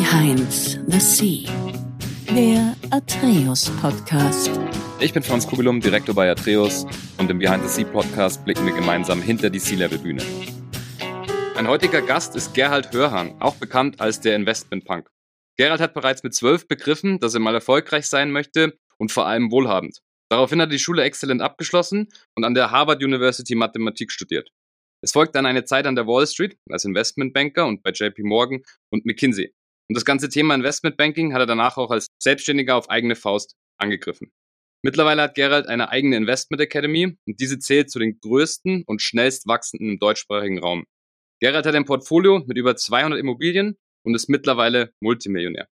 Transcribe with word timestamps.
Behind 0.00 0.50
the 0.88 0.98
Sea, 0.98 1.44
der 2.34 2.74
Atreus 2.90 3.70
Podcast. 3.80 4.50
Ich 4.98 5.12
bin 5.12 5.22
Franz 5.22 5.46
Kugelum, 5.46 5.80
Direktor 5.80 6.16
bei 6.16 6.28
Atreus 6.28 6.84
und 7.16 7.30
im 7.30 7.38
Behind 7.38 7.62
the 7.62 7.68
Sea 7.68 7.84
Podcast 7.84 8.44
blicken 8.44 8.66
wir 8.66 8.74
gemeinsam 8.74 9.22
hinter 9.22 9.50
die 9.50 9.60
Sea-Level-Bühne. 9.60 10.20
Mein 11.54 11.68
heutiger 11.68 12.02
Gast 12.02 12.34
ist 12.34 12.54
Gerhard 12.54 12.92
Hörhang, 12.92 13.40
auch 13.40 13.54
bekannt 13.54 14.00
als 14.00 14.18
der 14.18 14.34
Investment 14.34 14.84
Punk. 14.84 15.08
Gerhard 15.56 15.80
hat 15.80 15.94
bereits 15.94 16.24
mit 16.24 16.34
zwölf 16.34 16.66
begriffen, 16.66 17.20
dass 17.20 17.34
er 17.34 17.40
mal 17.40 17.54
erfolgreich 17.54 18.08
sein 18.08 18.32
möchte 18.32 18.76
und 18.98 19.12
vor 19.12 19.28
allem 19.28 19.52
wohlhabend. 19.52 20.00
Daraufhin 20.28 20.60
hat 20.60 20.70
er 20.70 20.72
die 20.72 20.80
Schule 20.80 21.04
exzellent 21.04 21.40
abgeschlossen 21.40 22.08
und 22.34 22.42
an 22.42 22.54
der 22.54 22.72
Harvard 22.72 23.00
University 23.00 23.54
Mathematik 23.54 24.10
studiert. 24.10 24.50
Es 25.02 25.12
folgte 25.12 25.34
dann 25.34 25.46
eine 25.46 25.64
Zeit 25.64 25.86
an 25.86 25.94
der 25.94 26.08
Wall 26.08 26.26
Street 26.26 26.58
als 26.68 26.84
Investmentbanker 26.84 27.64
und 27.64 27.84
bei 27.84 27.90
JP 27.90 28.24
Morgan 28.24 28.62
und 28.90 29.06
McKinsey. 29.06 29.52
Und 29.88 29.96
das 29.96 30.04
ganze 30.04 30.28
Thema 30.28 30.54
Investmentbanking 30.54 31.34
hat 31.34 31.40
er 31.40 31.46
danach 31.46 31.76
auch 31.76 31.90
als 31.90 32.08
Selbstständiger 32.22 32.76
auf 32.76 32.90
eigene 32.90 33.16
Faust 33.16 33.54
angegriffen. 33.78 34.32
Mittlerweile 34.82 35.22
hat 35.22 35.34
Gerald 35.34 35.66
eine 35.66 35.88
eigene 35.88 36.16
Investment 36.16 36.60
Academy 36.60 37.16
und 37.26 37.40
diese 37.40 37.58
zählt 37.58 37.90
zu 37.90 37.98
den 37.98 38.18
größten 38.20 38.84
und 38.86 39.00
schnellst 39.00 39.46
wachsenden 39.46 39.90
im 39.90 39.98
deutschsprachigen 39.98 40.58
Raum. 40.58 40.84
Gerald 41.40 41.66
hat 41.66 41.74
ein 41.74 41.86
Portfolio 41.86 42.42
mit 42.46 42.56
über 42.58 42.76
200 42.76 43.18
Immobilien 43.18 43.76
und 44.04 44.14
ist 44.14 44.28
mittlerweile 44.28 44.92
Multimillionär. 45.00 45.68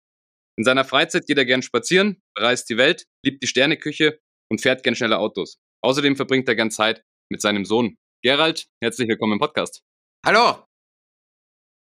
In 0.58 0.64
seiner 0.64 0.86
Freizeit 0.86 1.26
geht 1.26 1.38
er 1.38 1.46
gern 1.46 1.62
spazieren, 1.62 2.22
bereist 2.36 2.70
die 2.70 2.78
Welt, 2.78 3.06
liebt 3.24 3.42
die 3.42 3.48
Sterneküche 3.48 4.20
und 4.52 4.62
fährt 4.62 4.84
gern 4.84 4.96
schnelle 4.96 5.18
Autos. 5.18 5.58
Außerdem 5.82 6.16
verbringt 6.16 6.48
er 6.48 6.56
gern 6.56 6.72
Zeit 6.72 7.04
mit 7.32 7.42
seinem 7.42 7.66
Sohn. 7.66 7.98
Gerald, 8.24 8.68
herzlich 8.82 9.08
willkommen 9.08 9.34
im 9.34 9.40
Podcast. 9.40 9.82
Hallo. 10.26 10.69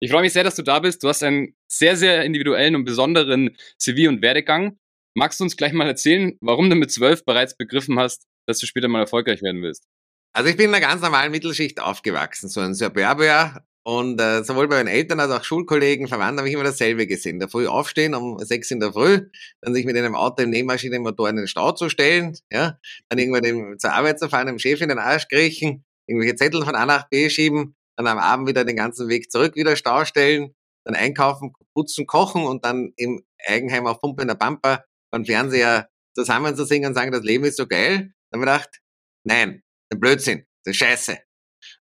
Ich 0.04 0.12
freue 0.12 0.24
mich 0.24 0.34
sehr, 0.34 0.44
dass 0.44 0.56
du 0.56 0.64
da 0.64 0.80
bist. 0.80 1.02
Du 1.02 1.08
hast 1.08 1.24
einen 1.24 1.56
sehr, 1.66 1.96
sehr 1.96 2.26
individuellen 2.26 2.76
und 2.76 2.84
besonderen 2.84 3.56
CV 3.78 4.10
und 4.10 4.22
Werdegang. 4.22 4.78
Magst 5.14 5.40
du 5.40 5.46
uns 5.46 5.56
gleich 5.56 5.72
mal 5.72 5.88
erzählen, 5.88 6.38
warum 6.42 6.70
du 6.70 6.76
mit 6.76 6.92
zwölf 6.92 7.24
bereits 7.24 7.56
begriffen 7.56 7.98
hast, 7.98 8.28
dass 8.46 8.58
du 8.58 8.66
später 8.66 8.90
mal 8.90 9.00
erfolgreich 9.00 9.42
werden 9.42 9.62
willst? 9.62 9.86
Also 10.34 10.50
ich 10.50 10.58
bin 10.58 10.68
in 10.68 10.76
einer 10.76 10.86
ganz 10.86 11.02
normalen 11.02 11.32
Mittelschicht 11.32 11.80
aufgewachsen, 11.80 12.50
so 12.50 12.60
ein 12.60 12.74
Suburbier. 12.74 13.64
Und 13.84 14.20
äh, 14.20 14.44
sowohl 14.44 14.68
bei 14.68 14.76
meinen 14.76 14.94
Eltern 14.94 15.22
als 15.22 15.32
auch 15.32 15.46
Schulkollegen, 15.46 16.10
Verwandten 16.10 16.40
habe 16.40 16.50
ich 16.50 16.56
immer 16.56 16.66
dasselbe 16.66 17.08
gesehen. 17.08 17.40
Da 17.40 17.48
früh 17.48 17.68
aufstehen 17.68 18.14
um 18.14 18.40
sechs 18.40 18.72
in 18.72 18.82
der 18.82 18.92
Früh, 18.92 19.30
dann 19.62 19.74
sich 19.74 19.86
mit 19.86 19.96
einem 19.96 20.16
Auto 20.16 20.44
im 20.44 20.50
Nähmaschinenmotor 20.50 21.30
in 21.30 21.38
den 21.38 21.48
Stau 21.48 21.72
zu 21.72 21.88
stellen, 21.88 22.38
ja, 22.52 22.78
dann 23.08 23.20
irgendwann 23.20 23.80
zur 23.80 23.94
Arbeit 23.94 24.20
zu 24.20 24.28
fahren, 24.28 24.48
dem 24.48 24.60
Chef 24.60 24.82
in 24.82 24.90
den 24.90 25.00
Arsch 25.00 25.30
kriechen, 25.30 25.86
irgendwelche 26.08 26.36
Zettel 26.36 26.66
von 26.66 26.76
A 26.76 26.86
nach 26.86 27.08
B 27.08 27.30
schieben, 27.30 27.78
dann 27.96 28.08
am 28.08 28.18
Abend 28.18 28.48
wieder 28.48 28.66
den 28.66 28.76
ganzen 28.76 29.08
Weg 29.08 29.32
zurück 29.32 29.56
wieder 29.56 29.76
Stau 29.76 30.06
stellen, 30.06 30.54
dann 30.86 30.96
einkaufen, 30.96 31.54
putzen, 31.74 32.06
kochen 32.08 32.46
und 32.46 32.66
dann 32.66 32.94
im 32.98 33.24
Eigenheim 33.46 33.88
auf 33.88 34.02
Pumpe 34.02 34.22
in 34.22 34.28
der 34.28 34.36
Pampa 34.36 34.84
beim 35.12 35.26
Fernseher 35.26 35.90
zusammen 36.16 36.56
zu 36.56 36.66
singen 36.66 36.88
und 36.88 36.94
sagen, 36.96 37.12
das 37.12 37.24
Leben 37.24 37.46
ist 37.46 37.58
so 37.58 37.68
geil. 37.68 38.14
Dann 38.32 38.42
habe 38.42 38.52
ich 38.52 38.64
gedacht, 38.64 38.82
nein, 39.24 39.64
ein 39.92 40.00
Blödsinn, 40.00 40.46
das 40.64 40.72
ist 40.72 40.78
scheiße. 40.78 41.18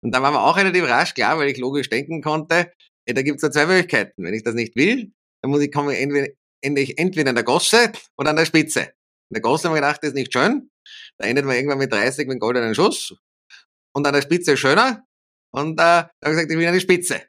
Und 0.02 0.12
dann 0.12 0.22
war 0.22 0.30
mir 0.30 0.40
auch 0.40 0.56
relativ 0.56 0.84
rasch 0.84 1.14
klar, 1.14 1.38
weil 1.38 1.48
ich 1.48 1.58
logisch 1.58 1.88
denken 1.88 2.22
konnte, 2.22 2.72
ja, 3.06 3.14
da 3.14 3.22
gibt 3.22 3.36
es 3.36 3.42
ja 3.42 3.50
zwei 3.50 3.66
Möglichkeiten. 3.66 4.22
Wenn 4.22 4.34
ich 4.34 4.42
das 4.42 4.54
nicht 4.54 4.76
will, 4.76 5.12
dann 5.42 5.50
muss 5.50 5.62
ich 5.62 5.72
komme 5.72 5.96
entweder, 5.96 6.28
entweder 6.60 7.30
in 7.30 7.34
der 7.34 7.44
Gosse 7.44 7.92
oder 8.16 8.30
an 8.30 8.36
der 8.36 8.44
Spitze. 8.44 8.80
In 9.30 9.34
der 9.34 9.40
Gosse 9.40 9.68
habe 9.68 9.78
ich 9.78 9.82
gedacht, 9.82 10.02
das 10.02 10.08
ist 10.08 10.14
nicht 10.14 10.32
schön. 10.32 10.70
Da 11.18 11.26
endet 11.26 11.44
man 11.44 11.56
irgendwann 11.56 11.78
mit 11.78 11.92
30 11.92 12.26
mit 12.26 12.34
einem 12.34 12.40
goldenen 12.40 12.74
Schuss. 12.74 13.14
Und 13.92 14.06
an 14.06 14.14
der 14.14 14.22
Spitze 14.22 14.52
ist 14.52 14.60
schöner. 14.60 15.04
Und 15.52 15.72
äh, 15.72 15.76
da 15.76 15.96
habe 15.98 16.10
ich 16.22 16.30
gesagt, 16.30 16.50
ich 16.50 16.58
will 16.58 16.66
an 16.66 16.74
die 16.74 16.80
Spitze. 16.80 17.22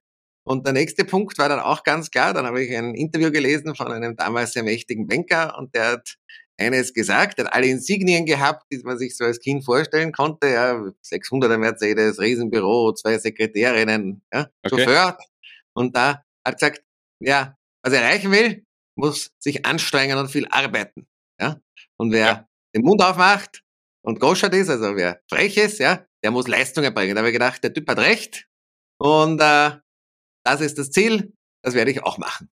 Und 0.43 0.65
der 0.65 0.73
nächste 0.73 1.05
Punkt 1.05 1.37
war 1.37 1.49
dann 1.49 1.59
auch 1.59 1.83
ganz 1.83 2.09
klar. 2.09 2.33
Dann 2.33 2.45
habe 2.45 2.63
ich 2.63 2.75
ein 2.75 2.95
Interview 2.95 3.31
gelesen 3.31 3.75
von 3.75 3.91
einem 3.91 4.15
damals 4.15 4.53
sehr 4.53 4.63
mächtigen 4.63 5.07
Banker 5.07 5.57
und 5.57 5.75
der 5.75 5.91
hat 5.91 6.17
eines 6.57 6.93
gesagt, 6.93 7.39
er 7.39 7.45
hat 7.45 7.53
alle 7.53 7.67
Insignien 7.67 8.25
gehabt, 8.25 8.65
die 8.71 8.77
man 8.83 8.97
sich 8.97 9.17
so 9.17 9.25
als 9.25 9.39
Kind 9.39 9.65
vorstellen 9.65 10.11
konnte, 10.11 10.47
ja, 10.47 10.73
600er 11.03 11.57
Mercedes, 11.57 12.19
Riesenbüro, 12.19 12.93
zwei 12.93 13.17
Sekretärinnen, 13.17 14.21
ja, 14.33 14.47
okay. 14.63 14.85
Chauffeur. 14.85 15.17
Und 15.73 15.95
da 15.95 16.23
hat 16.45 16.59
gesagt, 16.59 16.83
ja, 17.19 17.55
was 17.83 17.93
er 17.93 18.01
erreichen 18.01 18.31
will, 18.31 18.63
muss 18.95 19.31
sich 19.39 19.65
anstrengen 19.65 20.17
und 20.17 20.29
viel 20.29 20.47
arbeiten, 20.49 21.07
ja. 21.39 21.59
Und 21.97 22.11
wer 22.11 22.25
ja. 22.25 22.49
den 22.75 22.83
Mund 22.83 23.01
aufmacht 23.01 23.63
und 24.03 24.19
goschert 24.19 24.53
ist, 24.53 24.69
also 24.69 24.95
wer 24.95 25.21
frech 25.29 25.57
ist, 25.57 25.79
ja, 25.79 26.05
der 26.23 26.31
muss 26.31 26.47
Leistung 26.47 26.83
erbringen. 26.83 27.15
Da 27.15 27.19
habe 27.19 27.29
ich 27.29 27.33
gedacht, 27.33 27.63
der 27.63 27.73
Typ 27.73 27.89
hat 27.89 27.99
recht 27.99 28.47
und 28.99 29.39
äh, 29.41 29.71
das 30.45 30.61
ist 30.61 30.77
das 30.77 30.91
Ziel, 30.91 31.33
das 31.63 31.73
werde 31.73 31.91
ich 31.91 32.03
auch 32.03 32.17
machen. 32.17 32.49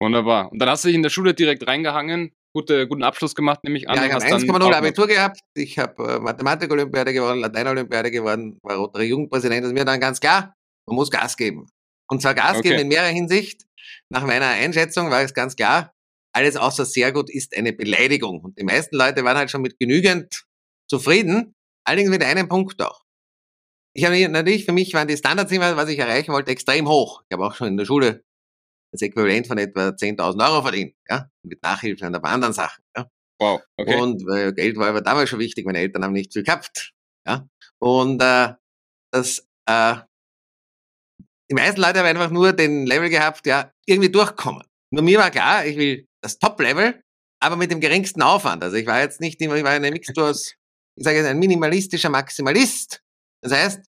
Wunderbar. 0.00 0.50
Und 0.52 0.58
dann 0.58 0.68
hast 0.68 0.84
du 0.84 0.88
dich 0.88 0.96
in 0.96 1.02
der 1.02 1.10
Schule 1.10 1.34
direkt 1.34 1.66
reingehangen, 1.66 2.32
gute, 2.54 2.86
guten 2.88 3.02
Abschluss 3.02 3.34
gemacht, 3.34 3.60
nämlich 3.64 3.88
an. 3.88 3.96
Ja, 3.96 4.06
ich 4.06 4.12
habe 4.12 4.24
1,0 4.24 4.72
Abitur 4.74 5.06
gehabt, 5.06 5.40
ich 5.54 5.78
habe 5.78 6.14
äh, 6.14 6.18
Mathematik-Olympiade 6.20 7.12
gewonnen, 7.12 7.40
Latein-Olympiade 7.40 8.10
gewonnen, 8.10 8.58
war 8.62 8.76
Rotary 8.76 9.06
Jugendpräsident, 9.06 9.62
das 9.62 9.68
ist 9.68 9.74
mir 9.74 9.84
dann 9.84 10.00
ganz 10.00 10.20
klar, 10.20 10.54
man 10.86 10.96
muss 10.96 11.10
Gas 11.10 11.36
geben. 11.36 11.66
Und 12.08 12.20
zwar 12.22 12.34
Gas 12.34 12.58
okay. 12.58 12.70
geben 12.70 12.80
in 12.80 12.88
mehrerer 12.88 13.08
Hinsicht. 13.08 13.62
Nach 14.10 14.24
meiner 14.26 14.48
Einschätzung 14.48 15.10
war 15.10 15.22
es 15.22 15.32
ganz 15.32 15.56
klar, 15.56 15.94
alles 16.34 16.56
außer 16.56 16.84
sehr 16.84 17.12
gut 17.12 17.30
ist 17.30 17.56
eine 17.56 17.72
Beleidigung. 17.72 18.40
Und 18.40 18.58
die 18.58 18.64
meisten 18.64 18.96
Leute 18.96 19.24
waren 19.24 19.36
halt 19.36 19.50
schon 19.50 19.62
mit 19.62 19.78
genügend 19.78 20.44
zufrieden, 20.90 21.54
allerdings 21.84 22.10
mit 22.10 22.22
einem 22.22 22.48
Punkt 22.48 22.80
auch. 22.82 23.04
Ich 23.96 24.04
habe 24.04 24.28
natürlich, 24.28 24.64
für 24.64 24.72
mich 24.72 24.92
waren 24.94 25.06
die 25.06 25.16
Standards 25.16 25.52
immer, 25.52 25.76
was 25.76 25.88
ich 25.88 25.98
erreichen 25.98 26.32
wollte, 26.32 26.50
extrem 26.50 26.88
hoch. 26.88 27.22
Ich 27.28 27.34
habe 27.34 27.46
auch 27.46 27.54
schon 27.54 27.68
in 27.68 27.76
der 27.76 27.84
Schule 27.84 28.24
das 28.94 29.02
Äquivalent 29.02 29.46
von 29.46 29.58
etwa 29.58 29.88
10.000 29.88 30.48
Euro 30.48 30.62
verdient, 30.62 30.94
ja, 31.08 31.28
mit 31.42 31.62
Nachhilfe 31.62 32.06
und 32.06 32.14
ein 32.14 32.22
paar 32.22 32.32
anderen 32.32 32.54
Sachen, 32.54 32.82
ja. 32.96 33.08
Wow, 33.40 33.60
okay. 33.76 34.00
Und 34.00 34.22
äh, 34.32 34.52
Geld 34.52 34.76
war 34.76 34.88
aber 34.88 35.00
damals 35.00 35.30
schon 35.30 35.40
wichtig, 35.40 35.66
meine 35.66 35.78
Eltern 35.78 36.04
haben 36.04 36.12
nicht 36.12 36.32
viel 36.32 36.44
gehabt, 36.44 36.92
ja. 37.26 37.48
Und 37.80 38.22
äh, 38.22 38.54
das, 39.12 39.46
äh, 39.66 39.96
die 41.50 41.54
meisten 41.54 41.80
Leute 41.80 41.98
haben 41.98 42.06
einfach 42.06 42.30
nur 42.30 42.52
den 42.52 42.86
Level 42.86 43.10
gehabt, 43.10 43.46
ja, 43.46 43.72
irgendwie 43.86 44.10
durchkommen. 44.10 44.62
Nur 44.92 45.02
mir 45.02 45.18
war 45.18 45.30
klar, 45.32 45.66
ich 45.66 45.76
will 45.76 46.06
das 46.22 46.38
Top-Level, 46.38 47.02
aber 47.42 47.56
mit 47.56 47.72
dem 47.72 47.80
geringsten 47.80 48.22
Aufwand. 48.22 48.62
Also 48.62 48.76
ich 48.76 48.86
war 48.86 49.00
jetzt 49.00 49.20
nicht 49.20 49.40
immer, 49.40 49.56
ich 49.56 49.64
war 49.64 49.72
eine 49.72 49.90
Mixtur 49.92 50.30
aus, 50.30 50.54
ich 50.96 51.04
sage 51.04 51.18
jetzt 51.18 51.26
ein 51.26 51.38
minimalistischer 51.38 52.10
Maximalist. 52.10 53.02
Das 53.42 53.52
heißt, 53.52 53.80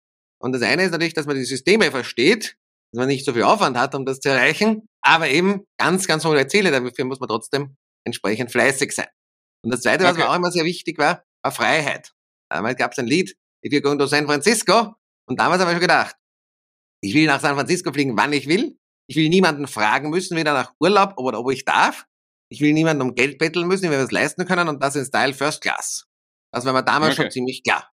und 0.41 0.53
das 0.53 0.62
eine 0.62 0.84
ist 0.84 0.91
natürlich, 0.91 1.15
dass 1.15 1.26
man 1.26 1.37
die 1.37 1.44
Systeme 1.44 1.91
versteht, 1.91 2.56
dass 2.92 2.98
man 2.98 3.09
nicht 3.09 3.25
so 3.25 3.32
viel 3.32 3.42
Aufwand 3.42 3.76
hat, 3.76 3.94
um 3.94 4.04
das 4.04 4.20
zu 4.20 4.28
erreichen, 4.28 4.88
aber 5.03 5.28
eben 5.28 5.64
ganz, 5.78 6.06
ganz 6.06 6.25
hohe 6.25 6.47
Ziele. 6.47 6.70
Dafür 6.70 7.04
muss 7.04 7.20
man 7.20 7.28
trotzdem 7.28 7.76
entsprechend 8.04 8.50
fleißig 8.50 8.93
sein. 8.93 9.09
Und 9.64 9.72
das 9.72 9.81
Zweite, 9.81 10.04
was 10.04 10.16
mir 10.16 10.28
auch 10.28 10.34
immer 10.34 10.50
sehr 10.50 10.64
wichtig 10.64 10.98
war, 10.98 11.25
war 11.43 11.53
Freiheit. 11.53 12.12
Damals 12.50 12.76
gab 12.76 12.93
es 12.93 12.98
ein 12.98 13.06
Lied, 13.06 13.37
If 13.64 13.72
you're 13.72 13.81
going 13.81 13.98
to 13.98 14.06
San 14.06 14.26
Francisco, 14.26 14.94
und 15.26 15.41
damals 15.41 15.60
habe 15.60 15.70
ich 15.70 15.76
schon 15.76 15.81
gedacht, 15.81 16.16
ich 17.03 17.14
will 17.14 17.26
nach 17.26 17.41
San 17.41 17.54
Francisco 17.54 17.93
fliegen, 17.93 18.16
wann 18.16 18.32
ich 18.32 18.47
will. 18.47 18.78
Ich 19.09 19.16
will 19.16 19.28
niemanden 19.28 19.66
fragen 19.66 20.10
müssen, 20.10 20.37
wieder 20.37 20.53
nach 20.53 20.75
Urlaub 20.81 21.14
oder 21.19 21.41
ob 21.41 21.50
ich 21.50 21.64
darf. 21.64 22.06
Ich 22.50 22.60
will 22.60 22.72
niemanden 22.72 23.03
um 23.03 23.14
Geld 23.14 23.38
betteln 23.38 23.66
müssen, 23.66 23.87
ich 23.87 23.91
will 23.91 23.98
das 23.98 24.10
leisten 24.10 24.47
können 24.47 24.69
und 24.69 24.82
das 24.82 24.97
in 24.97 25.04
Style 25.04 25.32
First 25.32 25.62
Class. 25.62 26.06
Das 26.54 26.65
war 26.65 26.72
mir 26.72 26.84
damals 26.84 27.15
okay. 27.15 27.22
schon 27.22 27.31
ziemlich 27.31 27.62
klar. 27.62 27.91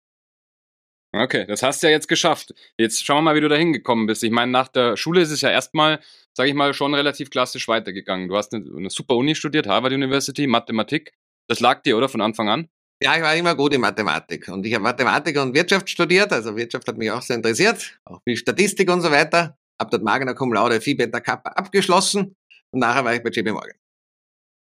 Okay, 1.14 1.46
das 1.46 1.64
hast 1.64 1.82
du 1.82 1.88
ja 1.88 1.92
jetzt 1.92 2.08
geschafft. 2.08 2.54
Jetzt 2.78 3.06
schauen 3.06 3.18
wir 3.18 3.22
mal, 3.22 3.36
wie 3.36 3.42
du 3.42 3.48
da 3.48 3.56
hingekommen 3.56 4.06
bist. 4.06 4.24
Ich 4.24 4.32
meine, 4.32 4.52
nach 4.52 4.68
der 4.68 4.98
Schule 4.98 5.22
ist 5.22 5.32
es 5.32 5.42
ja 5.42 5.50
erstmal, 5.50 6.02
sage 6.34 6.50
ich 6.50 6.56
mal, 6.56 6.74
schon 6.74 6.94
relativ 6.94 7.30
klassisch 7.30 7.68
weitergegangen. 7.70 8.28
Du 8.28 8.36
hast 8.36 8.54
eine, 8.54 8.66
eine 8.76 8.90
super 8.90 9.16
Uni 9.16 9.34
studiert, 9.34 9.68
Harvard 9.68 9.94
University, 9.94 10.46
Mathematik. 10.46 11.14
Das 11.48 11.62
lag 11.62 11.84
dir, 11.84 11.98
oder, 11.98 12.10
von 12.10 12.22
Anfang 12.22 12.50
an? 12.50 12.70
Ja, 13.02 13.16
ich 13.16 13.22
war 13.22 13.36
immer 13.36 13.56
gut 13.56 13.74
in 13.74 13.82
Mathematik. 13.82 14.48
Und 14.50 14.66
ich 14.66 14.74
habe 14.74 14.84
Mathematik 14.84 15.38
und 15.38 15.54
Wirtschaft 15.54 15.90
studiert. 15.90 16.34
Also 16.34 16.56
Wirtschaft 16.56 16.88
hat 16.88 16.98
mich 16.98 17.12
auch 17.12 17.22
sehr 17.22 17.38
interessiert. 17.38 17.98
Auch 18.06 18.22
viel 18.24 18.36
Statistik 18.36 18.90
und 18.92 19.02
so 19.02 19.12
weiter. 19.12 19.58
Hab 19.80 19.92
dort 19.92 20.04
Magna 20.04 20.34
Cum 20.34 20.54
Laude 20.54 20.82
Phi 20.82 20.96
Beta 20.96 21.20
Kappa 21.20 21.52
abgeschlossen. 21.52 22.36
Und 22.72 22.80
nachher 22.80 23.06
war 23.06 23.14
ich 23.14 23.24
bei 23.24 23.30
JP 23.30 23.52
Morgan. 23.52 23.76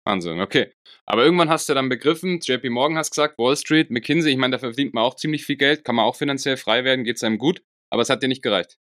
Wahnsinn, 0.09 0.41
okay. 0.41 0.71
Aber 1.05 1.23
irgendwann 1.23 1.49
hast 1.49 1.69
du 1.69 1.73
dann 1.73 1.89
begriffen, 1.89 2.39
JP 2.39 2.69
Morgan 2.69 2.97
hast 2.97 3.11
gesagt, 3.11 3.37
Wall 3.37 3.57
Street, 3.57 3.89
McKinsey, 3.89 4.31
ich 4.31 4.37
meine, 4.37 4.53
da 4.53 4.59
verdient 4.59 4.93
man 4.93 5.03
auch 5.03 5.15
ziemlich 5.15 5.45
viel 5.45 5.55
Geld, 5.55 5.83
kann 5.83 5.95
man 5.95 6.05
auch 6.05 6.15
finanziell 6.15 6.57
frei 6.57 6.83
werden, 6.83 7.03
geht 7.03 7.17
es 7.17 7.23
einem 7.23 7.37
gut, 7.37 7.63
aber 7.89 8.01
es 8.01 8.09
hat 8.09 8.21
dir 8.21 8.27
nicht 8.27 8.43
gereicht. 8.43 8.77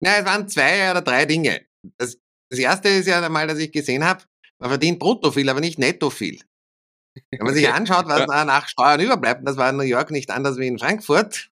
Ja, 0.00 0.16
es 0.18 0.24
waren 0.24 0.48
zwei 0.48 0.90
oder 0.90 1.02
drei 1.02 1.24
Dinge. 1.24 1.66
Das, 1.98 2.18
das 2.50 2.58
erste 2.58 2.88
ist 2.88 3.06
ja 3.06 3.24
einmal, 3.24 3.46
dass 3.46 3.58
ich 3.58 3.72
gesehen 3.72 4.04
habe, 4.04 4.24
man 4.58 4.70
verdient 4.70 4.98
brutto 4.98 5.30
viel, 5.30 5.48
aber 5.48 5.60
nicht 5.60 5.78
netto 5.78 6.10
viel. 6.10 6.40
Wenn 7.30 7.44
man 7.44 7.54
sich 7.54 7.68
anschaut, 7.68 8.06
was 8.08 8.26
ja. 8.28 8.44
nach 8.44 8.68
Steuern 8.68 9.00
überbleibt, 9.00 9.40
und 9.40 9.46
das 9.46 9.56
war 9.56 9.70
in 9.70 9.76
New 9.76 9.84
York 9.84 10.10
nicht 10.10 10.30
anders 10.30 10.58
wie 10.58 10.66
in 10.66 10.78
Frankfurt, 10.78 11.50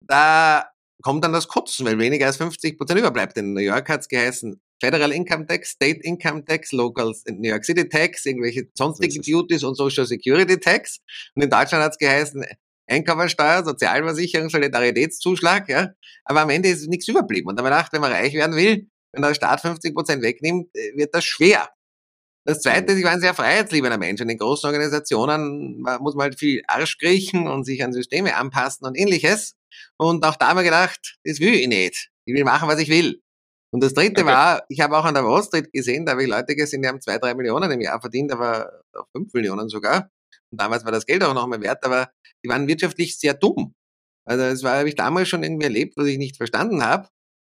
da 0.00 0.70
kommt 1.02 1.24
dann 1.24 1.32
das 1.32 1.48
Kotzen, 1.48 1.86
weil 1.86 1.98
weniger 1.98 2.26
als 2.26 2.36
50 2.36 2.76
Prozent 2.76 3.00
überbleibt. 3.00 3.36
In 3.38 3.54
New 3.54 3.60
York 3.60 3.88
hat 3.88 4.00
es 4.00 4.08
geheißen, 4.08 4.60
Federal 4.80 5.12
Income 5.12 5.46
Tax, 5.46 5.70
State 5.70 6.00
Income 6.02 6.44
Tax, 6.44 6.72
Local 6.72 7.14
New 7.28 7.48
York 7.48 7.64
City 7.64 7.88
Tax, 7.88 8.26
irgendwelche 8.26 8.68
sonstigen 8.74 9.22
Duties 9.22 9.64
und 9.64 9.74
Social 9.74 10.06
Security 10.06 10.58
Tax. 10.58 11.00
Und 11.34 11.42
in 11.42 11.50
Deutschland 11.50 11.84
hat 11.84 11.92
es 11.92 11.98
geheißen, 11.98 12.44
Einkommensteuer, 12.88 13.64
Sozialversicherung, 13.64 14.48
Solidaritätszuschlag, 14.48 15.68
ja. 15.68 15.90
Aber 16.24 16.42
am 16.42 16.50
Ende 16.50 16.68
ist 16.68 16.86
nichts 16.88 17.08
überblieben. 17.08 17.48
Und 17.48 17.58
da 17.58 17.64
habe 17.64 17.70
ich 17.70 17.76
gedacht, 17.76 17.92
wenn 17.92 18.00
man 18.00 18.12
reich 18.12 18.34
werden 18.34 18.56
will, 18.56 18.88
wenn 19.12 19.22
der 19.22 19.34
Staat 19.34 19.60
50 19.60 19.94
Prozent 19.94 20.22
wegnimmt, 20.22 20.68
äh, 20.74 20.96
wird 20.96 21.14
das 21.14 21.24
schwer. 21.24 21.68
Das 22.44 22.60
Zweite 22.60 22.92
ist, 22.92 22.98
ich 22.98 23.04
war 23.04 23.10
ein 23.10 23.20
sehr 23.20 23.34
freiheitsliebender 23.34 23.98
Mensch. 23.98 24.20
In 24.20 24.28
den 24.28 24.38
großen 24.38 24.68
Organisationen 24.68 25.80
muss 25.98 26.14
man 26.14 26.24
halt 26.24 26.38
viel 26.38 26.62
Arsch 26.68 26.96
kriechen 26.96 27.48
und 27.48 27.64
sich 27.64 27.82
an 27.82 27.92
Systeme 27.92 28.36
anpassen 28.36 28.86
und 28.86 28.96
ähnliches. 28.96 29.56
Und 29.96 30.24
auch 30.24 30.36
da 30.36 30.48
haben 30.48 30.56
wir 30.56 30.62
gedacht, 30.62 31.18
das 31.24 31.40
will 31.40 31.54
ich 31.54 31.66
nicht. 31.66 32.10
Ich 32.24 32.34
will 32.34 32.44
machen, 32.44 32.68
was 32.68 32.78
ich 32.78 32.88
will. 32.88 33.20
Und 33.72 33.82
das 33.82 33.94
Dritte 33.94 34.22
okay. 34.22 34.30
war, 34.30 34.64
ich 34.68 34.80
habe 34.80 34.96
auch 34.96 35.04
an 35.04 35.14
der 35.14 35.24
Wall 35.24 35.42
Street 35.42 35.72
gesehen, 35.72 36.06
da 36.06 36.12
habe 36.12 36.22
ich 36.22 36.28
Leute 36.28 36.54
gesehen, 36.54 36.82
die 36.82 36.88
haben 36.88 37.00
zwei, 37.00 37.18
drei 37.18 37.34
Millionen 37.34 37.70
im 37.70 37.80
Jahr 37.80 38.00
verdient, 38.00 38.32
aber 38.32 38.80
auch 38.94 39.06
fünf 39.14 39.32
Millionen 39.34 39.68
sogar. 39.68 40.10
Und 40.50 40.60
damals 40.60 40.84
war 40.84 40.92
das 40.92 41.06
Geld 41.06 41.22
auch 41.24 41.34
noch 41.34 41.46
mehr 41.46 41.60
wert, 41.60 41.84
aber 41.84 42.10
die 42.44 42.48
waren 42.48 42.68
wirtschaftlich 42.68 43.18
sehr 43.18 43.34
dumm. 43.34 43.74
Also 44.24 44.44
das 44.44 44.62
war, 44.62 44.78
habe 44.78 44.88
ich 44.88 44.94
damals 44.94 45.28
schon 45.28 45.42
irgendwie 45.42 45.64
erlebt, 45.64 45.94
was 45.96 46.06
ich 46.06 46.18
nicht 46.18 46.36
verstanden 46.36 46.84
habe. 46.84 47.08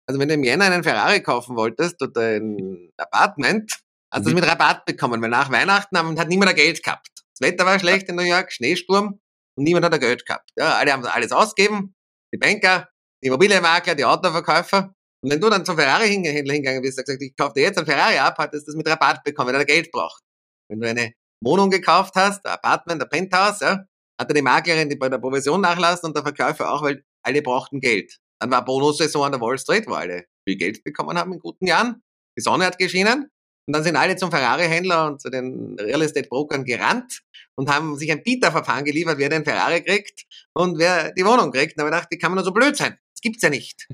Also 0.07 0.21
wenn 0.21 0.29
du 0.29 0.35
im 0.35 0.45
Jänner 0.45 0.67
einen 0.67 0.85
Ferrari 0.85 1.23
kaufen 1.23 1.57
wolltest 1.57 2.01
oder 2.03 2.37
ein 2.37 2.91
Apartment, 2.97 3.73
hast 4.13 4.27
du 4.27 4.31
mhm. 4.31 4.35
das 4.35 4.43
mit 4.43 4.51
Rabatt 4.51 4.85
bekommen, 4.85 5.21
weil 5.23 5.31
nach 5.31 5.51
Weihnachten 5.51 6.19
hat 6.19 6.29
niemand 6.29 6.55
Geld 6.57 6.83
gehabt. 6.83 7.09
Das 7.39 7.49
Wetter 7.49 7.65
war 7.65 7.79
schlecht 7.79 8.09
in 8.09 8.17
New 8.17 8.23
York, 8.23 8.53
Schneesturm 8.53 9.21
und 9.57 9.65
niemand 9.65 9.85
hat 9.85 9.99
Geld 10.01 10.27
gehabt. 10.27 10.51
Ja, 10.57 10.77
alle 10.77 10.93
haben 10.93 11.05
alles 11.07 11.33
ausgegeben, 11.33 11.95
die 12.33 12.39
Banker, 12.39 12.89
die 13.23 13.29
Immobilienmakler, 13.29 13.95
die 13.95 14.05
Autoverkäufer. 14.05 14.95
Und 15.25 15.31
wenn 15.31 15.41
du 15.41 15.49
dann 15.49 15.65
zum 15.65 15.79
Ferrari-Händler 15.79 16.53
hingegangen 16.53 16.83
bist 16.83 16.99
und 16.99 17.07
gesagt, 17.07 17.23
ich 17.23 17.35
kaufe 17.35 17.55
dir 17.55 17.63
jetzt 17.63 17.79
ein 17.79 17.87
Ferrari 17.87 18.19
ab, 18.19 18.37
hattest 18.37 18.67
du 18.67 18.73
das 18.73 18.77
mit 18.77 18.87
Rabatt 18.87 19.25
bekommen, 19.25 19.55
weil 19.55 19.63
er 19.63 19.65
Geld 19.65 19.91
braucht. 19.91 20.23
Wenn 20.69 20.81
du 20.81 20.87
eine 20.87 21.15
Wohnung 21.43 21.71
gekauft 21.71 22.15
hast, 22.15 22.45
ein 22.45 22.53
Apartment, 22.53 23.03
ein 23.03 23.09
Penthouse, 23.09 23.61
ja, 23.61 23.87
hatte 24.21 24.35
die 24.35 24.43
Maklerin 24.43 24.91
die 24.91 24.97
bei 24.97 25.09
der 25.09 25.17
Provision 25.17 25.63
nachlassen 25.63 26.09
und 26.09 26.17
der 26.17 26.25
Verkäufer 26.25 26.71
auch, 26.71 26.83
weil 26.83 27.03
alle 27.23 27.41
brauchten 27.41 27.81
Geld. 27.81 28.19
Dann 28.39 28.51
war 28.51 28.67
Bonussaison 28.67 29.25
an 29.25 29.33
der 29.33 29.41
Wall 29.41 29.57
Street, 29.57 29.87
wo 29.87 29.95
alle 29.95 30.27
viel 30.47 30.59
Geld 30.59 30.85
bekommen 30.85 31.17
haben 31.17 31.33
in 31.33 31.39
guten 31.39 31.67
Jahren. 31.67 32.03
Die 32.37 32.43
Sonne 32.43 32.67
hat 32.67 32.77
geschienen. 32.77 33.31
Und 33.67 33.75
dann 33.75 33.83
sind 33.83 33.97
alle 33.97 34.17
zum 34.17 34.31
Ferrari-Händler 34.31 35.07
und 35.07 35.23
zu 35.23 35.31
den 35.31 35.75
Real 35.81 36.03
Estate-Brokern 36.03 36.67
gerannt 36.67 37.23
und 37.55 37.71
haben 37.71 37.97
sich 37.97 38.13
ein 38.13 38.23
Bieterverfahren 38.23 38.85
geliefert, 38.85 39.17
wer 39.17 39.31
den 39.31 39.47
Ferrari 39.47 39.83
kriegt 39.83 40.27
und 40.53 40.79
wer 40.79 41.13
die 41.13 41.25
Wohnung 41.25 41.51
kriegt. 41.51 41.79
Und 41.79 41.79
da 41.79 41.85
habe 41.85 41.89
ich 41.89 41.95
gedacht, 41.95 42.09
wie 42.11 42.19
kann 42.19 42.33
man 42.33 42.37
nur 42.37 42.45
so 42.45 42.53
blöd 42.53 42.77
sein? 42.77 42.99
Das 43.15 43.23
gibt's 43.23 43.41
ja 43.41 43.49
nicht. 43.49 43.89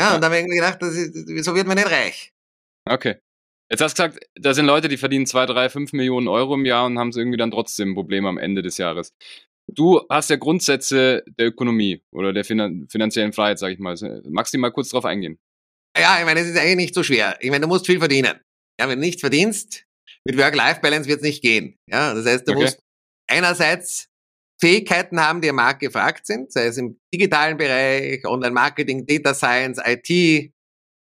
Ja, 0.00 0.14
und 0.14 0.22
da 0.22 0.26
habe 0.26 0.38
ich 0.38 0.46
gedacht, 0.46 0.80
das 0.80 0.94
ist, 0.94 1.44
so 1.44 1.54
wird 1.54 1.66
man 1.66 1.76
nicht 1.76 1.90
reich. 1.90 2.32
Okay. 2.88 3.16
Jetzt 3.70 3.82
hast 3.82 3.98
du 3.98 4.02
gesagt, 4.02 4.26
da 4.34 4.54
sind 4.54 4.66
Leute, 4.66 4.88
die 4.88 4.96
verdienen 4.96 5.26
zwei, 5.26 5.46
drei, 5.46 5.68
fünf 5.68 5.92
Millionen 5.92 6.26
Euro 6.26 6.54
im 6.54 6.64
Jahr 6.64 6.86
und 6.86 6.98
haben 6.98 7.12
irgendwie 7.12 7.36
dann 7.36 7.50
trotzdem 7.50 7.94
Probleme 7.94 8.28
am 8.28 8.38
Ende 8.38 8.62
des 8.62 8.78
Jahres. 8.78 9.12
Du 9.68 10.00
hast 10.08 10.30
ja 10.30 10.36
Grundsätze 10.36 11.22
der 11.38 11.46
Ökonomie 11.46 12.02
oder 12.10 12.32
der 12.32 12.44
finan 12.44 12.88
finanziellen 12.90 13.32
Freiheit, 13.32 13.60
sag 13.60 13.72
ich 13.72 13.78
mal. 13.78 13.94
Magst 14.28 14.52
du 14.52 14.58
mal 14.58 14.72
kurz 14.72 14.88
drauf 14.88 15.04
eingehen? 15.04 15.38
Ja, 15.96 16.18
ich 16.18 16.24
meine, 16.24 16.40
es 16.40 16.48
ist 16.48 16.58
eigentlich 16.58 16.76
nicht 16.76 16.94
so 16.94 17.02
schwer. 17.02 17.36
Ich 17.40 17.50
meine, 17.50 17.62
du 17.62 17.68
musst 17.68 17.86
viel 17.86 17.98
verdienen. 17.98 18.40
Ja, 18.80 18.88
wenn 18.88 18.98
du 18.98 19.04
nichts 19.04 19.20
verdienst, 19.20 19.84
mit 20.24 20.36
Work-Life-Balance 20.36 21.08
wird 21.08 21.18
es 21.18 21.24
nicht 21.24 21.42
gehen. 21.42 21.78
Ja, 21.88 22.14
das 22.14 22.26
heißt, 22.26 22.48
du 22.48 22.52
okay. 22.52 22.62
musst 22.62 22.82
einerseits 23.28 24.09
Fähigkeiten 24.60 25.20
haben, 25.20 25.40
die 25.40 25.48
am 25.48 25.56
Markt 25.56 25.80
gefragt 25.80 26.26
sind, 26.26 26.52
sei 26.52 26.66
es 26.66 26.76
im 26.76 27.00
digitalen 27.12 27.56
Bereich, 27.56 28.24
Online-Marketing, 28.26 29.06
Data 29.06 29.34
Science, 29.34 29.80
IT, 29.84 30.52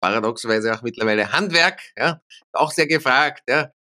paradoxerweise 0.02 0.74
auch 0.74 0.82
mittlerweile 0.82 1.32
Handwerk, 1.32 1.82
ja, 1.98 2.22
auch 2.54 2.72
sehr 2.72 2.88
gefragt, 2.88 3.44
ja. 3.50 3.72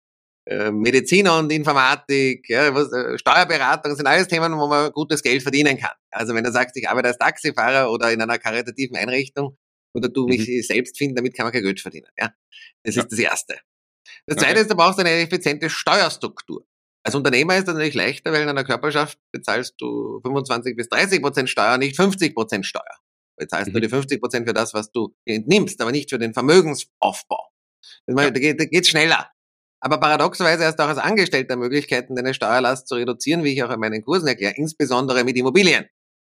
Äh, 0.46 0.72
Mediziner 0.72 1.38
und 1.38 1.52
Informatik, 1.52 2.50
ja, 2.50 2.74
was, 2.74 2.92
äh, 2.92 3.18
Steuerberatung 3.20 3.96
sind 3.96 4.08
alles 4.08 4.28
Themen, 4.28 4.58
wo 4.58 4.68
man 4.68 4.92
gutes 4.92 5.22
Geld 5.22 5.44
verdienen 5.44 5.78
kann. 5.78 5.92
Also 6.12 6.34
wenn 6.34 6.44
du 6.44 6.52
sagst, 6.52 6.76
ich 6.76 6.90
arbeite 6.90 7.10
als 7.10 7.18
Taxifahrer 7.18 7.92
oder 7.92 8.12
in 8.12 8.22
einer 8.22 8.40
karitativen 8.40 8.98
Einrichtung 8.98 9.58
oder 9.94 10.10
du 10.10 10.26
mich 10.26 10.48
mhm. 10.48 10.62
selbst 10.64 10.98
finden, 10.98 11.16
damit 11.16 11.36
kann 11.36 11.46
man 11.46 11.54
kein 11.54 11.62
Geld 11.62 11.80
verdienen. 11.80 12.08
Ja, 12.18 12.34
das 12.84 12.96
ja. 12.96 13.04
ist 13.04 13.12
das 13.12 13.20
Erste. 13.20 13.60
Das 14.26 14.38
Zweite 14.38 14.54
okay. 14.54 14.62
ist, 14.62 14.72
du 14.72 14.76
brauchst 14.76 15.00
eine 15.00 15.12
effiziente 15.12 15.70
Steuerstruktur. 15.70 16.66
Als 17.04 17.16
Unternehmer 17.16 17.56
ist 17.58 17.68
das 17.68 17.76
natürlich 17.76 17.96
leichter, 17.96 18.32
weil 18.32 18.44
in 18.44 18.50
einer 18.50 18.64
Körperschaft 18.64 19.18
bezahlst 19.32 19.76
du 19.80 20.20
25 20.22 20.76
bis 20.76 20.90
30 20.90 21.22
Prozent 21.22 21.50
Steuer, 21.50 21.78
nicht 21.78 21.96
50 21.96 22.36
Prozent 22.36 22.66
Steuer. 22.66 22.98
Bezahlst 23.38 23.70
mhm. 23.70 23.74
du 23.74 23.82
die 23.82 23.90
50 23.90 24.22
Prozent 24.22 24.48
für 24.48 24.54
das, 24.54 24.74
was 24.74 24.92
du 24.92 25.16
entnimmst, 25.26 25.82
aber 25.82 25.92
nicht 25.92 26.10
für 26.10 26.20
den 26.20 26.34
Vermögensaufbau. 26.34 27.50
Ja. 28.08 28.30
Da 28.30 28.40
geht 28.40 28.60
es 28.74 28.90
schneller. 28.90 29.32
Aber 29.82 30.00
paradoxerweise 30.00 30.66
hast 30.66 30.78
du 30.78 30.84
auch 30.84 30.90
als 30.90 30.98
Angestellter 30.98 31.56
Möglichkeiten, 31.56 32.16
deine 32.16 32.34
Steuerlast 32.34 32.88
zu 32.88 32.96
reduzieren, 32.96 33.44
wie 33.44 33.54
ich 33.54 33.64
auch 33.64 33.72
in 33.72 33.80
meinen 33.80 34.04
Kursen 34.04 34.28
erkläre, 34.28 34.54
insbesondere 34.58 35.24
mit 35.24 35.38
Immobilien. 35.38 35.86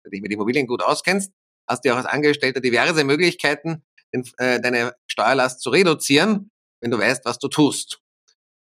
Wenn 0.03 0.09
du 0.09 0.09
dich 0.11 0.21
mit 0.21 0.31
Immobilien 0.31 0.67
gut 0.67 0.83
auskennst, 0.83 1.31
hast 1.67 1.83
du 1.83 1.91
auch 1.91 1.97
als 1.97 2.05
Angestellter 2.05 2.61
diverse 2.61 3.03
Möglichkeiten, 3.03 3.83
äh, 4.11 4.59
deine 4.59 4.93
Steuerlast 5.07 5.61
zu 5.61 5.71
reduzieren, 5.71 6.51
wenn 6.81 6.91
du 6.91 6.99
weißt, 6.99 7.25
was 7.25 7.39
du 7.39 7.47
tust. 7.47 7.99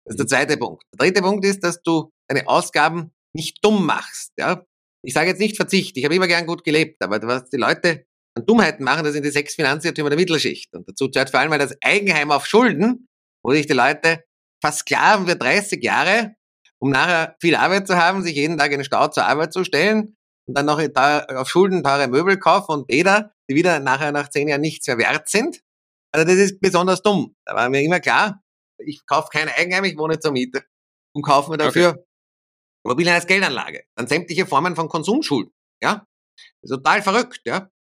Das 0.05 0.15
ist 0.15 0.21
der 0.21 0.27
zweite 0.27 0.57
Punkt. 0.57 0.83
Der 0.93 1.07
dritte 1.07 1.23
Punkt 1.23 1.45
ist, 1.45 1.63
dass 1.63 1.83
du 1.83 2.11
deine 2.29 2.49
Ausgaben 2.49 3.13
nicht 3.35 3.59
dumm 3.63 3.87
machst. 3.87 4.33
Ja? 4.39 4.65
Ich 5.03 5.15
sage 5.15 5.29
jetzt 5.29 5.41
nicht 5.41 5.57
Verzicht. 5.57 5.97
Ich 5.97 6.05
habe 6.05 6.15
immer 6.15 6.27
gern 6.27 6.47
gut 6.47 6.65
gelebt, 6.65 7.03
aber 7.03 7.21
was 7.23 7.49
die 7.51 7.57
Leute 7.57 8.05
an 8.37 8.47
Dummheiten 8.47 8.85
machen, 8.85 9.05
das 9.05 9.13
sind 9.13 9.25
die 9.25 9.31
sechs 9.31 9.55
Finanzirrtümer 9.55 10.11
der 10.11 10.19
Mittelschicht. 10.19 10.75
Und 10.75 10.89
dazu 10.89 11.09
zählt 11.09 11.31
vor 11.31 11.41
allem 11.41 11.51
mal 11.51 11.59
das 11.59 11.77
Eigenheim 11.83 12.31
auf 12.31 12.47
Schulden, 12.47 13.09
wo 13.45 13.53
sich 13.53 13.67
die 13.67 13.73
Leute 13.73 14.25
versklaven 14.63 15.27
für 15.27 15.37
30 15.37 15.83
Jahre, 15.83 16.35
um 16.79 16.91
nachher 16.91 17.37
viel 17.41 17.57
Arbeit 17.57 17.87
zu 17.87 17.97
haben, 17.97 18.23
sich 18.23 18.37
jeden 18.37 18.59
Tag 18.59 18.73
in 18.73 18.79
den 18.79 18.85
Stau 18.85 19.09
zur 19.09 19.25
Arbeit 19.25 19.53
zu 19.53 19.65
stellen 19.65 20.17
und 20.47 20.57
dann 20.57 20.67
noch 20.67 20.81
auf 20.81 21.49
Schulden 21.49 21.83
teure 21.83 22.09
Möbel 22.09 22.39
kaufen 22.39 22.73
und 22.73 22.87
Bäder, 22.87 23.33
die 23.49 23.55
wieder 23.55 23.81
nachher 23.81 24.13
nach 24.13 24.29
zehn 24.29 24.49
Jahren 24.49 24.61
nichts 24.61 24.87
mehr 24.87 24.99
wert 24.99 25.29
sind. 25.29 25.61
Also 26.13 26.27
das 26.27 26.37
ist 26.37 26.61
besonders 26.61 27.03
dumm. 27.03 27.35
Da 27.47 27.55
war 27.55 27.69
mir 27.69 27.83
immer 27.83 28.01
klar, 28.01 28.43
ich 28.85 29.05
kaufe 29.07 29.29
kein 29.33 29.49
Eigenheim, 29.49 29.85
ich 29.85 29.97
wohne 29.97 30.19
zur 30.19 30.33
Miete 30.33 30.65
und 31.15 31.23
kaufe 31.23 31.51
mir 31.51 31.59
dafür 31.59 31.91
okay. 31.91 32.05
Immobilien 32.85 33.15
als 33.15 33.27
Geldanlage. 33.27 33.85
Dann 33.97 34.07
sämtliche 34.07 34.47
Formen 34.47 34.75
von 34.77 34.89
Konsumschulden. 34.89 35.53
Ja, 35.83 36.07
das 36.63 36.71
ist 36.71 36.77
total 36.77 37.03
verrückt. 37.03 37.41
Ja, 37.45 37.71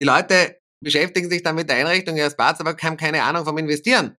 die 0.00 0.06
Leute 0.06 0.60
beschäftigen 0.82 1.30
sich 1.30 1.42
dann 1.42 1.54
mit 1.54 1.68
der 1.68 1.76
Einrichtung 1.76 2.16
ihres 2.16 2.36
Bads, 2.36 2.60
aber 2.60 2.76
haben 2.76 2.96
keine 2.96 3.22
Ahnung 3.22 3.44
vom 3.44 3.56
Investieren 3.58 4.16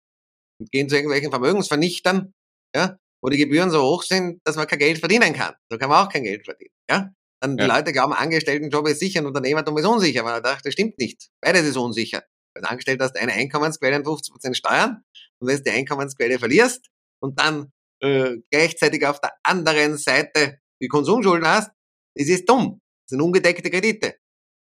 und 0.60 0.70
gehen 0.70 0.88
zu 0.88 0.96
irgendwelchen 0.96 1.30
Vermögensvernichtern, 1.30 2.32
ja, 2.74 2.98
wo 3.22 3.28
die 3.28 3.38
Gebühren 3.38 3.70
so 3.70 3.82
hoch 3.82 4.02
sind, 4.02 4.40
dass 4.44 4.56
man 4.56 4.66
kein 4.66 4.78
Geld 4.78 4.98
verdienen 4.98 5.32
kann. 5.32 5.54
So 5.70 5.78
kann 5.78 5.88
man 5.88 6.06
auch 6.06 6.12
kein 6.12 6.22
Geld 6.22 6.44
verdienen. 6.44 6.74
Ja, 6.88 7.12
dann 7.40 7.58
ja. 7.58 7.64
die 7.64 7.70
Leute 7.70 7.92
glauben, 7.92 8.12
Angestelltenjob 8.12 8.86
ist 8.88 9.00
sicher 9.00 9.20
und 9.20 9.26
Unternehmertum 9.26 9.76
ist 9.76 9.84
unsicher. 9.84 10.20
Aber 10.20 10.32
man 10.32 10.42
dachte, 10.42 10.62
das 10.64 10.72
stimmt 10.74 10.98
nicht. 10.98 11.28
Beides 11.40 11.66
ist 11.66 11.76
unsicher. 11.76 12.22
Als 12.54 12.64
Angestellter 12.64 13.04
hast 13.04 13.16
eine 13.16 13.32
Einkommensquelle 13.32 13.96
und 13.96 14.06
50% 14.06 14.54
Steuern 14.54 15.02
und 15.38 15.48
wenn 15.48 15.56
du 15.56 15.62
die 15.62 15.70
Einkommensquelle 15.70 16.38
verlierst 16.38 16.86
und 17.20 17.38
dann 17.38 17.72
äh, 18.00 18.38
gleichzeitig 18.50 19.06
auf 19.06 19.20
der 19.20 19.32
anderen 19.42 19.96
Seite 19.96 20.58
die 20.80 20.88
Konsumschulden 20.88 21.46
hast, 21.46 21.70
ist 22.14 22.48
dumm. 22.48 22.80
Das 23.04 23.10
sind 23.10 23.20
ungedeckte 23.20 23.70
Kredite. 23.70 24.16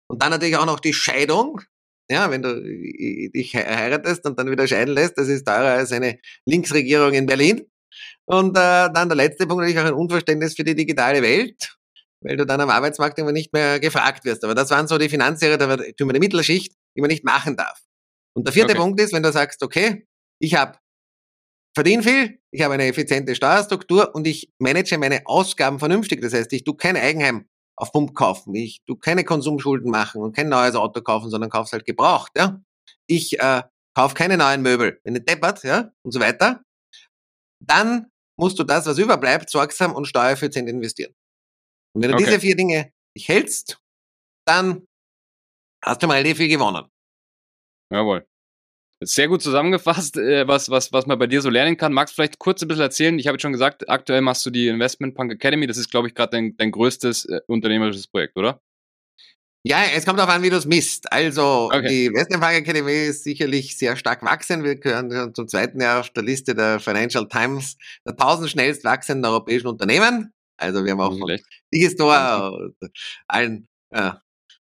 Und 0.07 0.21
dann 0.21 0.31
natürlich 0.31 0.57
auch 0.57 0.65
noch 0.65 0.79
die 0.79 0.93
Scheidung. 0.93 1.61
Ja, 2.11 2.31
wenn 2.31 2.41
du 2.41 2.59
dich 3.29 3.55
heiratest 3.55 4.25
und 4.25 4.39
dann 4.39 4.49
wieder 4.49 4.67
scheiden 4.67 4.95
lässt, 4.95 5.17
das 5.17 5.27
ist 5.27 5.45
teurer 5.45 5.73
als 5.73 5.91
eine 5.91 6.19
Linksregierung 6.45 7.13
in 7.13 7.27
Berlin. 7.27 7.67
Und 8.25 8.57
äh, 8.57 8.89
dann 8.91 9.09
der 9.09 9.15
letzte 9.15 9.45
Punkt 9.45 9.61
natürlich 9.61 9.79
auch 9.79 9.87
ein 9.87 9.93
Unverständnis 9.93 10.55
für 10.55 10.63
die 10.63 10.75
digitale 10.75 11.21
Welt, 11.21 11.77
weil 12.21 12.37
du 12.37 12.45
dann 12.45 12.61
am 12.61 12.69
Arbeitsmarkt 12.71 13.19
immer 13.19 13.31
nicht 13.31 13.53
mehr 13.53 13.79
gefragt 13.79 14.25
wirst. 14.25 14.43
Aber 14.43 14.55
das 14.55 14.71
waren 14.71 14.87
so 14.87 14.97
die 14.97 15.09
Finanziere 15.09 15.59
der, 15.59 15.77
der 15.77 16.05
Mittelschicht, 16.05 16.73
die 16.99 17.01
man 17.01 17.09
nicht 17.09 17.23
machen 17.23 17.55
darf. 17.55 17.81
Und 18.35 18.45
der 18.45 18.53
vierte 18.53 18.73
okay. 18.73 18.81
Punkt 18.81 18.99
ist, 18.99 19.13
wenn 19.13 19.23
du 19.23 19.31
sagst, 19.31 19.63
okay, 19.63 20.05
ich 20.41 20.55
habe 20.55 20.77
verdiene 21.73 22.03
viel, 22.03 22.39
ich 22.51 22.61
habe 22.61 22.73
eine 22.73 22.87
effiziente 22.87 23.35
Steuerstruktur 23.35 24.13
und 24.13 24.27
ich 24.27 24.51
manage 24.59 24.97
meine 24.97 25.21
Ausgaben 25.25 25.79
vernünftig. 25.79 26.21
Das 26.21 26.33
heißt, 26.33 26.51
ich 26.51 26.65
tue 26.65 26.75
kein 26.75 26.97
Eigenheim 26.97 27.47
auf 27.77 27.93
Pump 27.93 28.13
kaufen, 28.13 28.53
ich 28.53 28.81
tu 28.85 28.97
keine 28.97 29.23
Konsumschulden 29.23 29.89
machen 29.89 30.21
und 30.21 30.35
kein 30.35 30.49
neues 30.49 30.75
Auto 30.75 31.01
kaufen, 31.01 31.29
sondern 31.29 31.49
kauf's 31.49 31.71
halt 31.71 31.85
gebraucht. 31.85 32.33
Ja? 32.35 32.61
Ich 33.07 33.39
äh, 33.39 33.63
kauf 33.95 34.13
keine 34.13 34.37
neuen 34.37 34.61
Möbel, 34.61 34.99
wenn 35.05 35.13
du 35.13 35.21
deppert, 35.21 35.63
ja, 35.63 35.91
und 36.03 36.11
so 36.11 36.19
weiter. 36.19 36.61
Dann 37.65 38.07
musst 38.37 38.59
du 38.59 38.63
das, 38.63 38.85
was 38.85 38.97
überbleibt, 38.97 39.49
sorgsam 39.49 39.95
und 39.95 40.05
steuereffizient 40.05 40.67
investieren. 40.69 41.13
Und 41.95 42.03
wenn 42.03 42.11
du 42.11 42.15
okay. 42.15 42.25
diese 42.25 42.39
vier 42.41 42.55
Dinge 42.57 42.91
dich 43.15 43.29
hältst, 43.29 43.81
dann 44.45 44.85
hast 45.83 46.03
du 46.03 46.07
mal 46.07 46.23
viel 46.23 46.47
gewonnen. 46.47 46.85
Jawohl. 47.91 48.25
Sehr 49.01 49.29
gut 49.29 49.41
zusammengefasst, 49.41 50.17
äh, 50.17 50.45
was, 50.45 50.69
was, 50.69 50.91
was 50.91 51.05
man 51.05 51.17
bei 51.17 51.27
dir 51.27 51.41
so 51.41 51.49
lernen 51.49 51.77
kann. 51.77 51.93
Magst 51.93 52.13
du 52.13 52.15
vielleicht 52.15 52.37
kurz 52.37 52.61
ein 52.61 52.67
bisschen 52.67 52.83
erzählen? 52.83 53.17
Ich 53.17 53.27
habe 53.27 53.35
jetzt 53.35 53.43
schon 53.43 53.53
gesagt, 53.53 53.89
aktuell 53.89 54.19
machst 54.19 54.45
du 54.45 54.49
die 54.49 54.67
Investment 54.67 55.15
Punk 55.15 55.31
Academy. 55.31 55.67
Das 55.67 55.77
ist, 55.77 55.89
glaube 55.89 56.09
ich, 56.09 56.15
gerade 56.15 56.31
dein, 56.31 56.57
dein 56.57 56.71
größtes 56.71 57.25
äh, 57.25 57.39
unternehmerisches 57.47 58.07
Projekt, 58.07 58.35
oder? 58.35 58.61
Ja, 59.63 59.83
es 59.95 60.05
kommt 60.05 60.19
darauf 60.19 60.33
an, 60.33 60.41
wie 60.41 60.49
du 60.49 60.57
es 60.57 60.65
misst. 60.65 61.11
Also 61.13 61.69
okay. 61.71 61.87
die 61.87 62.05
Investment 62.07 62.41
Punk 62.41 62.55
Academy 62.55 63.07
ist 63.07 63.23
sicherlich 63.23 63.77
sehr 63.77 63.95
stark 63.95 64.21
wachsend. 64.23 64.65
Wir 64.65 64.75
gehören 64.75 65.33
zum 65.33 65.47
zweiten 65.47 65.79
Jahr 65.79 66.01
auf 66.01 66.09
der 66.09 66.23
Liste 66.23 66.53
der 66.53 66.79
Financial 66.81 67.27
Times 67.27 67.77
der 68.05 68.13
1000 68.13 68.49
schnellst 68.49 68.83
wachsenden 68.83 69.29
europäischen 69.29 69.67
Unternehmen. 69.67 70.33
Also 70.57 70.83
wir 70.83 70.91
haben 70.91 71.01
auch 71.01 71.17
Digistore 71.73 72.73
allen 73.27 73.67
äh, 73.91 74.11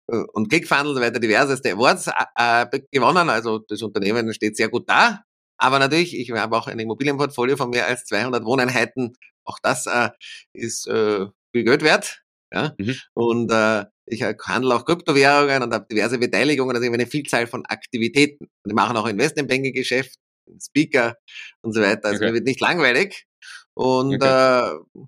und 0.07 0.49
ClickFunnels 0.49 0.99
weiter 0.99 1.19
diverseste 1.19 1.73
Awards 1.73 2.09
äh, 2.35 2.79
gewonnen. 2.91 3.29
Also 3.29 3.59
das 3.59 3.81
Unternehmen 3.81 4.33
steht 4.33 4.57
sehr 4.57 4.69
gut 4.69 4.89
da. 4.89 5.21
Aber 5.57 5.79
natürlich, 5.79 6.17
ich 6.17 6.31
habe 6.31 6.57
auch 6.57 6.67
ein 6.67 6.79
Immobilienportfolio 6.79 7.57
von 7.57 7.69
mehr 7.69 7.87
als 7.87 8.05
200 8.05 8.43
Wohneinheiten. 8.43 9.15
Auch 9.45 9.57
das 9.61 9.85
äh, 9.85 10.09
ist 10.53 10.87
äh, 10.87 11.25
viel 11.51 11.63
Geld 11.63 11.81
wert. 11.81 12.21
Ja? 12.51 12.73
Mhm. 12.77 12.95
Und 13.13 13.51
äh, 13.51 13.85
ich 14.07 14.21
handle 14.23 14.75
auch 14.75 14.85
Kryptowährungen 14.85 15.63
und 15.63 15.73
habe 15.73 15.87
diverse 15.89 16.17
Beteiligungen, 16.17 16.75
also 16.75 16.91
eine 16.91 17.07
Vielzahl 17.07 17.47
von 17.47 17.65
Aktivitäten. 17.65 18.45
Und 18.63 18.71
ich 18.71 18.75
mache 18.75 18.95
auch 18.95 19.07
Investmentbanking-Geschäft, 19.07 20.15
Speaker 20.61 21.15
und 21.61 21.73
so 21.73 21.81
weiter. 21.81 22.09
Also 22.09 22.17
okay. 22.17 22.27
mir 22.27 22.33
wird 22.33 22.45
nicht 22.45 22.61
langweilig. 22.61 23.25
Und 23.73 24.15
okay. 24.15 24.75
äh, 24.75 24.99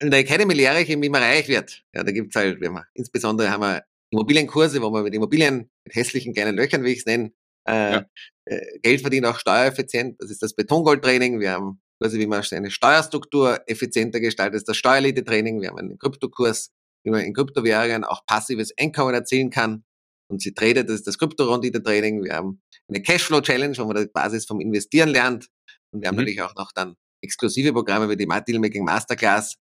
in 0.00 0.10
der 0.10 0.20
Academy 0.20 0.54
lehre 0.54 0.80
ich, 0.80 0.88
wie 0.88 1.08
man 1.08 1.22
reich 1.22 1.48
wird. 1.48 1.82
Ja, 1.94 2.04
da 2.04 2.12
gibt's 2.12 2.36
halt, 2.36 2.60
wir 2.60 2.68
haben, 2.68 2.84
insbesondere 2.94 3.50
haben 3.50 3.62
wir 3.62 3.84
Immobilienkurse, 4.10 4.80
wo 4.80 4.90
man 4.90 5.04
mit 5.04 5.14
Immobilien, 5.14 5.70
mit 5.84 5.94
hässlichen 5.94 6.34
kleinen 6.34 6.56
Löchern, 6.56 6.84
wie 6.84 6.92
ich 6.92 7.00
es 7.00 7.06
nenne, 7.06 7.32
äh, 7.68 7.92
ja. 7.92 8.06
äh, 8.46 8.78
Geld 8.80 9.00
verdient, 9.00 9.26
auch 9.26 9.38
steuereffizient. 9.38 10.20
Das 10.20 10.30
ist 10.30 10.42
das 10.42 10.54
Betongold-Training. 10.54 11.40
Wir 11.40 11.52
haben 11.52 11.80
Kurse, 12.00 12.18
wie 12.18 12.26
man 12.26 12.42
eine 12.50 12.70
Steuerstruktur 12.70 13.60
effizienter 13.66 14.20
gestaltet. 14.20 14.54
Das 14.54 14.62
ist 14.62 14.68
das 14.68 14.76
Steuerlite-Training. 14.76 15.60
Wir 15.60 15.70
haben 15.70 15.78
einen 15.78 15.98
Kryptokurs, 15.98 16.70
wie 17.04 17.10
man 17.10 17.20
in 17.22 17.34
Kryptowährungen 17.34 18.04
auch 18.04 18.24
passives 18.24 18.72
Einkommen 18.78 19.14
erzielen 19.14 19.50
kann. 19.50 19.84
Und 20.30 20.42
sie 20.42 20.54
tradet, 20.54 20.88
das 20.88 20.96
ist 20.96 21.06
das 21.06 21.18
Kryptorondite-Training. 21.18 22.22
Wir 22.24 22.34
haben 22.34 22.62
eine 22.88 23.02
Cashflow-Challenge, 23.02 23.76
wo 23.78 23.84
man 23.84 23.96
die 23.96 24.10
Basis 24.12 24.46
vom 24.46 24.60
Investieren 24.60 25.08
lernt. 25.08 25.48
Und 25.90 26.02
wir 26.02 26.08
haben 26.08 26.14
mhm. 26.14 26.20
natürlich 26.20 26.42
auch 26.42 26.54
noch 26.54 26.72
dann 26.72 26.96
exklusive 27.22 27.72
Programme 27.72 28.08
wie 28.08 28.16
die 28.16 28.26
Dealmaking 28.26 28.84
Masterclass, 28.84 29.56
wo 29.56 29.67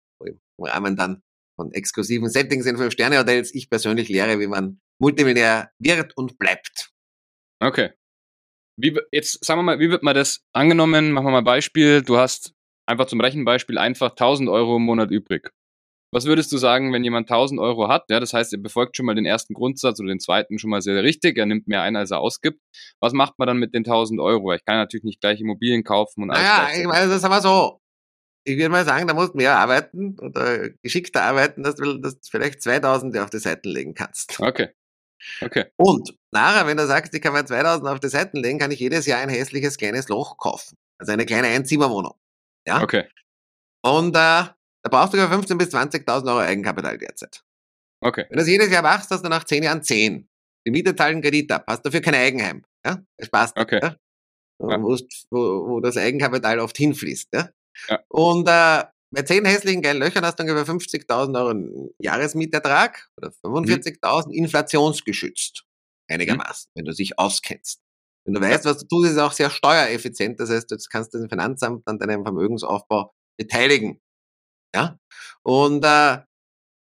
im 0.62 0.72
Rahmen 0.72 0.96
dann 0.96 1.22
von 1.56 1.72
exklusiven 1.74 2.30
Settings 2.30 2.66
in 2.66 2.78
Fünf-Sterne-Hotels 2.78 3.54
ich 3.54 3.70
persönlich 3.70 4.10
lehre, 4.10 4.40
wie 4.40 4.48
man 4.48 4.80
Multimillionär 5.00 5.72
wird 5.80 6.16
und 6.16 6.38
bleibt. 6.38 6.92
Okay. 7.60 7.92
Wie, 8.78 8.98
jetzt 9.12 9.44
sagen 9.44 9.60
wir 9.60 9.64
mal, 9.64 9.80
wie 9.80 9.90
wird 9.90 10.04
man 10.04 10.16
das 10.16 10.44
angenommen? 10.54 11.12
Machen 11.12 11.26
wir 11.26 11.32
mal 11.32 11.38
ein 11.40 11.44
Beispiel. 11.44 12.02
Du 12.02 12.18
hast 12.18 12.54
einfach 12.88 13.06
zum 13.06 13.22
Rechenbeispiel 13.22 13.78
einfach 13.78 14.12
1000 14.12 14.50
Euro 14.50 14.78
im 14.78 14.84
Monat 14.84 15.12
übrig. 15.12 15.52
Was 16.14 16.26
würdest 16.26 16.52
du 16.52 16.58
sagen, 16.58 16.92
wenn 16.92 17.06
jemand 17.06 17.30
1000 17.30 17.60
Euro 17.60 17.88
hat? 17.88 18.04
Ja, 18.10 18.20
das 18.20 18.34
heißt, 18.34 18.52
er 18.52 18.60
befolgt 18.60 18.98
schon 18.98 19.06
mal 19.06 19.16
den 19.16 19.26
ersten 19.26 19.54
Grundsatz 19.54 20.00
oder 20.00 20.10
den 20.10 20.20
zweiten 20.20 20.60
schon 20.60 20.70
mal 20.70 20.82
sehr 20.82 21.02
richtig. 21.04 21.38
Er 21.38 21.46
nimmt 21.46 21.68
mehr 21.68 21.84
ein, 21.84 21.96
als 21.96 22.12
er 22.12 22.20
ausgibt. 22.20 22.60
Was 23.00 23.14
macht 23.14 23.40
man 23.40 23.48
dann 23.48 23.58
mit 23.58 23.74
den 23.74 23.86
1000 23.86 24.20
Euro? 24.20 24.54
Ich 24.54 24.66
kann 24.66 24.76
natürlich 24.76 25.06
nicht 25.06 25.22
gleich 25.22 25.40
Immobilien 25.40 25.84
kaufen 25.84 26.24
und 26.24 26.32
alles. 26.32 26.44
Naja, 26.44 26.82
ich 26.82 26.86
meine, 26.86 27.08
das 27.08 27.18
ist 27.18 27.24
aber 27.24 27.40
so. 27.40 27.81
Ich 28.44 28.58
würde 28.58 28.70
mal 28.70 28.86
sagen, 28.86 29.08
da 29.08 29.14
musst 29.14 29.34
du 29.34 29.38
mehr 29.38 29.58
arbeiten 29.58 30.18
oder 30.20 30.70
geschickter 30.82 31.24
arbeiten, 31.24 31.64
dass 31.64 31.76
du, 31.76 31.98
dass 32.00 32.20
du 32.20 32.30
vielleicht 32.30 32.62
2000 32.62 33.18
auf 33.20 33.30
die 33.30 33.40
Seiten 33.40 33.70
legen 33.70 33.94
kannst. 33.94 34.40
Okay. 34.40 34.70
Okay. 35.42 35.66
Und 35.76 36.18
nachher, 36.32 36.66
wenn 36.66 36.78
du 36.78 36.88
sagst, 36.88 37.14
ich 37.14 37.22
kann 37.22 37.34
mir 37.34 37.46
2000 37.46 37.88
auf 37.88 38.00
die 38.00 38.10
Seiten 38.10 38.38
legen, 38.38 38.60
kann 38.60 38.72
ich 38.72 38.80
jedes 38.80 39.06
Jahr 39.06 39.20
ein 39.20 39.30
hässliches 39.30 39.78
kleines 39.78 40.08
Loch 40.08 40.38
kaufen. 40.38 40.78
Also 40.98 41.14
eine 41.14 41.26
kleine 41.26 41.48
Einzimmerwohnung. 41.48 42.16
Ja? 42.68 42.82
Okay. 42.82 43.08
Und 43.84 44.16
äh, 44.16 44.50
da 44.84 44.90
brauchst 44.90 45.14
du 45.14 45.18
über 45.18 45.28
15.000 45.34 45.58
bis 45.58 45.74
20.000 45.74 46.28
Euro 46.28 46.40
Eigenkapital 46.40 46.98
derzeit. 46.98 47.44
Okay. 48.02 48.26
Wenn 48.30 48.38
du 48.38 48.42
das 48.42 48.48
jedes 48.48 48.72
Jahr 48.72 48.82
machst, 48.82 49.12
hast 49.12 49.24
du 49.24 49.30
nach 49.30 49.44
10 49.44 49.64
Jahren 49.64 49.84
10. 49.84 50.28
Die 50.66 50.72
Miete 50.72 50.96
zahlen 50.96 51.22
Kredit 51.22 51.52
ab, 51.52 51.66
hast 51.68 51.84
dafür 51.84 52.02
kein 52.02 52.16
Eigenheim. 52.16 52.64
Ja? 52.86 53.04
Das 53.18 53.30
passt. 53.30 53.58
Okay. 53.58 53.80
Ja? 53.82 53.96
Ja. 54.60 54.82
Wo, 54.82 54.98
wo, 55.32 55.80
das 55.80 55.98
Eigenkapital 55.98 56.60
oft 56.60 56.78
hinfließt. 56.78 57.30
Ja? 57.34 57.50
Ja. 57.88 58.00
Und 58.10 58.48
äh, 58.48 58.84
bei 59.14 59.24
10 59.24 59.46
hässlichen 59.46 59.82
geilen 59.82 60.00
Löchern 60.00 60.26
hast 60.26 60.40
du 60.40 60.44
ungefähr 60.44 60.66
50.000 60.66 61.38
Euro 61.38 61.94
Jahresmietertrag 62.00 63.10
oder 63.18 63.30
45.000 63.46 64.28
mhm. 64.28 64.34
inflationsgeschützt. 64.34 65.66
Einigermaßen, 66.10 66.70
mhm. 66.74 66.80
wenn 66.80 66.86
du 66.86 66.94
dich 66.94 67.20
auskennst. 67.20 67.82
Wenn 68.26 68.36
du 68.36 68.42
weißt, 68.42 68.66
was 68.66 68.78
du 68.78 68.88
tust, 68.88 69.10
ist 69.10 69.16
es 69.16 69.22
auch 69.22 69.32
sehr 69.32 69.50
steuereffizient. 69.50 70.40
Das 70.40 70.50
heißt, 70.50 70.70
du 70.70 70.78
kannst 70.90 71.14
das 71.14 71.26
Finanzamt 71.28 71.88
an 71.88 71.98
deinem 72.00 72.24
Vermögensaufbau 72.24 73.14
beteiligen. 73.38 74.00
Ja? 74.76 74.98
Und 75.44 75.84
äh, 75.84 76.20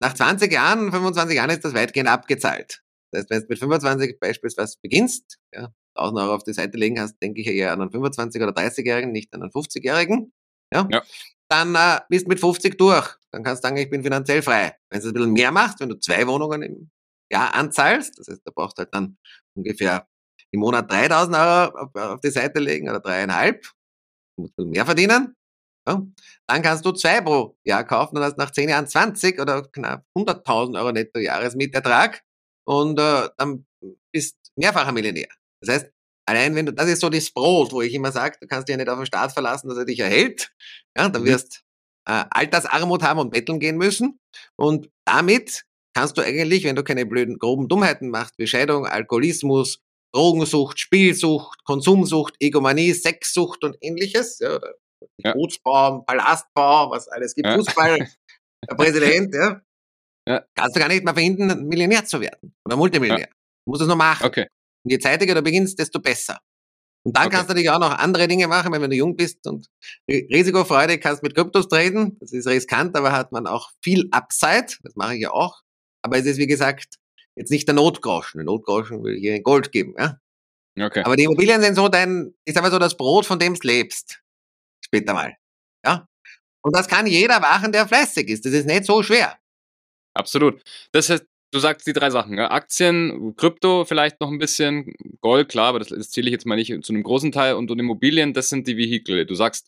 nach 0.01 0.13
20 0.13 0.51
Jahren, 0.51 0.91
25 0.91 1.35
Jahren 1.35 1.49
ist 1.49 1.65
das 1.65 1.73
weitgehend 1.73 2.09
abgezahlt. 2.09 2.81
Das 3.11 3.21
heißt, 3.21 3.29
wenn 3.31 3.41
du 3.41 3.47
mit 3.49 3.59
25 3.59 4.19
beispielsweise 4.19 4.77
beginnst, 4.81 5.39
ja, 5.53 5.73
1000 5.95 6.19
Euro 6.21 6.35
auf 6.35 6.43
die 6.43 6.53
Seite 6.53 6.77
legen 6.77 6.99
hast, 6.99 7.17
denke 7.21 7.41
ich 7.41 7.47
eher 7.47 7.71
an 7.71 7.81
einen 7.81 7.89
25- 7.89 8.41
oder 8.43 8.51
30-Jährigen, 8.51 9.11
nicht 9.11 9.33
an 9.33 9.41
einen 9.41 9.51
50-Jährigen. 9.51 10.33
Ja? 10.73 10.87
ja. 10.91 11.03
Dann 11.49 11.75
äh, 11.75 11.99
bist 12.09 12.25
du 12.25 12.29
mit 12.29 12.39
50 12.39 12.77
durch. 12.77 13.15
Dann 13.31 13.43
kannst 13.43 13.63
du 13.63 13.67
sagen, 13.67 13.77
ich 13.77 13.89
bin 13.89 14.03
finanziell 14.03 14.41
frei. 14.41 14.75
Wenn 14.89 15.01
du 15.01 15.07
ein 15.07 15.13
bisschen 15.13 15.33
mehr 15.33 15.51
machst, 15.51 15.79
wenn 15.79 15.89
du 15.89 15.99
zwei 15.99 16.27
Wohnungen 16.27 16.61
im 16.61 16.89
Jahr 17.31 17.53
anzahlst, 17.53 18.19
das 18.19 18.27
heißt, 18.27 18.41
da 18.43 18.51
brauchst 18.53 18.77
du 18.77 18.81
halt 18.81 18.93
dann 18.93 19.17
ungefähr 19.55 20.07
im 20.51 20.61
Monat 20.61 20.91
3000 20.91 21.35
Euro 21.35 21.77
auf, 21.77 21.95
auf 21.95 22.21
die 22.21 22.29
Seite 22.29 22.59
legen 22.59 22.89
oder 22.89 22.99
dreieinhalb, 22.99 23.63
du 23.63 24.43
musst 24.43 24.53
ein 24.53 24.55
bisschen 24.55 24.71
mehr 24.71 24.85
verdienen, 24.85 25.35
ja? 25.87 26.01
Dann 26.47 26.61
kannst 26.61 26.85
du 26.85 26.91
zwei 26.91 27.21
pro 27.21 27.57
Jahr 27.65 27.83
kaufen 27.83 28.17
und 28.17 28.23
hast 28.23 28.37
nach 28.37 28.51
zehn 28.51 28.69
Jahren 28.69 28.87
20 28.87 29.39
oder 29.39 29.63
knapp 29.63 30.05
100.000 30.15 30.77
Euro 30.77 30.91
netto 30.91 31.19
Jahresmietertrag 31.19 32.21
und 32.65 32.99
äh, 32.99 33.29
dann 33.37 33.65
bist 34.11 34.37
mehrfacher 34.55 34.91
Millionär. 34.91 35.29
Das 35.61 35.75
heißt, 35.75 35.91
allein 36.27 36.55
wenn 36.55 36.65
du, 36.65 36.73
das 36.73 36.89
ist 36.89 37.01
so 37.01 37.09
das 37.09 37.31
Brot, 37.31 37.71
wo 37.71 37.81
ich 37.81 37.93
immer 37.93 38.11
sage, 38.11 38.37
du 38.41 38.47
kannst 38.47 38.67
dich 38.67 38.73
ja 38.73 38.77
nicht 38.77 38.89
auf 38.89 38.99
den 38.99 39.05
Staat 39.05 39.31
verlassen, 39.31 39.69
dass 39.69 39.77
er 39.77 39.85
dich 39.85 39.99
erhält. 39.99 40.51
Ja, 40.95 41.09
dann 41.09 41.21
mhm. 41.21 41.27
wirst 41.27 41.63
äh, 42.07 42.25
Altersarmut 42.29 43.03
haben 43.03 43.19
und 43.19 43.31
betteln 43.31 43.59
gehen 43.59 43.77
müssen. 43.77 44.19
Und 44.55 44.89
damit 45.05 45.65
kannst 45.95 46.17
du 46.17 46.21
eigentlich, 46.21 46.63
wenn 46.63 46.75
du 46.75 46.83
keine 46.83 47.05
blöden, 47.05 47.39
groben 47.39 47.67
Dummheiten 47.67 48.09
machst, 48.09 48.37
wie 48.37 48.47
Scheidung, 48.47 48.85
Alkoholismus, 48.85 49.79
Drogensucht, 50.13 50.79
Spielsucht, 50.79 51.63
Konsumsucht, 51.63 52.35
Egomanie, 52.39 52.93
Sexsucht 52.93 53.63
und 53.63 53.77
ähnliches, 53.81 54.39
ja, 54.39 54.55
oder 54.55 54.73
ja. 55.23 55.33
Bootsbau, 55.33 56.01
Palastbau, 56.01 56.91
was 56.91 57.07
alles 57.07 57.35
gibt, 57.35 57.47
ja. 57.47 57.55
Fußball, 57.55 58.07
der 58.69 58.75
Präsident, 58.75 59.33
ja. 59.33 59.61
ja. 60.27 60.45
Kannst 60.55 60.75
du 60.75 60.79
gar 60.79 60.87
nicht 60.87 61.03
mehr 61.03 61.13
verhindern, 61.13 61.65
Millionär 61.65 62.05
zu 62.05 62.19
werden 62.19 62.53
oder 62.65 62.75
Multimillionär. 62.75 63.27
Du 63.65 63.71
musst 63.71 63.81
es 63.81 63.87
nur 63.87 63.97
machen. 63.97 64.25
Okay. 64.25 64.47
Und 64.87 64.91
je 64.91 64.99
zeitiger 64.99 65.35
du 65.35 65.41
beginnst, 65.41 65.77
desto 65.77 65.99
besser. 65.99 66.39
Und 67.03 67.17
dann 67.17 67.27
okay. 67.27 67.35
kannst 67.35 67.49
du 67.49 67.53
natürlich 67.53 67.69
auch 67.69 67.79
noch 67.79 67.91
andere 67.91 68.29
Dinge 68.29 68.47
machen, 68.47 68.71
wenn 68.71 68.89
du 68.89 68.95
jung 68.95 69.17
bist 69.17 69.45
und 69.47 69.67
risikofreudig 70.09 71.01
kannst 71.01 71.23
mit 71.23 71.35
Kryptos 71.35 71.67
traden. 71.67 72.15
Das 72.21 72.31
ist 72.31 72.47
riskant, 72.47 72.95
aber 72.95 73.11
hat 73.11 73.33
man 73.33 73.47
auch 73.47 73.71
viel 73.83 74.07
Upside. 74.11 74.67
Das 74.83 74.95
mache 74.95 75.15
ich 75.15 75.21
ja 75.21 75.31
auch. 75.31 75.61
Aber 76.03 76.17
es 76.17 76.25
ist, 76.25 76.37
wie 76.37 76.47
gesagt, 76.47 76.95
jetzt 77.35 77.51
nicht 77.51 77.67
der 77.67 77.75
Notgroschen. 77.75 78.37
Der 78.37 78.45
Notgroschen 78.45 79.03
will 79.03 79.17
hier 79.19 79.41
Gold 79.41 79.73
geben, 79.73 79.93
ja. 79.97 80.21
Okay. 80.79 81.03
Aber 81.03 81.17
die 81.17 81.23
Immobilien 81.23 81.61
sind 81.61 81.75
so 81.75 81.89
dein, 81.89 82.33
ist 82.45 82.57
aber 82.57 82.71
so 82.71 82.79
das 82.79 82.95
Brot, 82.95 83.25
von 83.25 83.39
dem 83.39 83.55
du 83.55 83.67
lebst 83.67 84.21
später 84.85 85.13
mal. 85.13 85.35
Ja? 85.83 86.07
Und 86.61 86.77
das 86.77 86.87
kann 86.87 87.07
jeder 87.07 87.41
machen, 87.41 87.73
der 87.73 87.89
fleißig 87.89 88.29
ist. 88.29 88.45
Das 88.45 88.53
ist 88.53 88.67
nicht 88.67 88.85
so 88.85 89.03
schwer. 89.03 89.37
Absolut. 90.13 90.63
Das 90.93 91.09
heißt, 91.09 91.25
du 91.51 91.59
sagst 91.59 91.87
die 91.87 91.93
drei 91.93 92.09
Sachen. 92.09 92.37
Ja? 92.37 92.51
Aktien, 92.51 93.35
Krypto 93.35 93.85
vielleicht 93.85 94.19
noch 94.19 94.31
ein 94.31 94.37
bisschen, 94.37 94.93
Gold, 95.21 95.49
klar, 95.49 95.67
aber 95.67 95.79
das, 95.79 95.89
das 95.89 96.11
zähle 96.11 96.27
ich 96.27 96.31
jetzt 96.31 96.45
mal 96.45 96.55
nicht 96.55 96.83
zu 96.83 96.93
einem 96.93 97.03
großen 97.03 97.31
Teil. 97.31 97.55
Und, 97.55 97.71
und 97.71 97.79
Immobilien, 97.79 98.33
das 98.33 98.49
sind 98.49 98.67
die 98.67 98.77
Vehikel. 98.77 99.25
Du 99.25 99.35
sagst, 99.35 99.67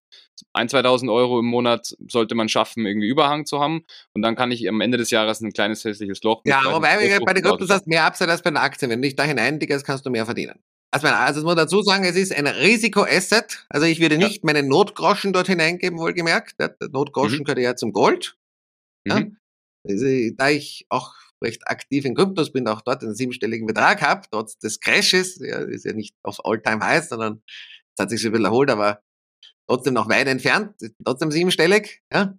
1.000, 0.56 0.84
2.000 0.84 1.14
Euro 1.14 1.40
im 1.40 1.46
Monat 1.46 1.96
sollte 2.08 2.36
man 2.36 2.50
schaffen, 2.50 2.86
irgendwie 2.86 3.08
Überhang 3.08 3.46
zu 3.46 3.60
haben. 3.60 3.86
Und 4.14 4.22
dann 4.22 4.36
kann 4.36 4.52
ich 4.52 4.68
am 4.68 4.82
Ende 4.82 4.98
des 4.98 5.10
Jahres 5.10 5.42
ein 5.42 5.52
kleines 5.52 5.84
hässliches 5.84 6.24
Loch. 6.24 6.42
Ja, 6.46 6.62
wobei 6.66 7.20
bei 7.26 7.34
den 7.34 7.44
Kryptos 7.44 7.70
hast 7.70 7.88
mehr 7.88 8.06
Upside 8.06 8.32
als 8.32 8.42
bei 8.42 8.50
den 8.50 8.58
Aktien. 8.58 8.92
Wenn 8.92 9.02
du 9.02 9.08
dich 9.08 9.16
da 9.16 9.24
hinein 9.24 9.60
kannst 9.60 10.06
du 10.06 10.10
mehr 10.10 10.26
verdienen. 10.26 10.60
Also, 10.92 11.08
also, 11.08 11.42
muss 11.42 11.50
man 11.50 11.58
dazu 11.58 11.84
sagen, 11.84 12.04
es 12.04 12.16
ist 12.16 12.34
ein 12.34 12.48
Risikoasset. 12.48 13.66
Also 13.70 13.86
ich 13.86 14.00
würde 14.00 14.18
nicht 14.18 14.38
ja. 14.38 14.42
meinen 14.44 14.68
Notgroschen 14.68 15.34
dort 15.34 15.46
hineingeben, 15.46 16.00
wohlgemerkt. 16.00 16.60
Der 16.60 16.76
Notgroschen 16.92 17.40
mhm. 17.40 17.44
gehört 17.44 17.60
ja 17.60 17.76
zum 17.76 17.94
Gold. 17.94 18.38
Ja? 19.06 19.20
Mhm. 19.20 19.38
Also, 19.88 20.06
da 20.36 20.50
ich 20.50 20.88
auch 20.90 21.14
recht 21.43 21.67
aktiv 21.67 22.05
in 22.05 22.15
Kryptos 22.15 22.51
bin, 22.51 22.67
auch 22.67 22.81
dort 22.81 23.03
einen 23.03 23.15
siebenstelligen 23.15 23.65
Betrag 23.67 24.01
habe, 24.01 24.27
trotz 24.31 24.58
des 24.58 24.79
Crashes, 24.79 25.39
ja, 25.39 25.60
ist 25.60 25.86
ja 25.86 25.93
nicht 25.93 26.15
auf 26.24 26.43
All-Time 26.43 26.86
Highs, 26.86 27.10
sondern 27.10 27.41
es 27.48 28.01
hat 28.01 28.10
sich 28.10 28.22
schon 28.22 28.29
ein 28.29 28.34
bisschen 28.34 28.46
erholt, 28.46 28.69
aber 28.69 29.01
trotzdem 29.67 29.93
noch 29.93 30.10
weit 30.10 30.27
entfernt, 30.27 30.75
trotzdem 31.05 31.31
siebenstellig. 31.31 32.01
Ja? 32.12 32.38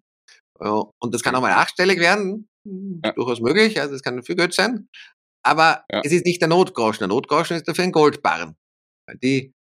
Und 0.59 1.14
das 1.14 1.23
kann 1.23 1.35
auch 1.35 1.40
mal 1.40 1.52
achtstellig 1.52 1.99
werden, 2.00 2.49
ja. 2.64 3.12
durchaus 3.12 3.40
möglich, 3.40 3.80
also 3.80 3.95
es 3.95 4.02
kann 4.02 4.23
viel 4.23 4.37
Geld 4.37 4.52
sein. 4.52 4.88
Aber 5.42 5.85
ja. 5.90 6.02
es 6.04 6.12
ist 6.12 6.26
nicht 6.26 6.42
der 6.42 6.49
Notgroschen. 6.49 6.99
Der 6.99 7.09
Notgroschen 7.09 7.57
ist 7.57 7.66
dafür 7.66 7.85
ein 7.85 7.92
Goldbarren. 7.92 8.57
Die 9.23 9.54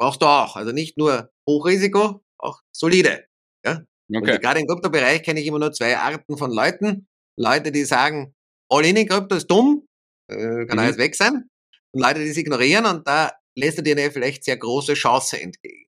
brauchst 0.00 0.22
du 0.22 0.26
auch. 0.26 0.56
Also 0.56 0.72
nicht 0.72 0.96
nur 0.96 1.30
Hochrisiko, 1.46 2.24
auch 2.38 2.62
solide. 2.74 3.26
Ja? 3.64 3.82
Okay. 4.08 4.32
Und 4.32 4.40
gerade 4.40 4.60
im 4.60 4.66
Kryptobereich 4.66 5.22
kenne 5.22 5.40
ich 5.40 5.46
immer 5.46 5.58
nur 5.58 5.72
zwei 5.72 5.98
Arten 5.98 6.38
von 6.38 6.50
Leuten. 6.50 7.06
Leute, 7.38 7.70
die 7.70 7.84
sagen, 7.84 8.34
All-in 8.68 8.96
in 8.96 9.08
Krypto 9.08 9.36
ist 9.36 9.46
dumm, 9.46 9.86
äh, 10.30 10.66
kann 10.66 10.76
mhm. 10.76 10.78
alles 10.78 10.98
weg 10.98 11.14
sein. 11.14 11.48
Und 11.92 12.02
Leute, 12.02 12.20
die 12.20 12.28
es 12.28 12.36
ignorieren 12.36 12.86
und 12.86 13.06
da 13.06 13.32
lässt 13.56 13.78
du 13.78 13.82
dir 13.82 13.96
eine 13.96 14.10
vielleicht 14.10 14.44
sehr 14.44 14.56
große 14.56 14.94
Chance 14.94 15.40
entgegen. 15.40 15.86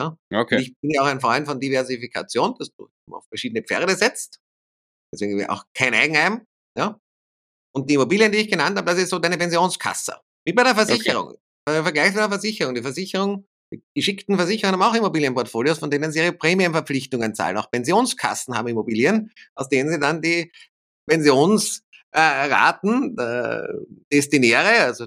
Ja? 0.00 0.16
Okay. 0.32 0.56
Und 0.56 0.62
ich 0.62 0.74
bin 0.80 0.90
ja 0.90 1.02
auch 1.02 1.06
ein 1.06 1.20
Freund 1.20 1.46
von 1.46 1.58
Diversifikation, 1.58 2.54
dass 2.58 2.70
du 2.74 2.88
auf 3.10 3.26
verschiedene 3.28 3.62
Pferde 3.62 3.94
setzt. 3.96 4.40
Deswegen 5.12 5.44
auch 5.48 5.64
kein 5.74 5.94
Eigenheim. 5.94 6.46
Ja? 6.76 7.00
Und 7.74 7.90
die 7.90 7.94
Immobilien, 7.94 8.30
die 8.30 8.38
ich 8.38 8.50
genannt 8.50 8.76
habe, 8.76 8.90
das 8.90 8.98
ist 8.98 9.10
so 9.10 9.18
deine 9.18 9.38
Pensionskasse. 9.38 10.20
Wie 10.46 10.52
bei 10.52 10.62
der 10.62 10.74
Versicherung. 10.74 11.30
Okay. 11.66 11.78
Äh, 11.78 11.82
Vergleich 11.82 12.10
mit 12.10 12.18
einer 12.18 12.28
Versicherung. 12.28 12.74
Die 12.74 12.82
Versicherung, 12.82 13.46
die 13.72 13.82
geschickten 13.94 14.36
Versicherer 14.36 14.72
haben 14.72 14.82
auch 14.82 14.94
Immobilienportfolios, 14.94 15.78
von 15.78 15.90
denen 15.90 16.12
sie 16.12 16.20
ihre 16.20 16.32
Prämienverpflichtungen 16.32 17.34
zahlen. 17.34 17.56
Auch 17.56 17.70
Pensionskassen 17.70 18.56
haben 18.56 18.68
Immobilien, 18.68 19.32
aus 19.54 19.68
denen 19.68 19.90
sie 19.90 19.98
dann 19.98 20.22
die 20.22 20.52
Pensionsraten 22.12 23.16
der 23.16 23.74
Destinäre, 24.12 24.84
also 24.84 25.06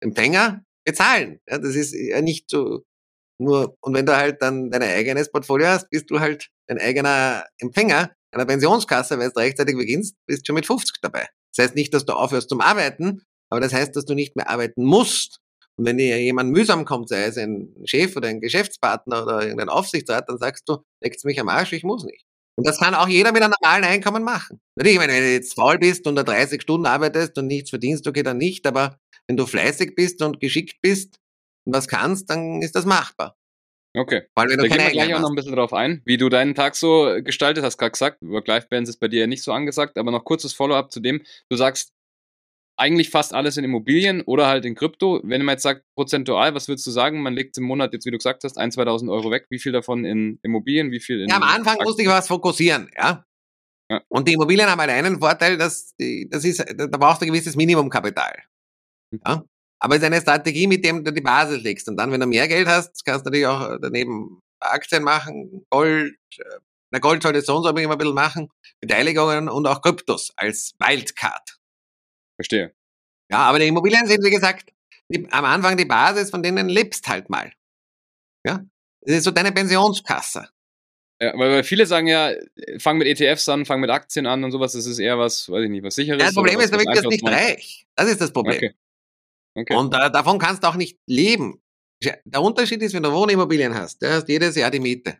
Empfänger, 0.00 0.62
bezahlen. 0.84 1.40
Ja, 1.48 1.58
das 1.58 1.74
ist 1.74 1.94
ja 1.94 2.20
nicht 2.20 2.48
so 2.50 2.84
nur, 3.40 3.76
und 3.80 3.94
wenn 3.94 4.04
du 4.04 4.14
halt 4.14 4.42
dann 4.42 4.70
dein 4.70 4.82
eigenes 4.82 5.30
Portfolio 5.30 5.68
hast, 5.68 5.88
bist 5.88 6.10
du 6.10 6.20
halt 6.20 6.50
dein 6.66 6.78
eigener 6.78 7.46
Empfänger 7.58 8.10
einer 8.32 8.44
Pensionskasse, 8.44 9.18
weil 9.18 9.30
du 9.30 9.40
rechtzeitig 9.40 9.76
beginnst, 9.76 10.14
bist 10.26 10.42
du 10.42 10.46
schon 10.46 10.54
mit 10.54 10.66
50 10.66 10.96
dabei. 11.00 11.26
Das 11.54 11.64
heißt 11.64 11.74
nicht, 11.74 11.92
dass 11.94 12.04
du 12.04 12.12
aufhörst 12.12 12.48
zum 12.48 12.60
Arbeiten, 12.60 13.22
aber 13.48 13.60
das 13.60 13.72
heißt, 13.72 13.96
dass 13.96 14.04
du 14.04 14.14
nicht 14.14 14.36
mehr 14.36 14.48
arbeiten 14.48 14.84
musst. 14.84 15.40
Und 15.76 15.86
wenn 15.86 15.96
dir 15.96 16.20
jemand 16.20 16.50
mühsam 16.50 16.84
kommt, 16.84 17.08
sei 17.08 17.24
es 17.24 17.38
ein 17.38 17.74
Chef 17.86 18.14
oder 18.14 18.28
ein 18.28 18.40
Geschäftspartner 18.40 19.22
oder 19.22 19.42
irgendein 19.42 19.70
Aufsichtsrat, 19.70 20.28
dann 20.28 20.38
sagst 20.38 20.68
du, 20.68 20.84
leckst 21.02 21.24
mich 21.24 21.40
am 21.40 21.48
Arsch, 21.48 21.72
ich 21.72 21.82
muss 21.82 22.04
nicht. 22.04 22.24
Und 22.56 22.66
das 22.66 22.78
kann 22.78 22.94
auch 22.94 23.08
jeder 23.08 23.32
mit 23.32 23.42
einem 23.42 23.54
normalen 23.60 23.84
Einkommen 23.84 24.22
machen. 24.22 24.60
Natürlich, 24.76 25.00
wenn 25.00 25.08
du 25.08 25.32
jetzt 25.32 25.54
faul 25.54 25.78
bist 25.78 26.06
und 26.06 26.16
da 26.16 26.22
30 26.22 26.60
Stunden 26.60 26.86
arbeitest 26.86 27.38
und 27.38 27.46
nichts 27.46 27.70
verdienst, 27.70 28.06
okay, 28.06 28.22
dann 28.22 28.38
nicht. 28.38 28.66
Aber 28.66 28.98
wenn 29.26 29.36
du 29.36 29.46
fleißig 29.46 29.94
bist 29.94 30.22
und 30.22 30.40
geschickt 30.40 30.82
bist 30.82 31.18
und 31.64 31.74
was 31.74 31.88
kannst, 31.88 32.28
dann 32.30 32.60
ist 32.62 32.74
das 32.74 32.84
machbar. 32.84 33.36
Okay. 33.96 34.22
Weil 34.34 34.48
wenn 34.50 34.58
du 34.58 34.68
da 34.68 34.76
gehen 34.76 34.86
wir 34.86 34.92
gleich 34.92 35.14
auch 35.14 35.20
noch 35.20 35.30
ein 35.30 35.36
bisschen 35.36 35.54
drauf 35.54 35.72
ein, 35.72 36.02
wie 36.04 36.16
du 36.16 36.28
deinen 36.28 36.54
Tag 36.54 36.76
so 36.76 37.16
gestaltet 37.22 37.64
hast, 37.64 37.78
gerade 37.78 37.92
gesagt. 37.92 38.18
Work-Life-Balance 38.20 38.90
ist 38.90 38.98
bei 38.98 39.08
dir 39.08 39.20
ja 39.20 39.26
nicht 39.26 39.42
so 39.42 39.52
angesagt, 39.52 39.98
aber 39.98 40.10
noch 40.10 40.24
kurzes 40.24 40.52
Follow-up 40.52 40.92
zu 40.92 41.00
dem. 41.00 41.22
Du 41.48 41.56
sagst, 41.56 41.92
eigentlich 42.80 43.10
fast 43.10 43.34
alles 43.34 43.58
in 43.58 43.64
Immobilien 43.64 44.22
oder 44.22 44.46
halt 44.46 44.64
in 44.64 44.74
Krypto. 44.74 45.20
Wenn 45.22 45.44
man 45.44 45.54
jetzt 45.54 45.62
sagt, 45.62 45.84
prozentual, 45.94 46.54
was 46.54 46.66
würdest 46.66 46.86
du 46.86 46.90
sagen? 46.90 47.22
Man 47.22 47.34
legt 47.34 47.58
im 47.58 47.64
Monat 47.64 47.92
jetzt, 47.92 48.06
wie 48.06 48.10
du 48.10 48.16
gesagt 48.16 48.42
hast, 48.42 48.58
1.000, 48.58 48.78
2.000 48.78 49.12
Euro 49.12 49.30
weg. 49.30 49.46
Wie 49.50 49.58
viel 49.58 49.72
davon 49.72 50.04
in 50.04 50.38
Immobilien? 50.42 50.90
Wie 50.90 51.00
viel 51.00 51.20
in 51.20 51.28
Ja, 51.28 51.36
am 51.36 51.42
Anfang 51.42 51.74
Aktien? 51.74 51.84
musste 51.84 52.02
ich 52.02 52.08
was 52.08 52.26
fokussieren, 52.26 52.90
ja. 52.96 53.24
ja. 53.90 54.02
Und 54.08 54.26
die 54.26 54.32
Immobilien 54.32 54.68
haben 54.68 54.80
halt 54.80 54.90
einen 54.90 55.20
Vorteil, 55.20 55.58
dass 55.58 55.94
die, 55.96 56.26
das 56.30 56.44
ist, 56.44 56.64
da 56.74 56.86
brauchst 56.86 57.20
du 57.20 57.26
ein 57.26 57.32
gewisses 57.32 57.54
Minimumkapital. 57.54 58.34
Hm. 59.12 59.20
Ja. 59.26 59.44
Aber 59.82 59.96
es 59.96 60.02
ist 60.02 60.06
eine 60.06 60.20
Strategie, 60.20 60.66
mit 60.66 60.84
dem 60.84 61.04
du 61.04 61.12
die 61.12 61.20
Basis 61.20 61.62
legst. 61.62 61.88
Und 61.88 61.96
dann, 61.98 62.10
wenn 62.12 62.20
du 62.20 62.26
mehr 62.26 62.48
Geld 62.48 62.66
hast, 62.66 63.04
kannst 63.04 63.26
du 63.26 63.30
natürlich 63.30 63.46
auch 63.46 63.78
daneben 63.80 64.40
Aktien 64.58 65.02
machen, 65.02 65.64
Gold, 65.70 66.14
na 66.92 66.98
Gold 66.98 67.22
sollte 67.22 67.40
so 67.42 67.56
und 67.56 67.62
so 67.62 67.70
immer 67.70 67.92
ein 67.92 67.98
bisschen 67.98 68.14
machen, 68.14 68.48
Beteiligungen 68.80 69.48
und 69.48 69.66
auch 69.66 69.80
Kryptos 69.82 70.32
als 70.36 70.72
Wildcard. 70.78 71.59
Verstehe. 72.40 72.74
Ja, 73.30 73.40
aber 73.40 73.58
die 73.58 73.68
Immobilien 73.68 74.06
sind, 74.06 74.24
wie 74.24 74.30
gesagt, 74.30 74.72
die, 75.10 75.30
am 75.30 75.44
Anfang 75.44 75.76
die 75.76 75.84
Basis, 75.84 76.30
von 76.30 76.42
denen 76.42 76.70
lebst 76.70 77.06
halt 77.06 77.28
mal. 77.28 77.52
Ja, 78.46 78.64
das 79.02 79.18
ist 79.18 79.24
so 79.24 79.30
deine 79.30 79.52
Pensionskasse. 79.52 80.48
Ja, 81.20 81.38
weil 81.38 81.62
viele 81.64 81.84
sagen 81.84 82.06
ja, 82.06 82.32
fang 82.78 82.96
mit 82.96 83.06
ETFs 83.06 83.46
an, 83.50 83.66
fang 83.66 83.80
mit 83.80 83.90
Aktien 83.90 84.26
an 84.26 84.42
und 84.42 84.52
sowas, 84.52 84.72
das 84.72 84.86
ist 84.86 84.98
eher 84.98 85.18
was, 85.18 85.50
weiß 85.50 85.64
ich 85.64 85.70
nicht, 85.70 85.82
was 85.82 85.96
sicheres. 85.96 86.18
Ja, 86.18 86.28
das 86.28 86.34
Problem 86.34 86.58
ist, 86.60 86.72
du 86.72 86.78
wirst 86.78 87.04
nicht 87.04 87.26
reich. 87.26 87.86
Das 87.94 88.08
ist 88.08 88.22
das 88.22 88.32
Problem. 88.32 88.56
Okay. 88.56 88.74
Okay. 89.54 89.74
Und 89.74 89.92
äh, 89.92 90.10
davon 90.10 90.38
kannst 90.38 90.62
du 90.62 90.68
auch 90.68 90.76
nicht 90.76 90.98
leben. 91.06 91.60
Der 92.02 92.40
Unterschied 92.40 92.80
ist, 92.80 92.94
wenn 92.94 93.02
du 93.02 93.12
Wohnimmobilien 93.12 93.74
hast, 93.74 94.00
du 94.00 94.10
hast 94.10 94.26
jedes 94.30 94.56
Jahr 94.56 94.70
die 94.70 94.80
Miete. 94.80 95.18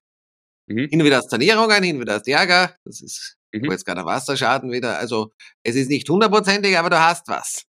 Mhm. 0.69 0.89
Hin 0.89 1.05
wieder 1.05 1.19
hast 1.19 1.29
Sanierungen, 1.29 1.83
hin 1.83 2.00
wieder 2.00 2.15
hast 2.15 2.29
Ärger, 2.29 2.75
das 2.85 3.03
ist 3.03 3.39
mhm. 3.52 3.71
jetzt 3.71 3.87
gerade 3.87 4.04
Wasserschaden 4.04 4.71
wieder. 4.71 4.99
Also 4.99 5.33
es 5.62 5.76
ist 5.76 5.88
nicht 5.88 6.09
hundertprozentig, 6.09 6.76
aber 6.78 6.90
du 6.90 7.00
hast 7.00 7.28
was. 7.28 7.66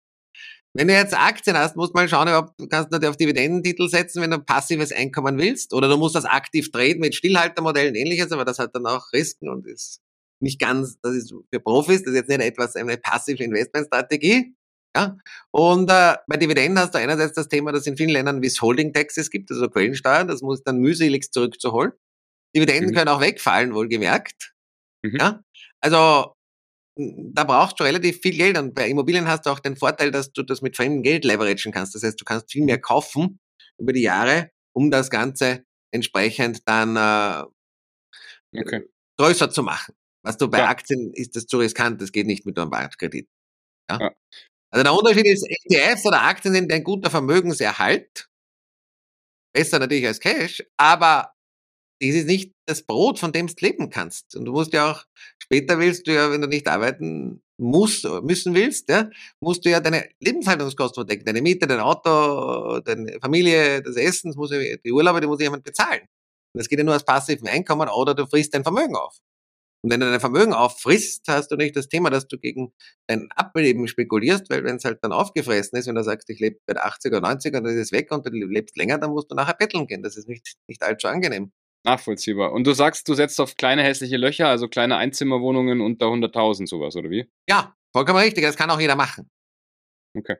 Wenn 0.72 0.86
du 0.86 0.94
jetzt 0.94 1.14
Aktien 1.18 1.58
hast, 1.58 1.74
musst 1.74 1.94
du 1.94 1.98
mal 1.98 2.08
schauen, 2.08 2.28
ob 2.28 2.56
du 2.56 2.68
kannst 2.68 2.92
nicht 2.92 3.04
auf 3.04 3.16
Dividendentitel 3.16 3.88
setzen, 3.88 4.22
wenn 4.22 4.30
du 4.30 4.38
passives 4.38 4.92
Einkommen 4.92 5.36
willst. 5.36 5.74
Oder 5.74 5.88
du 5.88 5.96
musst 5.96 6.14
das 6.14 6.24
aktiv 6.24 6.70
traden 6.70 7.00
mit 7.00 7.16
Stillhaltermodellen 7.16 7.96
ähnliches, 7.96 8.30
aber 8.30 8.44
das 8.44 8.60
hat 8.60 8.74
dann 8.74 8.86
auch 8.86 9.12
Risiken 9.12 9.48
und 9.48 9.66
ist 9.66 10.00
nicht 10.40 10.60
ganz, 10.60 10.98
das 11.02 11.14
ist 11.14 11.34
für 11.52 11.60
Profis, 11.60 12.02
das 12.02 12.12
ist 12.12 12.20
jetzt 12.20 12.28
nicht 12.28 12.40
etwas, 12.40 12.76
eine 12.76 12.96
passive 12.96 13.42
Investmentstrategie. 13.42 14.54
Ja? 14.96 15.16
Und 15.50 15.90
äh, 15.90 16.16
bei 16.26 16.36
Dividenden 16.36 16.78
hast 16.78 16.94
du 16.94 16.98
einerseits 16.98 17.34
das 17.34 17.48
Thema, 17.48 17.72
dass 17.72 17.86
in 17.86 17.96
vielen 17.96 18.10
Ländern 18.10 18.40
Withholding 18.40 18.92
Taxes 18.92 19.30
gibt, 19.30 19.50
also 19.50 19.68
Quellensteuer, 19.68 20.24
das 20.24 20.40
muss 20.40 20.62
dann 20.62 20.78
mühselig 20.78 21.30
zurückzuholen. 21.32 21.92
Dividenden 22.54 22.90
mhm. 22.90 22.94
können 22.94 23.08
auch 23.08 23.20
wegfallen, 23.20 23.74
wohlgemerkt. 23.74 24.54
Mhm. 25.02 25.16
Ja? 25.18 25.42
Also 25.82 26.34
da 26.86 27.44
brauchst 27.44 27.80
du 27.80 27.84
relativ 27.84 28.20
viel 28.20 28.36
Geld 28.36 28.58
und 28.58 28.74
bei 28.74 28.88
Immobilien 28.88 29.26
hast 29.26 29.46
du 29.46 29.50
auch 29.50 29.60
den 29.60 29.76
Vorteil, 29.76 30.10
dass 30.10 30.32
du 30.32 30.42
das 30.42 30.60
mit 30.60 30.76
fremdem 30.76 31.02
Geld 31.02 31.24
leveragen 31.24 31.72
kannst. 31.72 31.94
Das 31.94 32.02
heißt, 32.02 32.20
du 32.20 32.24
kannst 32.24 32.50
viel 32.50 32.64
mehr 32.64 32.76
mhm. 32.76 32.82
kaufen 32.82 33.40
über 33.78 33.92
die 33.92 34.02
Jahre, 34.02 34.50
um 34.74 34.90
das 34.90 35.10
Ganze 35.10 35.64
entsprechend 35.92 36.68
dann 36.68 36.96
äh, 36.96 38.60
okay. 38.60 38.88
größer 39.18 39.50
zu 39.50 39.62
machen. 39.62 39.94
Was 40.22 40.36
du 40.36 40.48
bei 40.48 40.58
ja. 40.58 40.68
Aktien 40.68 41.12
ist 41.14 41.34
das 41.36 41.46
zu 41.46 41.58
riskant, 41.58 42.00
das 42.02 42.12
geht 42.12 42.26
nicht 42.26 42.44
mit 42.44 42.58
einem 42.58 42.70
Bankkredit. 42.70 43.28
Ja? 43.90 43.98
ja? 43.98 44.14
Also 44.72 44.84
der 44.84 44.94
Unterschied 44.94 45.26
ist, 45.26 45.46
ETFs 45.48 46.06
oder 46.06 46.22
Aktien 46.22 46.54
sind 46.54 46.72
ein 46.72 46.84
guter 46.84 47.10
Vermögenserhalt. 47.10 48.28
Besser 49.52 49.80
natürlich 49.80 50.06
als 50.06 50.20
Cash, 50.20 50.62
aber 50.76 51.32
das 52.00 52.14
ist 52.14 52.26
nicht 52.26 52.54
das 52.66 52.84
Brot, 52.84 53.18
von 53.18 53.32
dem 53.32 53.48
du 53.48 53.54
leben 53.60 53.90
kannst. 53.90 54.36
Und 54.36 54.44
du 54.44 54.52
musst 54.52 54.72
ja 54.72 54.92
auch, 54.92 55.04
später 55.50 55.78
willst 55.80 56.06
du 56.06 56.14
ja, 56.14 56.30
wenn 56.30 56.40
du 56.40 56.46
nicht 56.46 56.68
arbeiten 56.68 57.42
musst, 57.58 58.04
müssen 58.22 58.54
willst, 58.54 58.88
ja, 58.88 59.10
musst 59.40 59.64
du 59.64 59.70
ja 59.70 59.80
deine 59.80 60.08
Lebenshaltungskosten 60.20 61.04
verdecken, 61.04 61.24
deine 61.26 61.42
Miete, 61.42 61.66
dein 61.66 61.80
Auto, 61.80 62.78
deine 62.80 63.18
Familie, 63.20 63.82
das 63.82 63.96
Essen, 63.96 64.30
das 64.30 64.36
muss 64.36 64.52
ja, 64.52 64.58
die 64.76 64.92
Urlaube, 64.92 65.20
die 65.20 65.26
muss 65.26 65.40
jemand 65.40 65.64
bezahlen. 65.64 66.02
Und 66.54 66.58
das 66.58 66.68
geht 66.68 66.78
ja 66.78 66.84
nur 66.84 66.94
als 66.94 67.04
passiven 67.04 67.48
Einkommen 67.48 67.88
oder 67.88 68.14
du 68.14 68.26
frisst 68.26 68.54
dein 68.54 68.62
Vermögen 68.62 68.96
auf. 68.96 69.18
Und 69.82 69.90
wenn 69.90 70.00
du 70.00 70.10
dein 70.10 70.20
Vermögen 70.20 70.52
auffrisst, 70.52 71.24
hast 71.28 71.50
du 71.50 71.56
nicht 71.56 71.74
das 71.74 71.88
Thema, 71.88 72.10
dass 72.10 72.28
du 72.28 72.38
gegen 72.38 72.72
dein 73.08 73.30
Ableben 73.32 73.88
spekulierst, 73.88 74.50
weil 74.50 74.62
wenn 74.64 74.76
es 74.76 74.84
halt 74.84 74.98
dann 75.02 75.12
aufgefressen 75.12 75.78
ist, 75.78 75.86
wenn 75.86 75.94
du 75.94 76.04
sagst, 76.04 76.28
ich 76.30 76.38
lebe 76.38 76.58
bei 76.66 76.76
80 76.76 77.12
oder 77.12 77.22
90 77.22 77.54
und 77.56 77.64
das 77.64 77.74
ist 77.74 77.92
weg 77.92 78.12
und 78.12 78.26
du 78.26 78.30
lebst 78.30 78.76
länger, 78.76 78.98
dann 78.98 79.10
musst 79.10 79.30
du 79.30 79.34
nachher 79.34 79.54
betteln 79.54 79.86
gehen. 79.86 80.02
Das 80.02 80.16
ist 80.16 80.28
nicht, 80.28 80.56
nicht 80.68 80.82
allzu 80.82 81.08
angenehm. 81.08 81.52
Nachvollziehbar. 81.84 82.52
Und 82.52 82.66
du 82.66 82.72
sagst, 82.72 83.08
du 83.08 83.14
setzt 83.14 83.40
auf 83.40 83.56
kleine 83.56 83.82
hässliche 83.82 84.16
Löcher, 84.16 84.48
also 84.48 84.68
kleine 84.68 84.96
Einzimmerwohnungen 84.96 85.80
unter 85.80 86.06
100.000 86.06 86.66
sowas, 86.66 86.94
oder 86.96 87.10
wie? 87.10 87.30
Ja, 87.48 87.74
vollkommen 87.94 88.18
richtig. 88.18 88.44
Das 88.44 88.56
kann 88.56 88.70
auch 88.70 88.80
jeder 88.80 88.96
machen. 88.96 89.30
Okay. 90.16 90.36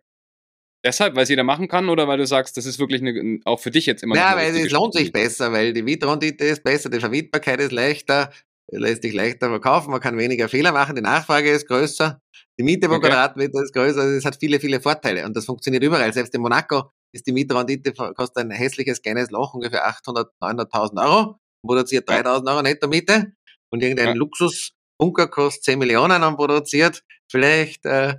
Deshalb, 0.85 1.14
weil 1.14 1.24
es 1.24 1.29
jeder 1.29 1.44
machen 1.44 1.68
kann 1.68 1.88
oder 1.88 2.09
weil 2.09 2.18
du 2.18 2.26
sagst, 2.26 2.57
das 2.57 2.64
ist 2.64 2.79
wirklich 2.79 3.03
eine, 3.03 3.38
auch 3.44 3.61
für 3.61 3.70
dich 3.70 3.85
jetzt 3.85 4.03
immer 4.03 4.16
Ja, 4.16 4.35
weil 4.35 4.55
es 4.55 4.70
lohnt 4.70 4.94
sich 4.94 5.12
besser, 5.12 5.53
weil 5.53 5.74
die 5.74 5.83
Mietrendite 5.83 6.44
ist 6.44 6.64
besser, 6.64 6.88
die 6.88 7.00
Vermietbarkeit 7.00 7.61
ist 7.61 7.72
leichter, 7.72 8.33
lässt 8.72 9.03
sich 9.03 9.12
leichter 9.12 9.48
verkaufen, 9.48 9.90
man 9.90 10.00
kann 10.00 10.16
weniger 10.16 10.48
Fehler 10.48 10.72
machen, 10.72 10.96
die 10.96 11.03
Nachfrage 11.03 11.50
ist 11.50 11.68
größer, 11.68 12.22
die 12.59 12.62
Miete 12.62 12.88
pro 12.88 12.94
okay. 12.94 13.09
Quadratmeter 13.09 13.62
ist 13.62 13.74
größer, 13.74 14.00
also 14.00 14.16
es 14.16 14.24
hat 14.24 14.38
viele, 14.40 14.59
viele 14.59 14.81
Vorteile 14.81 15.26
und 15.26 15.37
das 15.37 15.44
funktioniert 15.44 15.85
überall. 15.85 16.14
Selbst 16.14 16.35
in 16.35 16.40
Monaco 16.40 16.90
ist 17.12 17.27
die 17.27 17.33
Mietrendite, 17.33 17.92
kostet 17.92 18.38
ein 18.38 18.51
hässliches 18.51 19.03
kleines 19.03 19.31
Loch 19.31 19.55
ungefähr 19.55 19.87
800, 19.87 20.33
900.000 20.40 21.05
Euro, 21.05 21.40
produziert 21.64 22.09
3.000 22.09 22.51
Euro 22.51 22.62
Netto-Miete 22.62 23.33
und 23.73 23.83
irgendein 23.83 24.09
ja. 24.09 24.14
Luxusbunker 24.14 25.29
kostet 25.29 25.64
10 25.64 25.79
Millionen 25.79 26.23
und 26.23 26.37
produziert 26.37 27.03
vielleicht 27.31 27.85
äh, 27.87 28.16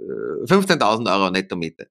15.000 0.00 1.12
Euro 1.12 1.30
Netto-Miete. 1.30 1.88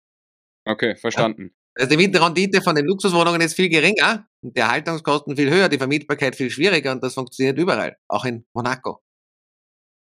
Okay, 0.65 0.95
verstanden. 0.95 1.53
Also 1.75 1.89
die 1.89 1.97
Mietrendite 1.97 2.61
von 2.61 2.75
den 2.75 2.85
Luxuswohnungen 2.85 3.39
ist 3.41 3.55
viel 3.55 3.69
geringer 3.69 4.27
und 4.43 4.55
die 4.55 4.59
Erhaltungskosten 4.59 5.37
viel 5.37 5.49
höher, 5.49 5.69
die 5.69 5.77
Vermietbarkeit 5.77 6.35
viel 6.35 6.49
schwieriger 6.49 6.91
und 6.91 7.01
das 7.01 7.13
funktioniert 7.13 7.57
überall, 7.57 7.97
auch 8.09 8.25
in 8.25 8.45
Monaco. 8.53 9.01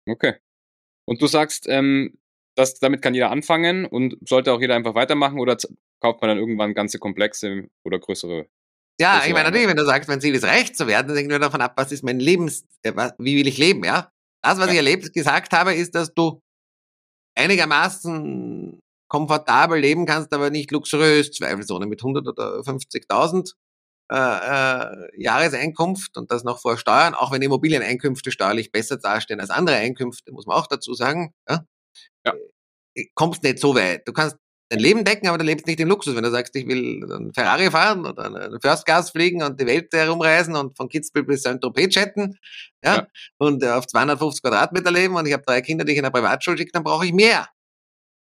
Okay. 0.10 0.36
Und 1.06 1.22
du 1.22 1.28
sagst, 1.28 1.68
ähm, 1.68 2.18
das, 2.56 2.80
damit 2.80 3.02
kann 3.02 3.14
jeder 3.14 3.32
anfangen 3.32 3.86
und 3.86 4.18
sollte 4.28 4.54
auch 4.54 4.62
jeder 4.62 4.76
einfach 4.76 4.96
weitermachen 4.96 5.40
oder 5.40 5.58
kauft 6.02 6.22
man 6.22 6.30
dann 6.30 6.38
irgendwann 6.38 6.74
ganze 6.74 7.00
Komplexe 7.00 7.68
oder 7.84 8.00
größere? 8.00 8.48
Ja, 9.00 9.24
ich 9.26 9.34
meine 9.34 9.46
natürlich, 9.46 9.68
wenn 9.68 9.78
du 9.78 9.86
sagst, 9.86 10.08
mein 10.08 10.22
Ziel 10.22 10.36
ist 10.36 10.44
reich 10.44 10.76
zu 10.76 10.86
werden, 10.86 11.08
dann 11.08 11.18
hängt 11.18 11.30
nur 11.30 11.40
davon 11.40 11.62
ab, 11.62 11.74
was 11.78 11.92
ist 11.92 12.04
mein 12.04 12.20
Lebens, 12.20 12.66
äh, 12.84 12.94
wie 13.18 13.38
will 13.38 13.48
ich 13.48 13.58
leben, 13.58 13.84
ja? 13.84 14.12
Das, 14.44 14.60
was 14.60 14.68
ja. 14.68 14.74
ich 14.74 14.78
erlebt, 14.78 15.14
gesagt 15.14 15.54
habe, 15.54 15.74
ist, 15.74 15.96
dass 15.96 16.14
du 16.14 16.42
einigermaßen 17.36 18.80
komfortabel 19.08 19.80
leben 19.80 20.06
kannst, 20.06 20.34
aber 20.34 20.50
nicht 20.50 20.72
luxuriös, 20.72 21.32
zweifelsohne 21.32 21.88
mit 21.88 22.02
100 22.02 22.28
oder 22.28 22.60
50.000 22.60 23.54
äh, 24.12 24.16
äh, 24.16 25.22
Jahreseinkunft 25.22 26.18
und 26.18 26.32
das 26.32 26.44
noch 26.44 26.60
vor 26.60 26.78
Steuern, 26.78 27.16
auch 27.16 27.32
wenn 27.32 27.42
Immobilieneinkünfte 27.42 28.32
steuerlich 28.32 28.72
besser 28.72 28.98
dastehen 28.98 29.40
als 29.40 29.50
andere 29.50 29.78
Einkünfte, 29.78 30.32
muss 30.32 30.46
man 30.46 30.58
auch 30.58 30.68
dazu 30.68 30.94
sagen, 30.94 31.34
ja, 31.50 31.66
ja. 32.26 32.34
Äh, 32.96 33.06
kommst 33.16 33.44
nicht 33.44 33.60
so 33.60 33.76
weit. 33.76 34.08
Du 34.08 34.14
kannst 34.14 34.38
dein 34.70 34.80
Leben 34.80 35.04
decken, 35.04 35.28
aber 35.28 35.38
du 35.38 35.46
lebst 35.46 35.68
nicht 35.68 35.80
im 35.80 35.90
Luxus. 35.90 36.16
Wenn 36.16 36.24
du 36.24 36.32
sagst, 36.32 36.56
ich 36.56 36.68
will 36.68 37.04
einen 37.04 37.34
Ferrari 37.34 37.70
fahren 37.70 38.06
oder 38.06 38.26
einen 38.26 38.60
First 38.60 38.86
Class 38.86 39.12
fliegen 39.12 39.44
und 39.44 39.60
die 39.60 39.66
Welt 39.66 39.94
herumreisen 39.94 40.56
und 40.56 40.76
von 40.76 40.90
Kitzbühel 40.90 41.26
bis 41.26 41.44
Saint-Tropez 41.44 41.94
chatten, 41.94 42.38
ja, 42.84 42.96
ja, 42.96 43.08
und 43.38 43.64
auf 43.66 43.88
250 43.88 44.42
Quadratmeter 44.42 44.92
leben 44.92 45.16
und 45.16 45.26
ich 45.28 45.34
habe 45.34 45.44
drei 45.46 45.62
Kinder, 45.62 45.86
die 45.86 45.94
ich 45.94 45.98
in 46.00 46.06
eine 46.06 46.12
Privatschule 46.12 46.58
schicke, 46.58 46.72
dann 46.72 46.84
brauche 46.84 47.06
ich 47.06 47.14
mehr. 47.14 47.48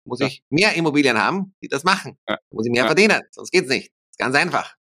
Muss 0.05 0.19
ja. 0.19 0.27
ich 0.27 0.43
mehr 0.49 0.73
Immobilien 0.73 1.17
haben, 1.17 1.55
die 1.61 1.69
das 1.69 1.83
machen. 1.83 2.17
Ja. 2.27 2.37
Muss 2.51 2.65
ich 2.65 2.71
mehr 2.71 2.85
verdienen, 2.85 3.21
sonst 3.31 3.51
geht's 3.51 3.69
nicht. 3.69 3.91
ist 4.11 4.19
ganz 4.19 4.35
einfach. 4.35 4.75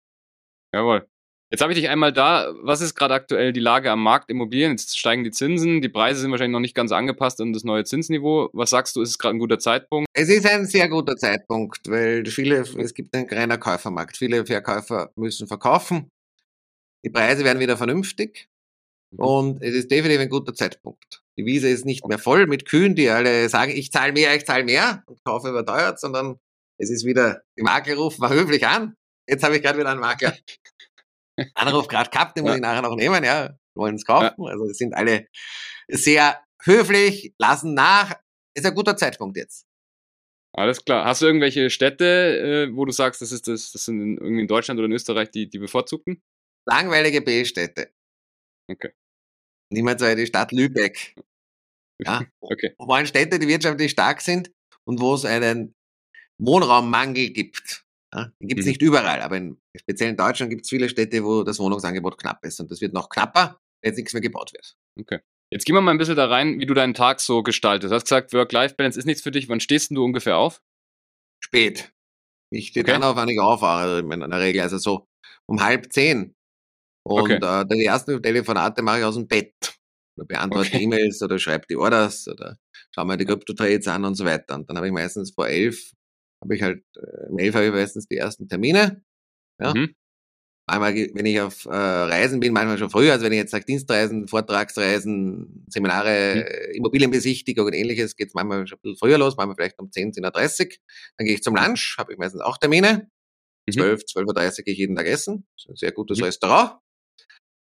Jawohl. 0.75 1.09
Jetzt 1.53 1.61
habe 1.61 1.75
ich 1.75 1.79
dich 1.79 1.91
einmal 1.91 2.15
da. 2.15 2.55
Was 2.62 2.81
ist 2.81 2.95
gerade 2.95 3.12
aktuell 3.12 3.53
die 3.53 3.61
Lage 3.61 3.91
am 3.91 4.03
Markt 4.03 4.31
Immobilien? 4.31 4.71
Jetzt 4.71 4.99
steigen 4.99 5.23
die 5.23 5.31
Zinsen, 5.31 5.83
die 5.83 5.91
Preise 5.91 6.23
sind 6.23 6.31
wahrscheinlich 6.31 6.55
noch 6.55 6.61
nicht 6.61 6.75
ganz 6.75 6.93
angepasst 6.93 7.43
an 7.43 7.53
das 7.53 7.62
neue 7.62 7.85
Zinsniveau. 7.85 8.49
Was 8.55 8.71
sagst 8.71 8.97
du, 8.97 9.03
ist 9.03 9.11
es 9.11 9.19
gerade 9.19 9.37
ein 9.37 9.38
guter 9.38 9.59
Zeitpunkt? 9.59 10.09
Es 10.15 10.31
ist 10.31 10.47
ein 10.47 10.65
sehr 10.65 10.88
guter 10.88 11.15
Zeitpunkt, 11.15 11.91
weil 11.91 12.25
viele, 12.25 12.61
es 12.79 12.95
gibt 12.95 13.15
einen 13.15 13.29
reiner 13.29 13.59
Käufermarkt. 13.59 14.17
Viele 14.17 14.47
Verkäufer 14.47 15.12
müssen 15.15 15.47
verkaufen. 15.47 16.09
Die 17.05 17.11
Preise 17.11 17.45
werden 17.45 17.61
wieder 17.61 17.77
vernünftig. 17.77 18.49
Mhm. 19.11 19.19
Und 19.19 19.62
es 19.62 19.75
ist 19.75 19.91
definitiv 19.91 20.23
ein 20.23 20.31
guter 20.31 20.55
Zeitpunkt. 20.55 21.23
Die 21.37 21.45
Wiese 21.45 21.69
ist 21.69 21.85
nicht 21.85 22.09
mehr 22.09 22.19
voll 22.19 22.47
mit 22.47 22.65
Kühen, 22.67 22.95
die 22.95 23.11
alle 23.11 23.51
sagen, 23.51 23.73
ich 23.73 23.93
zahle 23.93 24.15
mehr, 24.15 24.35
ich 24.35 24.47
zahle 24.47 24.65
mehr 24.65 25.03
und 25.05 25.23
kaufe 25.23 25.51
überteuert, 25.51 26.01
sondern 26.01 26.38
es 26.79 26.88
ist 26.88 27.05
wieder, 27.05 27.43
die 27.59 27.62
Makler 27.62 27.97
rufen 27.97 28.23
mal 28.23 28.31
höflich 28.31 28.67
an. 28.67 28.97
Jetzt 29.29 29.45
habe 29.45 29.57
ich 29.57 29.62
gerade 29.62 29.79
wieder 29.79 29.91
einen 29.91 30.01
Makler. 30.01 30.35
Anruf 31.55 31.89
gerade 31.89 32.11
gehabt, 32.11 32.37
den 32.37 32.45
muss 32.45 32.57
ich 32.57 32.61
nachher 32.61 32.83
noch 32.83 32.97
nehmen, 32.97 33.25
ja, 33.25 33.57
wollen 33.75 33.97
es 33.97 34.05
kaufen. 34.05 34.35
Also 34.47 34.67
sind 34.73 34.95
alle 34.95 35.27
sehr 35.89 36.43
höflich, 36.63 37.35
lassen 37.39 37.75
nach. 37.75 38.15
Ist 38.55 38.67
ein 38.67 38.75
guter 38.75 38.97
Zeitpunkt 38.97 39.37
jetzt. 39.37 39.67
Alles 40.55 40.85
klar. 40.85 41.07
Hast 41.07 41.23
du 41.23 41.27
irgendwelche 41.27 41.71
Städte, 41.71 42.69
äh, 42.69 42.77
wo 42.77 42.85
du 42.85 42.93
sagst, 42.93 43.23
das 43.23 43.33
ist 43.33 43.49
das, 43.49 43.73
das 43.73 43.87
sind 43.87 44.19
irgendwie 44.19 44.43
in 44.43 44.49
Deutschland 44.49 44.79
oder 44.79 44.87
in 44.87 44.93
Österreich 44.93 45.31
die, 45.31 45.49
die 45.49 45.59
bevorzugten? 45.59 46.23
Langweilige 46.67 47.23
B-Städte. 47.23 47.91
Okay. 48.71 48.93
Niemand 49.73 50.01
so 50.01 50.15
die 50.15 50.27
Stadt 50.27 50.53
Lübeck. 50.53 51.15
Ja. 52.05 52.27
okay. 52.41 52.75
Wo 52.79 53.05
Städte, 53.05 53.39
die 53.39 53.47
wirtschaftlich 53.47 53.93
stark 53.93 54.23
sind 54.23 54.51
und 54.83 55.01
wo 55.01 55.15
es 55.15 55.25
einen 55.25 55.77
Wohnraummangel 56.39 57.31
gibt. 57.31 57.82
Ja, 58.14 58.31
gibt 58.40 58.61
es 58.61 58.66
mhm. 58.66 58.70
nicht 58.70 58.83
überall, 58.83 59.22
aber 59.22 59.37
in, 59.38 59.61
speziell 59.77 60.11
in 60.11 60.16
Deutschland 60.16 60.51
gibt 60.51 60.64
es 60.64 60.68
viele 60.68 60.88
Städte, 60.88 61.25
wo 61.25 61.44
das 61.44 61.59
Wohnungsangebot 61.59 62.18
knapp 62.18 62.44
ist. 62.44 62.61
Und 62.61 62.70
das 62.70 62.81
wird 62.81 62.92
noch 62.92 63.09
knapper, 63.09 63.59
wenn 63.81 63.90
jetzt 63.90 63.96
nichts 63.96 64.12
mehr 64.12 64.20
gebaut 64.20 64.53
wird. 64.53 64.77
Okay. 65.01 65.20
Jetzt 65.51 65.66
gehen 65.66 65.75
wir 65.75 65.81
mal 65.81 65.90
ein 65.90 65.98
bisschen 65.98 66.16
da 66.16 66.27
rein, 66.27 66.61
wie 66.61 66.66
du 66.66 66.75
deinen 66.75 66.94
Tag 66.94 67.20
so 67.20 67.42
gestaltest. 67.42 67.90
Du 67.90 67.94
hast 67.94 68.05
gesagt, 68.05 68.33
Work-Life-Balance 68.33 68.98
ist 68.98 69.05
nichts 69.05 69.22
für 69.22 69.31
dich. 69.31 69.48
Wann 69.48 69.61
stehst 69.61 69.90
du 69.90 70.05
ungefähr 70.05 70.37
auf? 70.37 70.62
Spät. 71.42 71.92
Ich 72.51 72.68
stehe 72.68 72.85
okay. 72.85 72.92
dann 72.92 73.03
auf, 73.03 73.16
wann 73.16 73.29
ich 73.29 73.40
aufwache, 73.40 73.98
in 73.98 74.09
der 74.09 74.40
Regel. 74.40 74.62
Also 74.62 74.79
so 74.79 75.07
um 75.46 75.62
halb 75.62 75.92
zehn. 75.92 76.35
Und 77.05 77.33
okay. 77.33 77.62
äh, 77.62 77.66
die 77.66 77.85
ersten 77.85 78.22
Telefonate 78.22 78.83
mache 78.83 79.01
ich 79.01 79.05
aus 79.05 79.14
dem 79.14 79.27
Bett. 79.27 79.55
Oder 80.16 80.27
beantworte 80.27 80.68
okay. 80.68 80.85
E-Mails 80.85 81.22
oder 81.22 81.38
schreibe 81.38 81.66
die 81.68 81.77
Orders 81.77 82.29
oder 82.29 82.59
schaue 82.94 83.07
mir 83.07 83.16
die 83.16 83.25
Krypto-Trades 83.25 83.88
an 83.88 84.05
und 84.05 84.14
so 84.14 84.25
weiter. 84.25 84.55
Und 84.55 84.68
dann 84.68 84.77
habe 84.77 84.87
ich 84.87 84.92
meistens 84.92 85.33
vor 85.33 85.48
elf 85.48 85.92
habe 86.43 86.57
ich 86.57 86.63
halt, 86.63 86.85
äh, 86.97 87.31
um 87.31 87.39
elf 87.39 87.55
habe 87.55 87.67
ich 87.67 87.73
meistens 87.73 88.07
die 88.07 88.17
ersten 88.17 88.49
Termine. 88.49 89.03
Ja. 89.61 89.73
Mhm. 89.75 89.95
Einmal, 90.69 90.95
wenn 90.95 91.27
ich 91.27 91.41
auf 91.41 91.67
äh, 91.67 91.71
Reisen 91.71 92.39
bin, 92.41 92.53
manchmal 92.53 92.79
schon 92.79 92.91
früher, 92.91 93.13
also 93.13 93.25
wenn 93.25 93.33
ich 93.33 93.39
jetzt 93.39 93.51
sage 93.51 93.65
Dienstreisen, 93.65 94.29
Vortragsreisen, 94.29 95.67
Seminare, 95.69 96.69
mhm. 96.71 96.77
Immobilienbesichtigung 96.77 97.67
und 97.67 97.73
ähnliches, 97.73 98.17
geht 98.17 98.29
es 98.29 98.35
manchmal 98.35 98.67
schon 98.67 98.79
ein 98.79 98.83
bisschen 98.83 98.99
früher 98.99 99.19
los, 99.19 99.37
manchmal 99.37 99.57
vielleicht 99.57 99.79
um 99.79 99.91
10, 99.91 100.13
10.30 100.13 100.65
Uhr. 100.65 100.77
Dann 101.17 101.27
gehe 101.27 101.35
ich 101.35 101.43
zum 101.43 101.57
Lunch, 101.57 101.97
habe 101.99 102.13
ich 102.13 102.19
meistens 102.19 102.43
auch 102.43 102.59
Termine. 102.59 103.09
Mhm. 103.69 103.73
12, 103.73 104.03
12.30 104.03 104.59
Uhr 104.59 104.65
gehe 104.65 104.73
ich 104.73 104.79
jeden 104.79 104.97
Tag 104.97 105.07
essen. 105.07 105.47
Das 105.57 105.65
ist 105.65 105.71
ein 105.71 105.77
sehr 105.77 105.93
gutes 105.93 106.19
mhm. 106.19 106.25
Restaurant. 106.25 106.79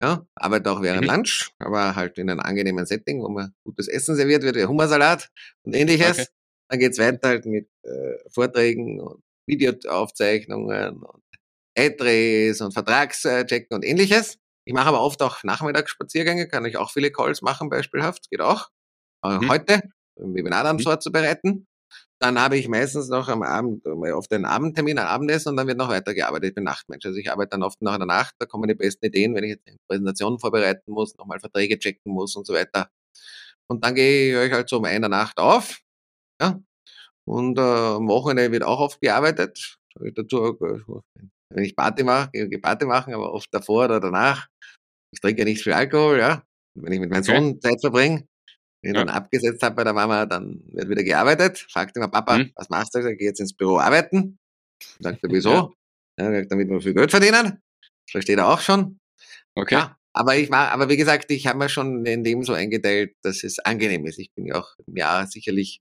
Ja, 0.03 0.27
arbeite 0.35 0.71
auch 0.71 0.83
während 0.83 1.03
mhm. 1.03 1.11
Lunch, 1.11 1.51
aber 1.59 1.97
halt 1.97 2.19
in 2.19 2.29
einem 2.29 2.41
angenehmen 2.41 2.85
Setting, 2.85 3.23
wo 3.23 3.29
mir 3.29 3.53
gutes 3.65 3.89
Essen 3.89 4.15
serviert 4.15 4.43
wird, 4.43 4.57
wie 4.57 4.65
Hummersalat 4.65 5.31
und 5.65 5.75
ähnliches. 5.75 6.19
Okay. 6.19 6.27
Dann 6.69 6.79
geht's 6.79 6.99
weiter 6.99 7.29
halt 7.29 7.47
mit 7.47 7.69
äh, 7.83 8.19
Vorträgen 8.31 9.01
und 9.01 9.23
Videoaufzeichnungen 9.47 11.03
und 11.03 11.23
E-Drehs 11.77 12.61
und 12.61 12.73
Vertragschecken 12.73 13.75
und 13.77 13.85
ähnliches. 13.85 14.39
Ich 14.65 14.75
mache 14.75 14.89
aber 14.89 15.01
oft 15.01 15.23
auch 15.23 15.45
Nachmittagsspaziergänge, 15.45 16.49
kann 16.49 16.65
ich 16.65 16.77
auch 16.77 16.91
viele 16.91 17.13
Calls 17.13 17.43
machen, 17.43 17.69
beispielhaft, 17.69 18.29
geht 18.31 18.41
auch. 18.41 18.69
Äh, 19.25 19.39
mhm. 19.39 19.49
Heute, 19.49 19.83
um 20.17 20.35
Webinar 20.35 20.65
dann 20.65 20.77
mhm. 20.77 20.81
vorzubereiten. 20.81 21.67
Dann 22.19 22.41
habe 22.41 22.57
ich 22.57 22.67
meistens 22.67 23.09
noch 23.09 23.29
am 23.29 23.43
Abend, 23.43 23.87
oft 23.87 24.33
einen 24.33 24.47
Abendtermin, 24.47 24.99
ein 24.99 25.07
Abendessen 25.07 25.51
und 25.51 25.57
dann 25.57 25.67
wird 25.67 25.77
noch 25.77 25.91
weitergearbeitet. 25.91 26.49
Ich 26.49 26.55
bin 26.55 26.65
Nachtmensch. 26.65 27.05
Also 27.05 27.19
ich 27.19 27.31
arbeite 27.31 27.51
dann 27.51 27.63
oft 27.63 27.81
noch 27.83 27.93
in 27.93 28.01
der 28.01 28.07
Nacht, 28.07 28.35
da 28.39 28.47
kommen 28.47 28.69
die 28.69 28.75
besten 28.75 29.05
Ideen, 29.05 29.35
wenn 29.35 29.45
ich 29.45 29.51
jetzt 29.51 29.69
eine 29.69 29.77
Präsentation 29.87 30.39
vorbereiten 30.41 30.91
muss, 30.91 31.15
nochmal 31.17 31.39
Verträge 31.41 31.79
checken 31.79 32.13
muss 32.13 32.35
und 32.35 32.47
so 32.47 32.55
weiter. 32.55 32.89
Und 33.69 33.85
dann 33.85 33.95
gehe 33.95 34.31
ich 34.31 34.37
euch 34.37 34.53
halt 34.53 34.69
so 34.69 34.79
um 34.79 34.85
eine 34.85 35.09
Nacht 35.09 35.39
auf, 35.39 35.81
ja. 36.41 36.61
Und 37.29 37.59
äh, 37.59 37.61
am 37.61 38.09
Wochenende 38.09 38.53
wird 38.53 38.63
auch 38.63 38.81
oft 38.81 39.01
gearbeitet. 39.01 39.79
Ich 40.05 40.15
dazu, 40.15 40.57
wenn 41.51 41.65
ich 41.65 41.75
Party 41.75 42.05
mache, 42.05 42.31
gehe 42.33 42.49
ich 42.51 42.63
Party 42.63 42.87
machen, 42.87 43.15
aber 43.15 43.33
oft 43.33 43.53
davor 43.53 43.87
oder 43.87 44.01
danach. 44.01 44.47
Ich 45.13 45.21
trinke 45.21 45.41
ja 45.41 45.45
nicht 45.45 45.63
viel 45.63 45.73
Alkohol, 45.73 46.19
ja. 46.19 46.43
wenn 46.75 46.93
ich 46.93 47.01
mit 47.01 47.11
meinem 47.11 47.23
Sohn 47.23 47.51
okay. 47.51 47.61
Zeit 47.61 47.81
verbringe, 47.81 48.27
wenn 48.83 48.93
ich 48.93 48.97
ja. 48.97 49.05
dann 49.05 49.09
abgesetzt 49.09 49.63
habe 49.63 49.77
bei 49.77 49.85
der 49.85 49.93
Mama, 49.93 50.27
dann 50.27 50.63
wird 50.67 50.89
wieder 50.89 51.03
gearbeitet. 51.03 51.59
Fragt 51.71 51.97
immer, 51.97 52.09
Papa, 52.09 52.39
mhm. 52.39 52.53
was 52.55 52.69
machst 52.69 52.95
du? 52.95 52.99
Ich 52.99 53.19
gehe 53.19 53.29
jetzt 53.29 53.41
ins 53.41 53.55
Büro 53.55 53.79
arbeiten. 53.79 54.39
Sagt 55.01 55.25
er, 55.25 55.31
wieso? 55.31 55.75
Ja. 56.19 56.33
ja, 56.33 56.45
damit 56.45 56.69
wir 56.69 56.81
viel 56.81 56.95
Geld 56.95 57.11
verdienen. 57.11 57.63
Das 57.81 58.13
versteht 58.13 58.39
er 58.39 58.49
auch 58.49 58.61
schon. 58.61 58.99
Okay. 59.55 59.77
Ja, 59.77 59.97
aber 60.13 60.37
ich 60.37 60.51
war, 60.51 60.71
aber 60.71 60.89
wie 60.89 60.97
gesagt, 60.97 61.31
ich 61.31 61.47
habe 61.47 61.59
mir 61.59 61.69
schon 61.69 62.05
in 62.05 62.25
dem 62.25 62.43
so 62.43 62.53
eingeteilt, 62.53 63.15
dass 63.23 63.43
es 63.43 63.59
angenehm 63.59 64.07
ist. 64.07 64.19
Ich 64.19 64.33
bin 64.35 64.47
ja 64.47 64.57
auch 64.57 64.75
im 64.87 64.97
Jahr 64.97 65.27
sicherlich 65.27 65.81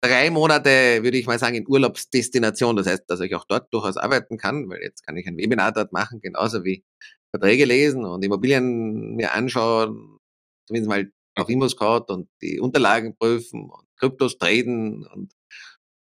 drei 0.00 0.30
Monate, 0.30 1.02
würde 1.02 1.18
ich 1.18 1.26
mal 1.26 1.38
sagen, 1.38 1.56
in 1.56 1.68
Urlaubsdestination. 1.68 2.76
Das 2.76 2.86
heißt, 2.86 3.04
dass 3.08 3.20
ich 3.20 3.34
auch 3.34 3.44
dort 3.44 3.72
durchaus 3.72 3.96
arbeiten 3.96 4.38
kann, 4.38 4.68
weil 4.68 4.82
jetzt 4.82 5.06
kann 5.06 5.16
ich 5.16 5.26
ein 5.26 5.36
Webinar 5.36 5.72
dort 5.72 5.92
machen, 5.92 6.20
genauso 6.20 6.64
wie 6.64 6.84
Verträge 7.30 7.64
lesen 7.64 8.04
und 8.04 8.24
Immobilien 8.24 9.16
mir 9.16 9.32
anschauen, 9.32 10.18
zumindest 10.66 10.88
mal 10.88 11.12
auf 11.36 11.48
ImmoScout 11.48 12.12
und 12.12 12.28
die 12.42 12.60
Unterlagen 12.60 13.16
prüfen 13.16 13.70
und 13.70 13.86
Kryptos 13.96 14.38
traden 14.38 15.06
und 15.06 15.32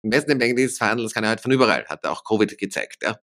im 0.04 0.10
besten 0.10 0.38
Banking 0.38 0.68
verhandeln, 0.68 1.06
das 1.06 1.14
kann 1.14 1.24
ich 1.24 1.28
halt 1.28 1.40
von 1.40 1.52
überall, 1.52 1.84
hat 1.86 2.04
auch 2.06 2.24
Covid 2.24 2.58
gezeigt. 2.58 3.02
Ja. 3.02 3.18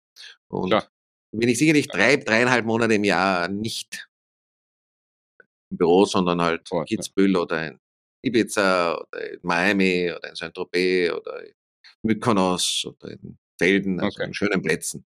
Und 0.49 0.73
ja. 0.73 0.85
bin 1.33 1.49
ich 1.49 1.59
sicherlich 1.59 1.87
drei, 1.89 2.17
dreieinhalb 2.17 2.65
Monate 2.65 2.95
im 2.95 3.05
Jahr 3.05 3.49
nicht 3.49 4.09
im 5.71 5.79
Büro, 5.79 6.05
sondern 6.05 6.43
halt 6.43 6.69
in 6.73 6.85
Kitzbühel 6.85 7.37
oder 7.37 7.69
in 7.69 7.81
Ibiza 8.25 8.95
oder 8.99 9.33
in 9.33 9.41
Miami 9.43 10.13
oder 10.13 10.29
in 10.29 10.35
Saint-Tropez 10.35 11.13
oder 11.13 11.45
in 11.45 11.53
Mykonos 12.03 12.87
oder 12.87 13.13
in 13.13 13.39
Felden, 13.59 14.01
also 14.01 14.17
okay. 14.17 14.29
in 14.29 14.35
schönen 14.35 14.63
Plätzen. 14.63 15.05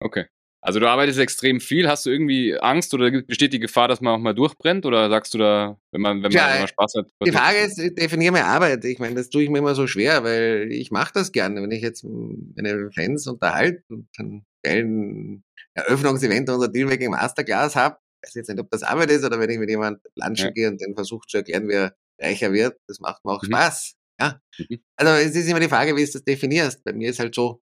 Okay. 0.00 0.26
Also 0.60 0.80
du 0.80 0.88
arbeitest 0.88 1.20
extrem 1.20 1.60
viel. 1.60 1.88
Hast 1.88 2.04
du 2.04 2.10
irgendwie 2.10 2.58
Angst 2.58 2.92
oder 2.92 3.10
besteht 3.22 3.52
die 3.52 3.60
Gefahr, 3.60 3.86
dass 3.86 4.00
man 4.00 4.14
auch 4.14 4.22
mal 4.22 4.34
durchbrennt? 4.34 4.86
Oder 4.86 5.08
sagst 5.08 5.32
du 5.34 5.38
da, 5.38 5.78
wenn 5.92 6.00
man, 6.00 6.22
wenn 6.22 6.32
ja, 6.32 6.58
man 6.58 6.68
Spaß 6.68 6.94
hat? 6.98 7.06
Die 7.24 7.30
Frage 7.30 7.58
ist, 7.58 7.78
ich 7.78 7.94
definiere 7.94 8.32
meine 8.32 8.46
Arbeit. 8.46 8.84
Ich 8.84 8.98
meine, 8.98 9.14
das 9.14 9.30
tue 9.30 9.44
ich 9.44 9.50
mir 9.50 9.58
immer 9.58 9.76
so 9.76 9.86
schwer, 9.86 10.24
weil 10.24 10.68
ich 10.72 10.90
mache 10.90 11.12
das 11.14 11.30
gerne. 11.30 11.62
Wenn 11.62 11.70
ich 11.70 11.82
jetzt 11.82 12.04
meine 12.04 12.90
Fans 12.92 13.26
unterhalte 13.28 13.84
und 13.88 14.08
einen 14.18 14.46
geilen 14.64 15.44
Eröffnungsevent 15.74 16.50
unser 16.50 16.68
Dealmaking 16.68 17.12
Masterclass 17.12 17.76
habe, 17.76 17.98
weiß 18.24 18.34
jetzt 18.34 18.48
nicht, 18.48 18.58
ob 18.58 18.68
das 18.70 18.82
Arbeit 18.82 19.12
ist 19.12 19.24
oder 19.24 19.38
wenn 19.38 19.50
ich 19.50 19.58
mit 19.58 19.70
jemandem 19.70 20.02
lunchen 20.16 20.46
ja. 20.46 20.50
gehe 20.50 20.68
und 20.68 20.80
den 20.80 20.94
versuche 20.96 21.26
zu 21.28 21.36
erklären, 21.36 21.68
wie 21.68 21.74
er 21.74 21.94
reicher 22.20 22.52
wird, 22.52 22.78
das 22.88 23.00
macht 23.00 23.24
mir 23.24 23.32
auch 23.32 23.42
mhm. 23.42 23.46
Spaß. 23.46 23.94
Ja? 24.20 24.40
Mhm. 24.58 24.80
Also 24.96 25.12
es 25.12 25.34
ist 25.36 25.48
immer 25.48 25.60
die 25.60 25.68
Frage, 25.68 25.96
wie 25.96 26.04
du 26.04 26.12
das 26.12 26.24
definierst. 26.24 26.84
Bei 26.84 26.92
mir 26.92 27.10
ist 27.10 27.18
halt 27.18 27.34
so, 27.34 27.60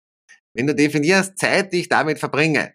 wenn 0.54 0.66
du 0.66 0.74
definierst, 0.74 1.38
Zeit, 1.38 1.72
die 1.72 1.80
ich 1.80 1.88
damit 1.88 2.18
verbringe, 2.18 2.74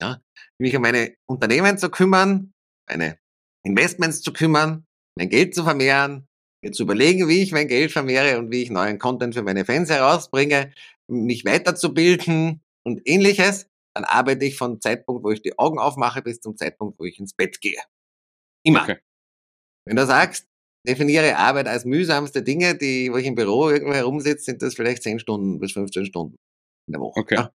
ja, 0.00 0.20
mich 0.58 0.74
um 0.74 0.82
meine 0.82 1.14
Unternehmen 1.26 1.76
zu 1.78 1.90
kümmern, 1.90 2.52
meine 2.88 3.18
Investments 3.64 4.22
zu 4.22 4.32
kümmern, 4.32 4.86
mein 5.16 5.28
Geld 5.28 5.54
zu 5.54 5.64
vermehren, 5.64 6.26
mir 6.62 6.72
zu 6.72 6.84
überlegen, 6.84 7.28
wie 7.28 7.42
ich 7.42 7.52
mein 7.52 7.68
Geld 7.68 7.92
vermehre 7.92 8.38
und 8.38 8.50
wie 8.50 8.62
ich 8.62 8.70
neuen 8.70 8.98
Content 8.98 9.34
für 9.34 9.42
meine 9.42 9.64
Fans 9.64 9.90
herausbringe, 9.90 10.72
mich 11.08 11.44
weiterzubilden 11.44 12.62
und 12.84 13.02
ähnliches, 13.04 13.68
dann 13.94 14.04
arbeite 14.04 14.44
ich 14.44 14.56
von 14.56 14.80
Zeitpunkt, 14.80 15.24
wo 15.24 15.30
ich 15.30 15.42
die 15.42 15.58
Augen 15.58 15.78
aufmache, 15.78 16.22
bis 16.22 16.40
zum 16.40 16.56
Zeitpunkt, 16.56 16.98
wo 16.98 17.04
ich 17.04 17.18
ins 17.18 17.34
Bett 17.34 17.60
gehe. 17.60 17.80
Immer. 18.64 18.82
Okay. 18.82 18.98
Wenn 19.86 19.96
du 19.96 20.06
sagst, 20.06 20.46
definiere 20.88 21.36
Arbeit 21.36 21.68
als 21.68 21.84
mühsamste 21.84 22.42
Dinge, 22.42 22.76
die, 22.76 23.12
wo 23.12 23.18
ich 23.18 23.26
im 23.26 23.34
Büro 23.34 23.70
irgendwo 23.70 23.94
herumsitze, 23.94 24.44
sind 24.44 24.62
das 24.62 24.74
vielleicht 24.74 25.02
10 25.02 25.20
Stunden 25.20 25.60
bis 25.60 25.72
15 25.72 26.06
Stunden 26.06 26.36
in 26.86 26.92
der 26.92 27.00
Woche. 27.00 27.20
Okay. 27.20 27.34
Ja? 27.36 27.52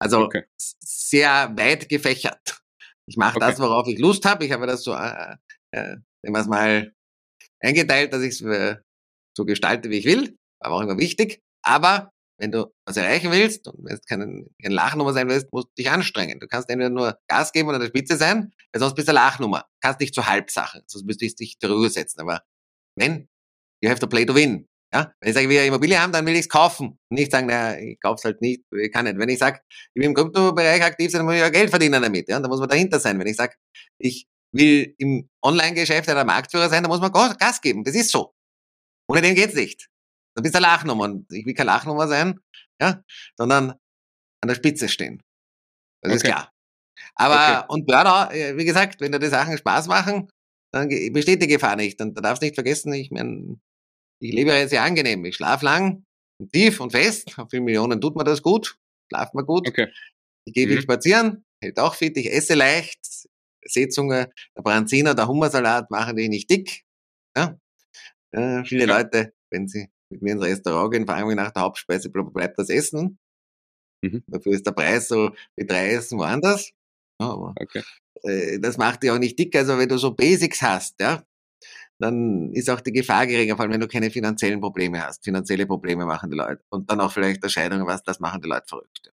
Also 0.00 0.20
okay. 0.20 0.44
sehr 0.56 1.52
weit 1.56 1.88
gefächert. 1.88 2.60
Ich 3.06 3.16
mache 3.16 3.36
okay. 3.36 3.46
das, 3.46 3.60
worauf 3.60 3.86
ich 3.86 3.98
Lust 3.98 4.24
habe. 4.24 4.44
Ich 4.44 4.52
habe 4.52 4.66
das 4.66 4.82
so, 4.82 4.94
äh, 4.94 5.36
äh, 5.72 5.96
nehmen 6.22 6.36
wir 6.36 6.40
es 6.40 6.46
mal 6.46 6.92
eingeteilt, 7.60 8.12
dass 8.12 8.22
ich 8.22 8.40
es 8.40 8.40
äh, 8.40 8.76
so 9.36 9.44
gestalte, 9.44 9.90
wie 9.90 9.98
ich 9.98 10.06
will. 10.06 10.38
War 10.60 10.72
auch 10.72 10.80
immer 10.80 10.98
wichtig. 10.98 11.42
Aber 11.62 12.12
wenn 12.38 12.52
du 12.52 12.72
was 12.86 12.96
erreichen 12.96 13.30
willst 13.30 13.68
und 13.68 13.84
wenn 13.84 13.96
du 13.96 14.00
kein, 14.08 14.46
kein 14.62 14.72
Lachnummer 14.72 15.12
sein 15.12 15.28
willst, 15.28 15.52
musst 15.52 15.68
du 15.68 15.82
dich 15.82 15.90
anstrengen. 15.90 16.40
Du 16.40 16.48
kannst 16.48 16.70
entweder 16.70 16.88
nur 16.88 17.18
Gas 17.28 17.52
geben 17.52 17.68
und 17.68 17.74
an 17.74 17.82
der 17.82 17.88
Spitze 17.88 18.16
sein, 18.16 18.54
weil 18.72 18.80
sonst 18.80 18.94
bist 18.94 19.08
du 19.08 19.12
eine 19.12 19.20
Lachnummer. 19.20 19.60
Du 19.60 19.78
kannst 19.82 20.00
nicht 20.00 20.14
zu 20.14 20.26
Halbsachen, 20.26 20.82
sonst 20.86 21.04
müsstest 21.04 21.38
du 21.38 21.44
dich 21.44 21.58
darüber 21.58 21.90
setzen. 21.90 22.20
Aber 22.20 22.42
wenn, 23.00 23.28
you 23.82 23.90
have 23.90 24.00
to 24.00 24.06
play 24.06 24.24
to 24.24 24.34
win. 24.34 24.66
Ja, 24.92 25.12
wenn 25.20 25.28
ich 25.28 25.34
sage, 25.34 25.44
ich 25.44 25.50
will 25.50 25.58
eine 25.58 25.68
Immobilie 25.68 26.00
haben, 26.00 26.12
dann 26.12 26.26
will 26.26 26.34
ich 26.34 26.40
es 26.40 26.48
kaufen. 26.48 26.98
Nicht 27.10 27.30
sagen, 27.30 27.46
naja, 27.46 27.78
ich 27.78 28.00
kauf's 28.00 28.24
halt 28.24 28.40
nicht, 28.40 28.64
ich 28.72 28.92
kann 28.92 29.04
nicht. 29.04 29.18
Wenn 29.18 29.28
ich 29.28 29.38
sage, 29.38 29.60
ich 29.94 30.00
will 30.00 30.08
im 30.08 30.14
Kryptobereich 30.14 30.82
aktiv 30.82 31.12
sein, 31.12 31.20
dann 31.20 31.26
muss 31.26 31.36
ich 31.36 31.40
ja 31.40 31.48
Geld 31.48 31.70
verdienen 31.70 32.02
damit. 32.02 32.28
Ja, 32.28 32.40
da 32.40 32.48
muss 32.48 32.58
man 32.58 32.68
dahinter 32.68 32.98
sein. 32.98 33.18
Wenn 33.18 33.28
ich 33.28 33.36
sage, 33.36 33.54
ich 33.98 34.26
will 34.52 34.94
im 34.98 35.28
Online-Geschäft 35.44 36.08
einer 36.08 36.24
Marktführer 36.24 36.68
sein, 36.68 36.82
dann 36.82 36.90
muss 36.90 37.00
man 37.00 37.12
Gas 37.12 37.60
geben. 37.60 37.84
Das 37.84 37.94
ist 37.94 38.10
so. 38.10 38.34
Ohne 39.08 39.22
den 39.22 39.36
geht's 39.36 39.54
nicht. 39.54 39.88
Du 40.36 40.42
bist 40.42 40.56
eine 40.56 40.66
Lachnummer 40.66 41.04
und 41.04 41.32
ich 41.32 41.46
will 41.46 41.54
keine 41.54 41.70
Lachnummer 41.70 42.08
sein, 42.08 42.40
ja, 42.80 43.02
sondern 43.36 43.70
an 44.40 44.48
der 44.48 44.54
Spitze 44.54 44.88
stehen. 44.88 45.22
Das 46.02 46.10
okay. 46.10 46.16
ist 46.16 46.24
klar. 46.24 46.52
Aber, 47.14 47.60
okay. 47.60 47.66
und 47.68 47.86
Burnout, 47.86 48.32
äh, 48.32 48.56
wie 48.56 48.64
gesagt, 48.64 49.00
wenn 49.00 49.12
dir 49.12 49.18
die 49.18 49.28
Sachen 49.28 49.56
Spaß 49.56 49.88
machen, 49.88 50.28
dann 50.72 50.88
besteht 51.12 51.42
die 51.42 51.46
Gefahr 51.46 51.76
nicht. 51.76 52.00
Und 52.00 52.16
da 52.16 52.20
darfst 52.20 52.42
du 52.42 52.46
nicht 52.46 52.54
vergessen, 52.54 52.92
ich 52.92 53.10
meine, 53.10 53.58
ich 54.20 54.32
lebe 54.32 54.50
ja 54.50 54.68
sehr 54.68 54.82
angenehm. 54.82 55.24
Ich 55.24 55.36
schlafe 55.36 55.64
lang, 55.64 56.04
tief 56.52 56.80
und 56.80 56.92
fest. 56.92 57.38
Auf 57.38 57.50
vielen 57.50 57.64
Millionen 57.64 58.00
tut 58.00 58.16
mir 58.16 58.24
das 58.24 58.42
gut, 58.42 58.78
schlaft 59.08 59.34
mir 59.34 59.44
gut. 59.44 59.68
Okay. 59.68 59.88
Ich 60.46 60.54
gehe 60.54 60.66
viel 60.66 60.76
mhm. 60.76 60.82
spazieren, 60.82 61.44
hält 61.62 61.78
auch 61.78 61.94
fit, 61.94 62.16
ich 62.16 62.32
esse 62.32 62.54
leicht. 62.54 63.00
Seezunge, 63.62 64.32
der 64.56 64.62
Branziner, 64.62 65.14
der 65.14 65.28
Hummersalat 65.28 65.90
machen 65.90 66.16
die 66.16 66.28
nicht 66.28 66.48
dick. 66.48 66.82
Ja? 67.36 67.58
Äh, 68.32 68.64
viele 68.64 68.86
ja. 68.86 68.96
Leute, 68.96 69.34
wenn 69.50 69.68
sie 69.68 69.90
mit 70.10 70.22
mir 70.22 70.32
ins 70.32 70.42
Restaurant 70.42 70.92
gehen, 70.92 71.06
fragen 71.06 71.28
wir 71.28 71.36
nach 71.36 71.50
der 71.50 71.62
Hauptspeise, 71.62 72.10
bleibt 72.10 72.58
das 72.58 72.70
Essen. 72.70 73.18
Mhm. 74.02 74.24
Dafür 74.26 74.52
ist 74.52 74.66
der 74.66 74.72
Preis 74.72 75.08
so 75.08 75.34
wie 75.56 75.66
drei 75.66 75.90
Essen 75.90 76.18
woanders. 76.18 76.72
Ja, 77.20 77.30
aber 77.32 77.54
okay. 77.60 77.82
äh, 78.22 78.58
das 78.58 78.78
macht 78.78 79.02
dich 79.02 79.10
auch 79.10 79.18
nicht 79.18 79.38
dick. 79.38 79.54
Also 79.54 79.76
wenn 79.78 79.88
du 79.88 79.98
so 79.98 80.14
Basics 80.14 80.62
hast, 80.62 80.98
ja, 81.00 81.22
dann 81.98 82.50
ist 82.52 82.70
auch 82.70 82.80
die 82.80 82.92
Gefahr 82.92 83.26
geringer, 83.26 83.56
vor 83.56 83.64
allem 83.64 83.72
wenn 83.72 83.80
du 83.80 83.88
keine 83.88 84.10
finanziellen 84.10 84.60
Probleme 84.60 85.06
hast. 85.06 85.22
Finanzielle 85.22 85.66
Probleme 85.66 86.06
machen 86.06 86.30
die 86.30 86.36
Leute. 86.36 86.62
Und 86.70 86.90
dann 86.90 87.00
auch 87.00 87.12
vielleicht 87.12 87.44
Erscheidungen, 87.44 87.86
was, 87.86 88.02
das 88.02 88.20
machen 88.20 88.40
die 88.40 88.48
Leute 88.48 88.64
verrückt. 88.66 89.12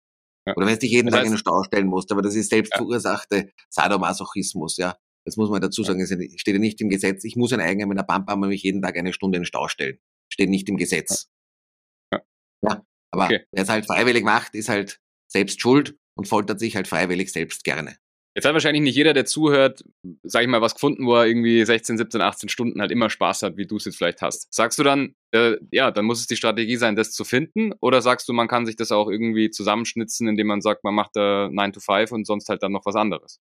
Ja. 0.47 0.55
Oder 0.55 0.67
wenn 0.67 0.75
du 0.75 0.81
dich 0.81 0.91
jeden 0.91 1.07
das 1.07 1.15
heißt, 1.15 1.21
Tag 1.23 1.27
in 1.27 1.33
den 1.33 1.39
Stau 1.39 1.63
stellen 1.65 1.87
musst, 1.87 2.13
aber 2.13 2.21
das 2.21 2.35
ist 2.35 2.51
selbst 2.51 2.73
ja. 2.73 2.79
verursachte 2.79 3.51
Sadomasochismus, 3.71 4.77
ja. 4.77 4.99
Das 5.25 5.39
muss 5.39 5.49
man 5.49 5.63
dazu 5.63 5.83
sagen, 5.83 6.03
es 6.03 6.11
steht 6.39 6.55
ja 6.55 6.61
nicht 6.61 6.79
im 6.83 6.91
Gesetz. 6.91 7.25
Ich 7.25 7.35
muss 7.35 7.55
ein 7.55 7.61
eigener 7.61 7.87
mit 7.87 7.97
einer 7.97 8.07
Pampa 8.07 8.37
mich 8.37 8.63
jeden 8.63 8.83
Tag 8.83 8.99
eine 8.99 9.15
Stunde 9.15 9.39
in 9.39 9.43
den 9.43 9.47
Stau 9.47 9.69
stellen. 9.69 9.99
Steht 10.29 10.51
nicht 10.51 10.69
im 10.69 10.77
Gesetz. 10.77 11.31
Ja. 12.13 12.21
ja. 12.61 12.85
Aber 13.11 13.25
okay. 13.25 13.47
wer 13.51 13.63
es 13.63 13.71
halt 13.71 13.87
freiwillig 13.87 14.23
macht, 14.23 14.55
ist 14.55 14.69
halt 14.69 15.01
selbst 15.27 15.63
schuld 15.63 15.97
und 16.15 16.29
foltert 16.29 16.61
sich 16.61 16.77
halt 16.77 16.89
freiwillig 16.89 17.33
selbst 17.33 17.65
gerne. 17.65 17.97
Jetzt 18.37 18.47
hat 18.47 18.53
wahrscheinlich 18.53 18.83
nicht 18.83 18.97
jeder, 18.97 19.13
der 19.13 19.27
zuhört, 19.27 19.85
sag 20.25 20.43
ich 20.43 20.49
mal, 20.49 20.61
was 20.61 20.75
gefunden, 20.75 21.07
wo 21.07 21.15
er 21.15 21.27
irgendwie 21.27 21.65
16, 21.65 21.97
17, 21.99 22.21
18 22.21 22.49
Stunden 22.49 22.81
halt 22.81 22.91
immer 22.91 23.09
Spaß 23.09 23.43
hat, 23.43 23.57
wie 23.57 23.67
du 23.67 23.77
es 23.77 23.85
jetzt 23.85 23.97
vielleicht 23.97 24.23
hast. 24.23 24.53
Sagst 24.53 24.77
du 24.77 24.83
dann, 24.83 25.15
äh, 25.31 25.57
ja, 25.71 25.93
dann 25.93 26.05
muss 26.05 26.19
es 26.19 26.27
die 26.27 26.35
Strategie 26.35 26.75
sein, 26.75 26.97
das 26.97 27.13
zu 27.13 27.25
finden? 27.25 27.75
Oder 27.81 28.03
sagst 28.03 28.29
du, 28.29 28.33
man 28.33 28.49
kann 28.49 28.67
sich 28.67 28.75
das 28.75 28.91
auch 28.91 29.09
irgendwie 29.09 29.51
zusammenschnitzen, 29.51 30.27
indem 30.27 30.49
man 30.49 30.63
sagt, 30.63 30.83
man 30.83 30.95
macht 30.95 31.15
da 31.15 31.49
9 31.53 31.73
to 31.75 31.81
5 31.81 32.11
und 32.11 32.27
sonst 32.27 32.49
halt 32.49 32.65
dann 32.65 32.73
noch 32.73 32.85
was 32.87 32.97
anderes? 32.97 33.39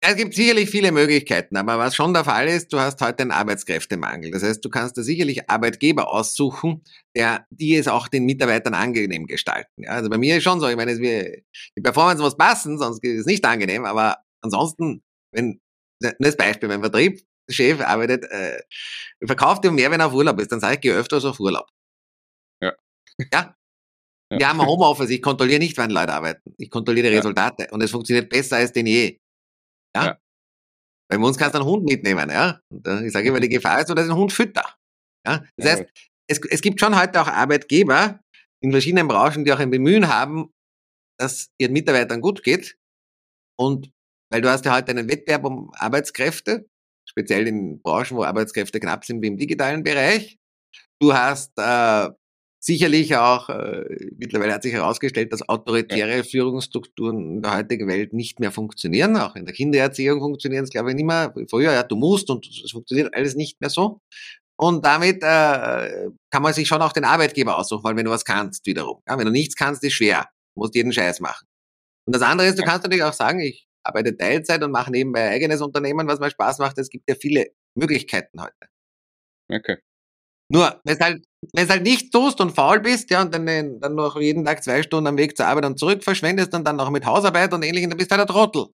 Es 0.00 0.14
gibt 0.14 0.34
sicherlich 0.34 0.70
viele 0.70 0.92
Möglichkeiten, 0.92 1.56
aber 1.56 1.76
was 1.76 1.96
schon 1.96 2.14
der 2.14 2.24
Fall 2.24 2.46
ist, 2.46 2.72
du 2.72 2.78
hast 2.78 3.00
heute 3.00 3.22
einen 3.22 3.32
Arbeitskräftemangel. 3.32 4.30
Das 4.30 4.44
heißt, 4.44 4.64
du 4.64 4.70
kannst 4.70 4.96
da 4.96 5.02
sicherlich 5.02 5.50
Arbeitgeber 5.50 6.12
aussuchen, 6.12 6.84
der, 7.16 7.46
die 7.50 7.74
es 7.74 7.88
auch 7.88 8.06
den 8.06 8.24
Mitarbeitern 8.24 8.74
angenehm 8.74 9.26
gestalten. 9.26 9.82
Ja, 9.82 9.90
also 9.90 10.08
bei 10.08 10.16
mir 10.16 10.36
ist 10.36 10.44
schon 10.44 10.60
so, 10.60 10.68
ich 10.68 10.76
meine, 10.76 10.96
die 10.96 11.80
Performance 11.82 12.22
muss 12.22 12.36
passen, 12.36 12.78
sonst 12.78 13.02
ist 13.02 13.20
es 13.20 13.26
nicht 13.26 13.44
angenehm, 13.44 13.84
aber 13.84 14.18
ansonsten, 14.40 15.02
wenn, 15.32 15.60
das 16.00 16.36
Beispiel, 16.36 16.68
mein 16.68 16.80
Vertriebschef 16.80 17.80
arbeitet, 17.80 18.24
äh, 18.30 18.60
verkauft 19.26 19.64
ihm 19.64 19.74
mehr, 19.74 19.90
wenn 19.90 19.98
er 20.00 20.06
auf 20.06 20.14
Urlaub 20.14 20.40
ist, 20.40 20.52
dann 20.52 20.60
sage 20.60 20.74
ich, 20.74 20.80
geh 20.80 20.92
öfters 20.92 21.24
auf 21.24 21.40
Urlaub. 21.40 21.66
Ja. 22.62 22.72
Ja, 23.32 23.56
ja. 24.30 24.38
Wir 24.38 24.48
haben 24.48 24.64
Homeoffice, 24.64 25.10
ich 25.10 25.22
kontrolliere 25.22 25.58
nicht, 25.58 25.76
wann 25.76 25.90
Leute 25.90 26.12
arbeiten. 26.12 26.54
Ich 26.56 26.70
kontrolliere 26.70 27.10
die 27.10 27.16
Resultate 27.16 27.66
und 27.72 27.82
es 27.82 27.90
funktioniert 27.90 28.28
besser 28.28 28.58
als 28.58 28.72
denn 28.72 28.86
je. 28.86 29.18
Ja? 29.96 30.04
ja. 30.04 30.18
Bei 31.10 31.18
uns 31.18 31.38
kannst 31.38 31.54
du 31.54 31.60
einen 31.60 31.68
Hund 31.68 31.84
mitnehmen, 31.84 32.30
ja. 32.30 32.60
Und 32.70 32.86
ich 33.04 33.12
sage 33.12 33.28
immer, 33.28 33.40
die 33.40 33.48
Gefahr 33.48 33.80
ist 33.80 33.88
nur, 33.88 33.96
dass 33.96 34.04
ich 34.04 34.10
einen 34.10 34.20
Hund 34.20 34.32
fütter. 34.32 34.76
Ja? 35.26 35.44
Das 35.56 35.66
ja. 35.66 35.72
heißt, 35.72 35.84
es, 36.30 36.40
es 36.50 36.60
gibt 36.60 36.80
schon 36.80 37.00
heute 37.00 37.20
auch 37.20 37.28
Arbeitgeber 37.28 38.20
in 38.60 38.70
verschiedenen 38.72 39.08
Branchen, 39.08 39.44
die 39.44 39.52
auch 39.52 39.58
ein 39.58 39.70
Bemühen 39.70 40.08
haben, 40.08 40.52
dass 41.18 41.50
ihren 41.58 41.72
Mitarbeitern 41.72 42.20
gut 42.20 42.42
geht. 42.42 42.76
Und 43.58 43.90
weil 44.30 44.42
du 44.42 44.50
hast 44.50 44.64
ja 44.64 44.76
heute 44.76 44.90
einen 44.90 45.08
Wettbewerb 45.08 45.44
um 45.44 45.72
Arbeitskräfte, 45.74 46.68
speziell 47.08 47.46
in 47.46 47.80
Branchen, 47.80 48.16
wo 48.16 48.24
Arbeitskräfte 48.24 48.78
knapp 48.78 49.04
sind, 49.04 49.22
wie 49.22 49.28
im 49.28 49.38
digitalen 49.38 49.82
Bereich. 49.82 50.38
Du 51.00 51.14
hast 51.14 51.52
äh, 51.56 52.10
Sicherlich 52.68 53.16
auch, 53.16 53.48
äh, 53.48 54.10
mittlerweile 54.18 54.52
hat 54.52 54.62
sich 54.62 54.74
herausgestellt, 54.74 55.32
dass 55.32 55.48
autoritäre. 55.48 56.22
Führungsstrukturen 56.22 57.36
in 57.36 57.42
der 57.42 57.56
heutigen 57.56 57.88
Welt 57.88 58.12
nicht 58.12 58.40
mehr 58.40 58.52
funktionieren. 58.52 59.16
Auch 59.16 59.36
in 59.36 59.46
der 59.46 59.54
Kindererziehung 59.54 60.20
funktionieren 60.20 60.64
es, 60.64 60.70
glaube 60.70 60.90
ich, 60.90 60.96
nicht 60.96 61.06
mehr. 61.06 61.32
Früher, 61.48 61.72
ja, 61.72 61.82
du 61.82 61.96
musst 61.96 62.28
und 62.28 62.46
es 62.46 62.70
funktioniert 62.70 63.14
alles 63.14 63.36
nicht 63.36 63.58
mehr 63.62 63.70
so. 63.70 64.02
Und 64.58 64.84
damit 64.84 65.22
äh, 65.22 66.10
kann 66.30 66.42
man 66.42 66.52
sich 66.52 66.68
schon 66.68 66.82
auch 66.82 66.92
den 66.92 67.06
Arbeitgeber 67.06 67.56
aussuchen, 67.56 67.84
weil 67.84 67.96
wenn 67.96 68.04
du 68.04 68.10
was 68.10 68.26
kannst, 68.26 68.66
wiederum. 68.66 69.00
Ja, 69.08 69.16
wenn 69.16 69.24
du 69.24 69.32
nichts 69.32 69.56
kannst, 69.56 69.82
ist 69.82 69.94
schwer. 69.94 70.26
Du 70.54 70.60
musst 70.60 70.74
jeden 70.74 70.92
Scheiß 70.92 71.20
machen. 71.20 71.46
Und 72.06 72.14
das 72.14 72.20
andere 72.20 72.48
ist, 72.48 72.58
du 72.58 72.64
kannst 72.64 72.82
natürlich 72.82 73.04
auch 73.04 73.14
sagen, 73.14 73.40
ich 73.40 73.66
arbeite 73.82 74.14
Teilzeit 74.14 74.62
und 74.62 74.72
mache 74.72 74.90
nebenbei 74.90 75.22
ein 75.22 75.32
eigenes 75.32 75.62
Unternehmen, 75.62 76.06
was 76.06 76.20
mir 76.20 76.28
Spaß 76.28 76.58
macht. 76.58 76.76
Es 76.76 76.90
gibt 76.90 77.08
ja 77.08 77.14
viele 77.14 77.46
Möglichkeiten 77.74 78.42
heute. 78.42 78.68
Okay. 79.50 79.78
Nur, 80.50 80.80
wenn 80.84 80.94
es 80.96 81.00
halt, 81.00 81.24
wenn's 81.52 81.70
halt 81.70 81.82
nicht 81.82 82.12
tust 82.12 82.40
und 82.40 82.54
faul 82.54 82.80
bist, 82.80 83.10
ja, 83.10 83.20
und 83.20 83.34
dann, 83.34 83.80
dann 83.80 83.94
noch 83.94 84.18
jeden 84.18 84.44
Tag 84.44 84.64
zwei 84.64 84.82
Stunden 84.82 85.06
am 85.06 85.18
Weg 85.18 85.36
zur 85.36 85.46
Arbeit 85.46 85.66
und 85.66 85.78
zurück 85.78 86.02
verschwendest 86.02 86.54
und 86.54 86.64
dann 86.66 86.76
noch 86.76 86.90
mit 86.90 87.04
Hausarbeit 87.04 87.52
und 87.52 87.62
ähnlichem, 87.62 87.90
dann 87.90 87.98
bist 87.98 88.10
du 88.10 88.16
halt 88.16 88.28
ein 88.28 88.34
Trottel. 88.34 88.66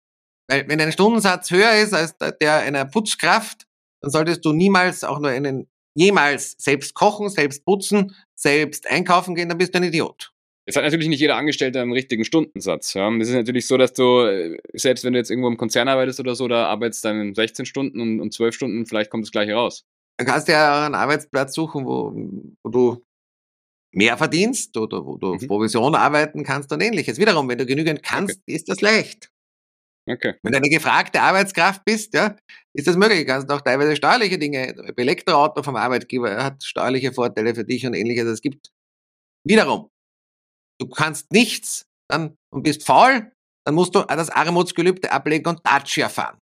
Weil, 0.48 0.68
wenn 0.68 0.78
dein 0.78 0.92
Stundensatz 0.92 1.50
höher 1.50 1.72
ist 1.72 1.94
als 1.94 2.16
der 2.40 2.58
einer 2.58 2.84
Putzkraft, 2.84 3.66
dann 4.02 4.10
solltest 4.10 4.44
du 4.44 4.52
niemals 4.52 5.02
auch 5.02 5.18
nur 5.18 5.30
einen, 5.30 5.68
jemals 5.96 6.54
selbst 6.58 6.94
kochen, 6.94 7.28
selbst 7.28 7.64
putzen, 7.64 8.14
selbst 8.34 8.88
einkaufen 8.88 9.34
gehen, 9.34 9.48
dann 9.48 9.58
bist 9.58 9.74
du 9.74 9.78
ein 9.78 9.84
Idiot. 9.84 10.32
Es 10.66 10.76
hat 10.76 10.84
natürlich 10.84 11.08
nicht 11.08 11.20
jeder 11.20 11.36
Angestellte 11.36 11.80
einen 11.80 11.92
richtigen 11.92 12.24
Stundensatz. 12.24 12.94
Ja. 12.94 13.14
Es 13.16 13.28
ist 13.28 13.34
natürlich 13.34 13.66
so, 13.66 13.76
dass 13.76 13.92
du, 13.92 14.22
äh, 14.22 14.56
selbst 14.72 15.04
wenn 15.04 15.12
du 15.12 15.18
jetzt 15.18 15.30
irgendwo 15.30 15.48
im 15.48 15.58
Konzern 15.58 15.88
arbeitest 15.88 16.20
oder 16.20 16.34
so, 16.34 16.48
da 16.48 16.66
arbeitest 16.66 17.04
dann 17.04 17.34
16 17.34 17.66
Stunden 17.66 18.00
und, 18.00 18.20
und 18.20 18.32
12 18.32 18.54
Stunden, 18.54 18.86
vielleicht 18.86 19.10
kommt 19.10 19.24
das 19.24 19.30
gleiche 19.30 19.54
raus. 19.54 19.84
Dann 20.16 20.26
kannst 20.26 20.48
du 20.48 20.52
ja 20.52 20.86
einen 20.86 20.94
Arbeitsplatz 20.94 21.54
suchen, 21.54 21.84
wo, 21.86 22.12
wo 22.62 22.70
du 22.70 23.04
mehr 23.92 24.16
verdienst 24.16 24.76
oder 24.76 25.04
wo 25.04 25.16
du 25.16 25.34
mhm. 25.34 25.46
Provision 25.46 25.94
arbeiten 25.94 26.44
kannst 26.44 26.72
und 26.72 26.80
ähnliches. 26.80 27.18
Wiederum, 27.18 27.48
wenn 27.48 27.58
du 27.58 27.66
genügend 27.66 28.02
kannst, 28.02 28.38
okay. 28.40 28.54
ist 28.54 28.68
das 28.68 28.80
leicht. 28.80 29.30
Okay. 30.06 30.34
Wenn 30.42 30.52
du 30.52 30.58
eine 30.58 30.68
gefragte 30.68 31.20
Arbeitskraft 31.20 31.84
bist, 31.84 32.12
ja, 32.12 32.36
ist 32.74 32.86
das 32.86 32.96
möglich. 32.96 33.20
Du 33.20 33.26
kannst 33.26 33.50
auch 33.50 33.62
teilweise 33.62 33.96
steuerliche 33.96 34.38
Dinge, 34.38 34.74
Elektroauto 34.96 35.62
vom 35.62 35.76
Arbeitgeber 35.76 36.44
hat 36.44 36.62
steuerliche 36.62 37.12
Vorteile 37.12 37.54
für 37.54 37.64
dich 37.64 37.86
und 37.86 37.94
ähnliches. 37.94 38.26
Es 38.26 38.42
gibt 38.42 38.70
wiederum, 39.46 39.90
du 40.78 40.88
kannst 40.88 41.32
nichts 41.32 41.86
dann, 42.10 42.36
und 42.52 42.64
bist 42.64 42.84
faul, 42.84 43.32
dann 43.64 43.74
musst 43.74 43.94
du 43.94 44.02
das 44.02 44.28
Armutsgelübde 44.28 45.10
ablegen 45.10 45.48
und 45.48 45.60
Dacia 45.64 46.10
fahren 46.10 46.38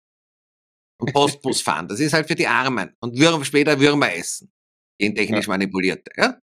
und 0.99 1.13
Postbus 1.13 1.61
fahren. 1.61 1.87
Das 1.87 1.99
ist 1.99 2.13
halt 2.13 2.27
für 2.27 2.35
die 2.35 2.47
Armen 2.47 2.95
und 2.99 3.17
Würm, 3.17 3.43
später 3.43 3.79
Würmer 3.79 4.13
essen. 4.13 4.51
Gentechnisch 4.99 5.47
manipulierte. 5.47 6.11
Ja? 6.15 6.37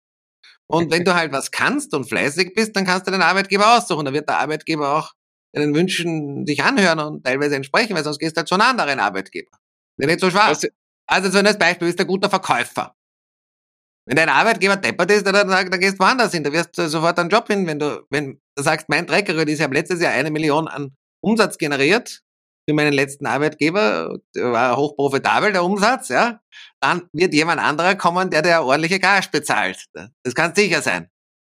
Und 0.67 0.91
wenn 0.91 1.03
du 1.03 1.13
halt 1.15 1.31
was 1.31 1.51
kannst 1.51 1.93
und 1.93 2.05
fleißig 2.05 2.53
bist, 2.53 2.75
dann 2.75 2.85
kannst 2.85 3.07
du 3.07 3.11
den 3.11 3.21
Arbeitgeber 3.21 3.77
aussuchen. 3.77 4.05
Dann 4.05 4.13
wird 4.13 4.29
der 4.29 4.39
Arbeitgeber 4.39 4.97
auch 4.97 5.13
deinen 5.53 5.73
Wünschen 5.73 6.45
sich 6.45 6.63
anhören 6.63 6.99
und 6.99 7.25
teilweise 7.25 7.55
entsprechen, 7.55 7.95
weil 7.95 8.03
sonst 8.03 8.19
gehst 8.19 8.35
du 8.35 8.39
halt 8.39 8.47
zu 8.47 8.55
einem 8.55 8.63
anderen 8.63 8.99
Arbeitgeber. 8.99 9.51
Der 9.99 10.07
nicht 10.07 10.19
so 10.19 10.29
schwarz. 10.29 10.65
Also 11.07 11.29
so 11.29 11.39
ein 11.39 11.57
Beispiel, 11.57 11.87
bist 11.87 11.99
ein 11.99 12.07
guter 12.07 12.29
Verkäufer. 12.29 12.95
Wenn 14.07 14.15
dein 14.15 14.29
Arbeitgeber 14.29 14.77
deppert 14.77 15.11
ist, 15.11 15.25
dann, 15.25 15.33
dann, 15.33 15.69
dann 15.69 15.79
gehst 15.79 15.95
du 15.95 15.99
woanders 15.99 16.31
hin. 16.31 16.43
Da 16.43 16.51
wirst 16.51 16.77
du 16.77 16.87
sofort 16.89 17.19
einen 17.19 17.29
Job 17.29 17.47
hin, 17.47 17.67
wenn 17.67 17.79
du, 17.79 18.05
wenn 18.09 18.41
du 18.55 18.63
sagst, 18.63 18.89
mein 18.89 19.05
Treckerröd 19.05 19.47
ist 19.49 19.59
ja 19.59 19.67
letztes 19.67 20.01
Jahr 20.01 20.13
eine 20.13 20.31
Million 20.31 20.67
an 20.67 20.95
Umsatz 21.21 21.57
generiert 21.57 22.23
für 22.67 22.75
meinen 22.75 22.93
letzten 22.93 23.25
Arbeitgeber, 23.25 24.19
der 24.35 24.51
war 24.51 24.77
hochprofitabel, 24.77 25.51
der 25.51 25.63
Umsatz, 25.63 26.09
ja, 26.09 26.39
dann 26.79 27.07
wird 27.13 27.33
jemand 27.33 27.61
anderer 27.61 27.95
kommen, 27.95 28.29
der 28.29 28.41
dir 28.41 28.61
ordentliche 28.61 28.99
Gage 28.99 29.27
bezahlt. 29.31 29.85
Das 30.23 30.35
kann 30.35 30.55
sicher 30.55 30.81
sein. 30.81 31.09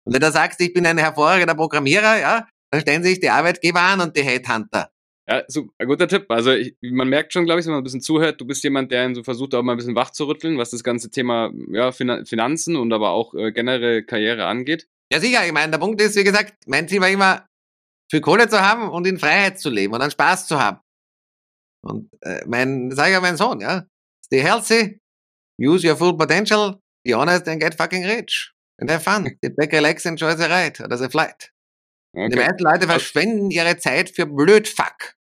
Und 0.05 0.15
wenn 0.15 0.21
du 0.21 0.31
sagst, 0.31 0.61
ich 0.61 0.73
bin 0.73 0.87
ein 0.87 0.99
hervorragender 0.99 1.55
Programmierer, 1.55 2.19
ja, 2.19 2.49
dann 2.71 2.81
stellen 2.81 3.03
sich 3.03 3.21
die 3.21 3.31
Arbeitgeber 3.31 3.81
an 3.81 4.01
und 4.01 4.17
die 4.17 4.23
Headhunter. 4.23 4.91
Ja, 5.29 5.45
so 5.47 5.69
ein 5.79 5.87
guter 5.87 6.09
Tipp. 6.09 6.27
Also 6.29 6.51
ich, 6.53 6.75
man 6.81 7.09
merkt 7.09 7.33
schon, 7.33 7.45
glaube 7.45 7.61
ich, 7.61 7.67
wenn 7.67 7.73
man 7.73 7.83
ein 7.83 7.85
bisschen 7.85 8.01
zuhört, 8.01 8.41
du 8.41 8.45
bist 8.45 8.65
jemand, 8.65 8.91
der 8.91 9.07
ihn 9.07 9.15
so 9.15 9.23
versucht, 9.23 9.55
auch 9.55 9.63
mal 9.63 9.73
ein 9.73 9.79
bisschen 9.79 9.95
wach 9.95 10.11
zu 10.11 10.25
rütteln, 10.25 10.59
was 10.59 10.71
das 10.71 10.83
ganze 10.83 11.11
Thema 11.11 11.53
ja, 11.71 11.93
Finanzen 11.93 12.77
und 12.77 12.93
aber 12.93 13.11
auch 13.11 13.35
äh, 13.35 13.53
generell 13.53 14.03
Karriere 14.03 14.47
angeht. 14.47 14.89
Ja, 15.13 15.21
sicher. 15.21 15.47
Ich 15.47 15.53
meine, 15.53 15.71
der 15.71 15.79
Punkt 15.79 16.01
ist, 16.01 16.17
wie 16.17 16.25
gesagt, 16.25 16.55
mein 16.67 16.89
Ziel 16.89 17.01
war 17.01 17.09
immer, 17.09 17.47
viel 18.11 18.21
Kohle 18.21 18.49
zu 18.49 18.61
haben 18.61 18.89
und 18.91 19.07
in 19.07 19.19
Freiheit 19.19 19.61
zu 19.61 19.71
leben 19.71 19.95
und 19.95 20.01
dann 20.01 20.11
Spaß 20.11 20.47
zu 20.47 20.61
haben. 20.61 20.81
Und 21.85 22.11
äh, 22.23 22.43
mein, 22.47 22.91
sage 22.93 23.11
ich 23.11 23.15
ja 23.15 23.21
meinem 23.21 23.37
Sohn, 23.37 23.61
ja. 23.61 23.87
Stay 24.25 24.41
healthy, 24.41 25.01
use 25.61 25.87
your 25.87 25.97
full 25.97 26.17
potential, 26.17 26.81
be 27.05 27.15
honest 27.15 27.49
and 27.49 27.61
get 27.61 27.75
fucking 27.75 28.05
rich. 28.05 28.53
And 28.81 28.91
have 28.91 29.03
fun. 29.03 29.37
Get 29.43 29.57
back, 29.57 29.73
relax, 29.73 30.07
enjoy 30.07 30.35
the 30.35 30.45
ride 30.45 30.81
oder 30.83 30.97
the 30.97 31.09
flight. 31.09 31.53
Okay. 32.15 32.29
Die 32.31 32.37
meisten 32.37 32.63
Leute 32.63 32.87
verschwenden 32.87 33.51
ihre 33.51 33.77
Zeit 33.79 34.11
für 34.11 34.27
Blödfuck. 34.27 35.15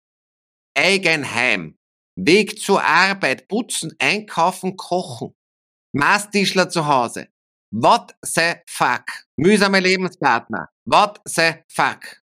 Eigenheim. 0.77 1.77
Weg 2.17 2.59
zur 2.59 2.83
Arbeit, 2.83 3.49
putzen, 3.49 3.95
einkaufen, 3.99 4.77
kochen. 4.77 5.35
Maßtischler 5.93 6.69
zu 6.69 6.87
Hause. 6.87 7.29
What 7.71 8.17
the 8.23 8.55
fuck? 8.67 9.05
Mühsame 9.37 9.81
Lebenspartner. 9.81 10.69
What 10.87 11.21
the 11.25 11.55
fuck? 11.69 12.23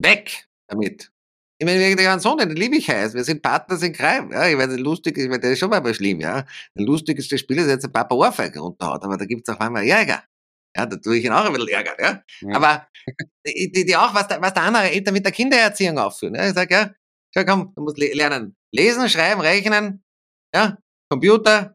Weg 0.00 0.48
damit. 0.68 1.10
Ich 1.60 1.66
meine, 1.66 1.80
wegen 1.80 1.96
der 1.96 2.06
ganzen 2.06 2.22
Sonne, 2.22 2.46
den 2.46 2.56
liebe 2.56 2.76
ich 2.76 2.88
heiß. 2.88 3.14
Wir 3.14 3.24
sind 3.24 3.42
Partner 3.42 3.82
in 3.82 3.92
Crime. 3.92 4.32
Ja, 4.32 4.46
ich 4.46 4.56
weiß, 4.56 4.78
lustig, 4.78 5.18
ich 5.18 5.28
meine, 5.28 5.40
der 5.40 5.52
ist 5.52 5.58
schon 5.58 5.70
mal 5.70 5.94
schlimm, 5.94 6.20
ja. 6.20 6.44
Ein 6.76 6.84
lustiges 6.84 7.26
Spiel 7.26 7.58
ist 7.58 7.66
jetzt 7.66 7.84
ein 7.84 7.92
Papa 7.92 8.14
Ohrfeige 8.14 8.60
runterhaut, 8.60 9.02
aber 9.02 9.16
da 9.16 9.24
gibt's 9.24 9.48
auch 9.48 9.58
einmal 9.58 9.84
Ärger. 9.84 10.22
Ja, 10.76 10.86
da 10.86 10.96
tue 10.96 11.18
ich 11.18 11.24
ihn 11.24 11.32
auch 11.32 11.44
ein 11.44 11.52
bisschen 11.52 11.68
ärgern, 11.68 11.96
ja. 11.98 12.22
ja. 12.42 12.56
Aber 12.56 12.86
die, 13.44 13.84
die 13.84 13.96
auch, 13.96 14.14
was 14.14 14.28
da, 14.28 14.40
was 14.40 14.54
da 14.54 14.62
andere 14.62 14.90
Eltern 14.90 15.14
mit 15.14 15.24
der 15.24 15.32
Kindererziehung 15.32 15.98
aufführen. 15.98 16.36
Ja. 16.36 16.46
Ich 16.46 16.54
sag 16.54 16.70
ja, 16.70 16.94
schau 17.34 17.44
komm, 17.44 17.72
du 17.74 17.82
musst 17.82 17.98
lernen. 17.98 18.56
Lesen, 18.72 19.08
schreiben, 19.08 19.40
rechnen, 19.40 20.04
ja, 20.54 20.78
Computer, 21.10 21.74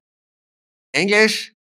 Englisch, 0.93 1.53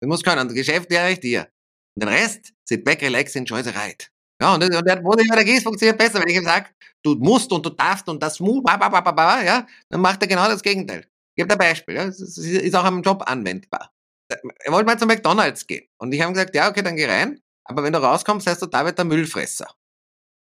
du 0.00 0.08
musst 0.08 0.24
können. 0.24 0.48
Und 0.48 0.54
Geschäft 0.54 0.90
lehre 0.90 1.12
ich 1.12 1.20
dir. 1.20 1.48
Und 1.94 2.04
den 2.04 2.08
Rest, 2.08 2.52
sit 2.64 2.84
back, 2.84 3.02
relax, 3.02 3.36
enjoy 3.36 3.62
the 3.62 3.70
ride. 3.70 4.06
Ja, 4.40 4.54
und, 4.54 4.64
und 4.64 4.86
der, 4.86 5.44
gehst, 5.44 5.64
funktioniert 5.64 5.98
besser. 5.98 6.20
Wenn 6.20 6.28
ich 6.28 6.36
ihm 6.36 6.44
sage, 6.44 6.70
du 7.02 7.14
musst 7.16 7.52
und 7.52 7.64
du 7.64 7.70
darfst 7.70 8.08
und 8.08 8.22
das 8.22 8.40
mu, 8.40 8.62
ba, 8.62 8.76
ba, 8.76 8.88
ba, 8.88 9.00
ba, 9.00 9.12
ba, 9.12 9.42
ja, 9.42 9.66
dann 9.90 10.00
macht 10.00 10.22
er 10.22 10.28
genau 10.28 10.48
das 10.48 10.62
Gegenteil. 10.62 11.00
Ich 11.34 11.42
gebe 11.42 11.52
ein 11.52 11.58
Beispiel, 11.58 11.94
ja, 11.94 12.06
das 12.06 12.20
ist 12.20 12.74
auch 12.74 12.84
am 12.84 13.02
Job 13.02 13.22
anwendbar. 13.26 13.92
Er 14.28 14.72
wollte 14.72 14.86
mal 14.86 14.98
zu 14.98 15.06
McDonalds 15.06 15.66
gehen. 15.66 15.88
Und 15.98 16.12
ich 16.12 16.20
habe 16.20 16.32
gesagt, 16.32 16.54
ja, 16.54 16.70
okay, 16.70 16.82
dann 16.82 16.96
geh 16.96 17.06
rein. 17.06 17.40
Aber 17.64 17.82
wenn 17.82 17.92
du 17.92 18.00
rauskommst, 18.00 18.46
heißt 18.46 18.62
du 18.62 18.66
David 18.66 18.96
der 18.96 19.04
Müllfresser. 19.04 19.74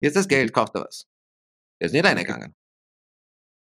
Hier 0.01 0.09
ist 0.09 0.17
das 0.17 0.29
Geld, 0.29 0.53
kauft 0.53 0.75
er 0.75 0.85
was. 0.85 1.09
Der 1.81 1.87
ist 1.87 1.93
nicht 1.93 2.05
reingegangen. 2.05 2.55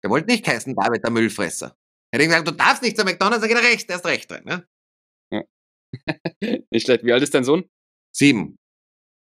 Der 0.03 0.09
wollte 0.09 0.27
nicht 0.27 0.45
heißen 0.47 0.75
David 0.75 1.03
der 1.03 1.11
Müllfresser. 1.11 1.77
Er 2.11 2.19
hat 2.19 2.25
gesagt, 2.25 2.47
du 2.47 2.51
darfst 2.51 2.83
nicht 2.83 2.97
zu 2.97 3.05
McDonalds, 3.05 3.41
dann 3.41 3.49
geht 3.49 3.57
er 3.57 3.71
recht, 3.71 3.89
erst 3.89 4.05
recht 4.05 4.31
rein. 4.31 4.43
Ne? 4.43 4.67
Ja. 5.31 5.43
nicht 6.71 6.85
schlecht. 6.85 7.03
Wie 7.05 7.13
alt 7.13 7.23
ist 7.23 7.33
dein 7.33 7.43
Sohn? 7.43 7.69
Sieben. 8.11 8.57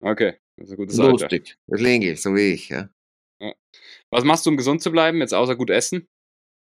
Okay, 0.00 0.38
das 0.58 0.66
ist 0.66 0.72
ein 0.72 0.76
gutes 0.76 0.96
Lustig. 0.96 1.50
Alter. 1.50 1.60
Das 1.66 1.80
Lingel, 1.80 2.16
so 2.16 2.34
wie 2.34 2.52
ich. 2.52 2.68
Ja. 2.68 2.88
ja. 3.40 3.54
Was 4.10 4.24
machst 4.24 4.44
du, 4.46 4.50
um 4.50 4.56
gesund 4.56 4.82
zu 4.82 4.90
bleiben, 4.90 5.18
jetzt 5.18 5.34
außer 5.34 5.56
gut 5.56 5.70
essen? 5.70 6.08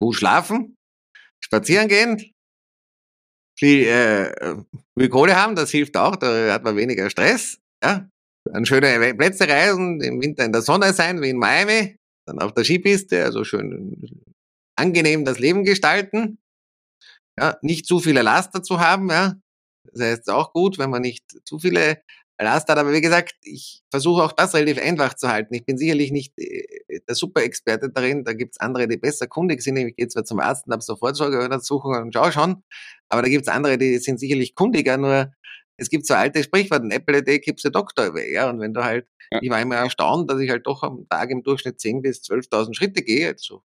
Gut 0.00 0.16
schlafen, 0.16 0.76
spazieren 1.40 1.88
gehen, 1.88 2.34
viel, 3.58 3.86
äh, 3.86 4.56
viel 4.98 5.08
Kohle 5.08 5.36
haben, 5.36 5.54
das 5.54 5.70
hilft 5.70 5.96
auch, 5.96 6.16
da 6.16 6.52
hat 6.52 6.64
man 6.64 6.76
weniger 6.76 7.08
Stress. 7.10 7.60
Ja? 7.82 8.08
An 8.52 8.66
schöne 8.66 9.14
Plätze 9.14 9.48
reisen, 9.48 10.00
im 10.00 10.20
Winter 10.20 10.44
in 10.44 10.52
der 10.52 10.62
Sonne 10.62 10.92
sein, 10.92 11.22
wie 11.22 11.30
in 11.30 11.38
Miami, 11.38 11.96
dann 12.26 12.40
auf 12.40 12.52
der 12.52 12.64
Skipiste, 12.64 13.24
also 13.24 13.44
schön 13.44 14.24
angenehm 14.76 15.24
das 15.24 15.38
Leben 15.38 15.64
gestalten. 15.64 16.38
Ja, 17.38 17.56
nicht 17.62 17.86
zu 17.86 18.00
viele 18.00 18.22
Laster 18.22 18.62
zu 18.62 18.80
haben, 18.80 19.10
ja. 19.10 19.34
Das 19.92 20.00
heißt 20.00 20.30
auch 20.30 20.52
gut, 20.52 20.78
wenn 20.78 20.90
man 20.90 21.02
nicht 21.02 21.24
zu 21.44 21.58
viele 21.58 22.02
Last 22.38 22.68
hat. 22.68 22.78
Aber 22.78 22.92
wie 22.92 23.00
gesagt, 23.00 23.34
ich 23.42 23.82
versuche 23.90 24.22
auch 24.22 24.32
das 24.32 24.54
relativ 24.54 24.82
einfach 24.82 25.14
zu 25.14 25.28
halten. 25.28 25.54
Ich 25.54 25.64
bin 25.64 25.78
sicherlich 25.78 26.10
nicht 26.10 26.32
äh, 26.38 27.00
der 27.06 27.14
Superexperte 27.14 27.90
darin. 27.90 28.24
Da 28.24 28.32
gibt's 28.32 28.58
andere, 28.58 28.88
die 28.88 28.96
besser 28.96 29.26
kundig 29.26 29.62
sind. 29.62 29.76
Ich 29.76 29.96
gehe 29.96 30.08
zwar 30.08 30.24
zum 30.24 30.40
Arzt 30.40 30.66
und 30.66 30.72
habe 30.72 30.82
sofort 30.82 31.16
Sorgeuntersuchungen 31.16 32.02
und 32.02 32.14
schau 32.14 32.30
schon. 32.30 32.62
Aber 33.08 33.22
da 33.22 33.28
gibt's 33.28 33.48
andere, 33.48 33.78
die 33.78 33.98
sind 33.98 34.18
sicherlich 34.18 34.54
kundiger. 34.54 34.96
Nur 34.96 35.32
es 35.76 35.90
gibt 35.90 36.06
so 36.06 36.14
alte 36.14 36.42
Sprichworte, 36.42 36.88
Apple 36.90 37.18
a 37.18 37.20
day 37.20 37.38
keeps 37.38 37.64
a 37.66 37.70
doctor 37.70 38.06
away. 38.06 38.32
Ja? 38.32 38.50
Und 38.50 38.60
wenn 38.60 38.74
du 38.74 38.82
halt, 38.82 39.06
ja. 39.30 39.38
ich 39.40 39.50
war 39.50 39.60
immer 39.60 39.76
erstaunt, 39.76 40.30
dass 40.30 40.40
ich 40.40 40.50
halt 40.50 40.66
doch 40.66 40.82
am 40.82 41.06
Tag 41.08 41.30
im 41.30 41.42
Durchschnitt 41.42 41.78
10.000 41.78 42.02
bis 42.02 42.22
12.000 42.22 42.74
Schritte 42.74 43.02
gehe. 43.02 43.28
Also 43.28 43.62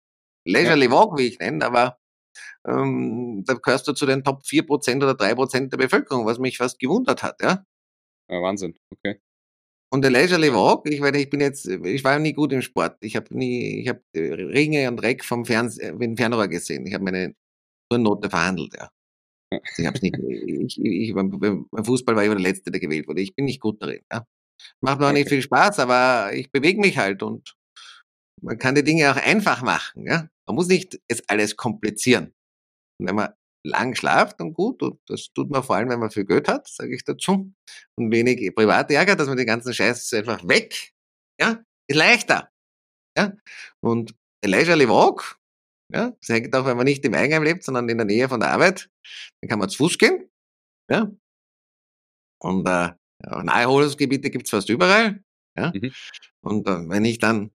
leisurely 0.47 0.87
ja. 0.87 0.91
walk, 0.91 1.19
wie 1.19 1.27
ich 1.27 1.39
nenne. 1.39 1.65
Aber 1.65 1.99
ähm, 2.67 3.45
da 3.47 3.55
gehörst 3.55 3.87
du 3.89 3.93
zu 3.93 4.07
den 4.07 4.25
Top 4.25 4.43
4% 4.43 4.97
oder 4.97 5.13
3% 5.13 5.69
der 5.69 5.77
Bevölkerung, 5.77 6.27
was 6.27 6.39
mich 6.39 6.59
fast 6.59 6.79
gewundert 6.79 7.23
hat. 7.23 7.43
Ja? 7.43 7.65
Ja, 8.31 8.43
Wahnsinn, 8.43 8.75
okay. 8.91 9.21
Und 9.93 10.03
der 10.03 10.11
Leisurely 10.11 10.53
Walk, 10.53 10.89
ich 10.91 11.01
meine, 11.01 11.21
ich 11.21 11.31
bin 11.31 11.41
jetzt, 11.41 11.69
ich 11.69 12.03
war 12.03 12.19
nie 12.19 12.33
gut 12.33 12.53
im 12.53 12.63
Sport. 12.63 12.97
Ich 13.01 13.15
habe 13.15 13.33
nie, 13.37 13.81
ich 13.81 13.89
habe 13.89 14.03
Ringe 14.15 14.89
und 14.89 15.01
Reck 15.01 15.25
vom 15.25 15.45
Ferns 15.45 15.79
im 15.79 16.17
Fernrohr 16.17 16.49
gesehen. 16.49 16.85
Ich 16.85 16.95
habe 16.95 17.05
meine 17.05 17.35
Note 17.93 18.29
verhandelt, 18.29 18.75
ja. 18.75 18.91
Also 19.53 19.83
ich 19.83 19.87
habe 19.87 19.99
nicht, 20.01 20.19
ich, 20.19 20.81
ich, 20.85 21.15
beim 21.15 21.69
Fußball 21.85 22.17
war 22.17 22.23
ich 22.23 22.27
immer 22.27 22.35
der 22.35 22.43
Letzte, 22.43 22.73
der 22.73 22.81
gewählt 22.81 23.07
wurde. 23.07 23.21
Ich 23.21 23.37
bin 23.37 23.45
nicht 23.45 23.61
gut 23.61 23.81
darin. 23.81 24.01
Ja. 24.11 24.27
Macht 24.81 24.99
mir 24.99 25.07
auch 25.07 25.13
nicht 25.13 25.29
viel 25.29 25.43
Spaß, 25.43 25.79
aber 25.79 26.33
ich 26.35 26.51
bewege 26.51 26.81
mich 26.81 26.99
halt 26.99 27.23
und 27.23 27.55
man 28.43 28.59
kann 28.59 28.75
die 28.75 28.83
Dinge 28.83 29.13
auch 29.13 29.17
einfach 29.17 29.63
machen. 29.63 30.07
Ja. 30.07 30.29
Man 30.47 30.57
muss 30.57 30.67
nicht 30.67 31.01
jetzt 31.09 31.31
alles 31.31 31.57
komplizieren. 31.57 32.35
Und 32.99 33.09
wenn 33.09 33.15
man 33.15 33.33
lang 33.65 33.95
schlaft 33.95 34.41
und 34.41 34.55
gut. 34.55 34.83
Und 34.83 35.01
das 35.07 35.33
tut 35.33 35.51
man 35.51 35.63
vor 35.63 35.77
allem, 35.77 35.89
wenn 35.89 36.01
man 36.01 36.11
viel 36.11 36.25
Geld 36.25 36.49
hat, 36.49 36.69
sage 36.69 36.95
ich 36.95 37.05
dazu. 37.05 37.53
Und 37.97 38.13
wenig 38.13 38.55
Privatärger, 38.55 39.17
dass 39.17 39.29
man 39.29 39.37
den 39.37 39.47
ganzen 39.47 39.75
Scheiß 39.75 40.13
einfach 40.15 40.47
weg. 40.47 40.93
Ja, 41.41 41.65
ist 41.89 41.97
leichter. 41.97 42.51
Ja, 43.17 43.33
und 43.81 44.15
Elijah 44.43 44.77
Walk, 44.89 45.39
ja, 45.93 46.11
das 46.11 46.29
hängt 46.29 46.55
auch, 46.55 46.67
wenn 46.67 46.77
man 46.77 46.85
nicht 46.85 47.05
im 47.05 47.15
Eigenheim 47.15 47.45
lebt, 47.45 47.65
sondern 47.65 47.89
in 47.89 47.99
der 47.99 48.07
Nähe 48.07 48.29
von 48.29 48.41
der 48.41 48.51
Arbeit, 48.51 48.91
dann 49.41 49.49
kann 49.49 49.59
man 49.59 49.69
zu 49.69 49.79
Fuß 49.79 49.99
gehen. 49.99 50.29
Ja. 50.91 51.11
Und 52.41 52.67
äh, 52.67 52.93
Naherholungsgebiete 53.23 54.31
gibt's 54.31 54.51
fast 54.51 54.69
überall. 54.69 55.23
Ja. 55.57 55.73
Mhm. 55.75 55.93
Und 56.43 56.69
äh, 56.69 56.89
wenn 56.89 57.05
ich 57.05 57.19
dann 57.19 57.53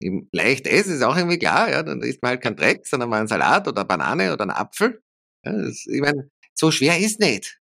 eben 0.00 0.28
leicht 0.32 0.66
esse, 0.66 0.94
ist 0.94 1.02
auch 1.02 1.16
irgendwie 1.16 1.38
klar, 1.38 1.70
ja, 1.70 1.82
dann 1.82 2.02
isst 2.02 2.22
man 2.22 2.30
halt 2.30 2.42
kein 2.42 2.56
Dreck, 2.56 2.86
sondern 2.86 3.08
mal 3.08 3.18
einen 3.18 3.28
Salat 3.28 3.66
oder 3.68 3.80
eine 3.80 3.88
Banane 3.88 4.32
oder 4.32 4.42
einen 4.42 4.50
Apfel. 4.50 5.02
Das, 5.52 5.86
ich 5.86 6.00
meine, 6.00 6.30
so 6.54 6.70
schwer 6.70 6.98
ist 6.98 7.20
nicht. 7.20 7.60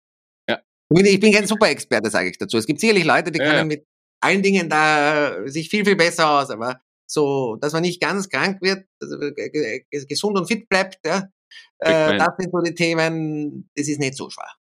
Ja. 0.50 0.62
Ich 0.90 1.20
bin 1.20 1.34
kein 1.34 1.48
Superexperte, 1.48 2.10
sage 2.10 2.30
ich 2.30 2.38
dazu. 2.38 2.58
Es 2.58 2.66
gibt 2.66 2.80
sicherlich 2.80 3.06
Leute, 3.06 3.32
die 3.32 3.40
ja. 3.40 3.46
können 3.46 3.68
mit 3.68 3.86
allen 4.22 4.44
Dingen 4.44 4.70
da 4.70 5.48
sich 5.48 5.70
viel, 5.70 5.86
viel 5.86 5.96
besser 5.96 6.30
aus, 6.30 6.50
aber 6.50 6.82
so, 7.08 7.58
dass 7.58 7.74
man 7.74 7.82
nicht 7.82 8.02
ganz 8.02 8.30
krank 8.30 8.62
wird, 8.62 8.86
also 9.02 9.18
gesund 10.08 10.38
und 10.38 10.48
fit 10.48 10.70
bleibt, 10.70 11.00
ja, 11.06 11.30
äh, 11.80 12.18
das 12.18 12.30
sind 12.38 12.52
so 12.52 12.62
die 12.62 12.74
Themen, 12.74 13.70
das 13.76 13.88
ist 13.88 14.00
nicht 14.00 14.16
so 14.16 14.30
schwer. 14.30 14.54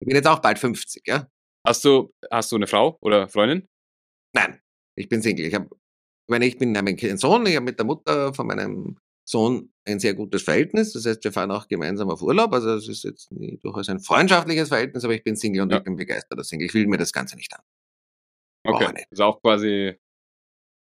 Ich 0.00 0.06
bin 0.06 0.16
jetzt 0.16 0.26
auch 0.26 0.40
bald 0.40 0.58
50, 0.58 1.06
ja. 1.06 1.28
Hast 1.66 1.84
du, 1.84 2.12
hast 2.30 2.52
du 2.52 2.56
eine 2.56 2.66
Frau 2.66 2.98
oder 3.00 3.28
Freundin? 3.28 3.66
Nein, 4.34 4.60
ich 4.96 5.08
bin 5.08 5.22
Single. 5.22 5.46
Ich 5.46 5.54
habe, 5.54 5.66
ich 5.72 6.28
meine, 6.28 6.46
ich 6.46 6.58
bin 6.58 6.76
ein 6.76 7.18
Sohn, 7.18 7.46
ich 7.46 7.56
habe 7.56 7.64
mit 7.64 7.78
der 7.78 7.86
Mutter 7.86 8.34
von 8.34 8.46
meinem 8.46 8.98
Sohn 9.24 9.72
ein 9.86 9.98
sehr 9.98 10.14
gutes 10.14 10.42
Verhältnis. 10.42 10.92
Das 10.92 11.06
heißt, 11.06 11.24
wir 11.24 11.32
fahren 11.32 11.50
auch 11.50 11.68
gemeinsam 11.68 12.10
auf 12.10 12.22
Urlaub. 12.22 12.52
Also 12.52 12.74
es 12.74 12.88
ist 12.88 13.04
jetzt 13.04 13.28
durchaus 13.62 13.88
ein 13.88 14.00
freundschaftliches 14.00 14.68
Verhältnis, 14.68 15.04
aber 15.04 15.14
ich 15.14 15.24
bin 15.24 15.36
Single 15.36 15.62
und 15.62 15.72
ja. 15.72 15.78
ich 15.78 15.84
bin 15.84 15.96
begeisterter 15.96 16.44
Single. 16.44 16.66
Ich 16.66 16.74
will 16.74 16.86
mir 16.86 16.98
das 16.98 17.12
Ganze 17.12 17.36
nicht 17.36 17.52
an. 17.54 17.62
Okay, 18.66 18.92
das 18.94 19.04
ist 19.10 19.20
auch 19.20 19.40
quasi... 19.42 19.98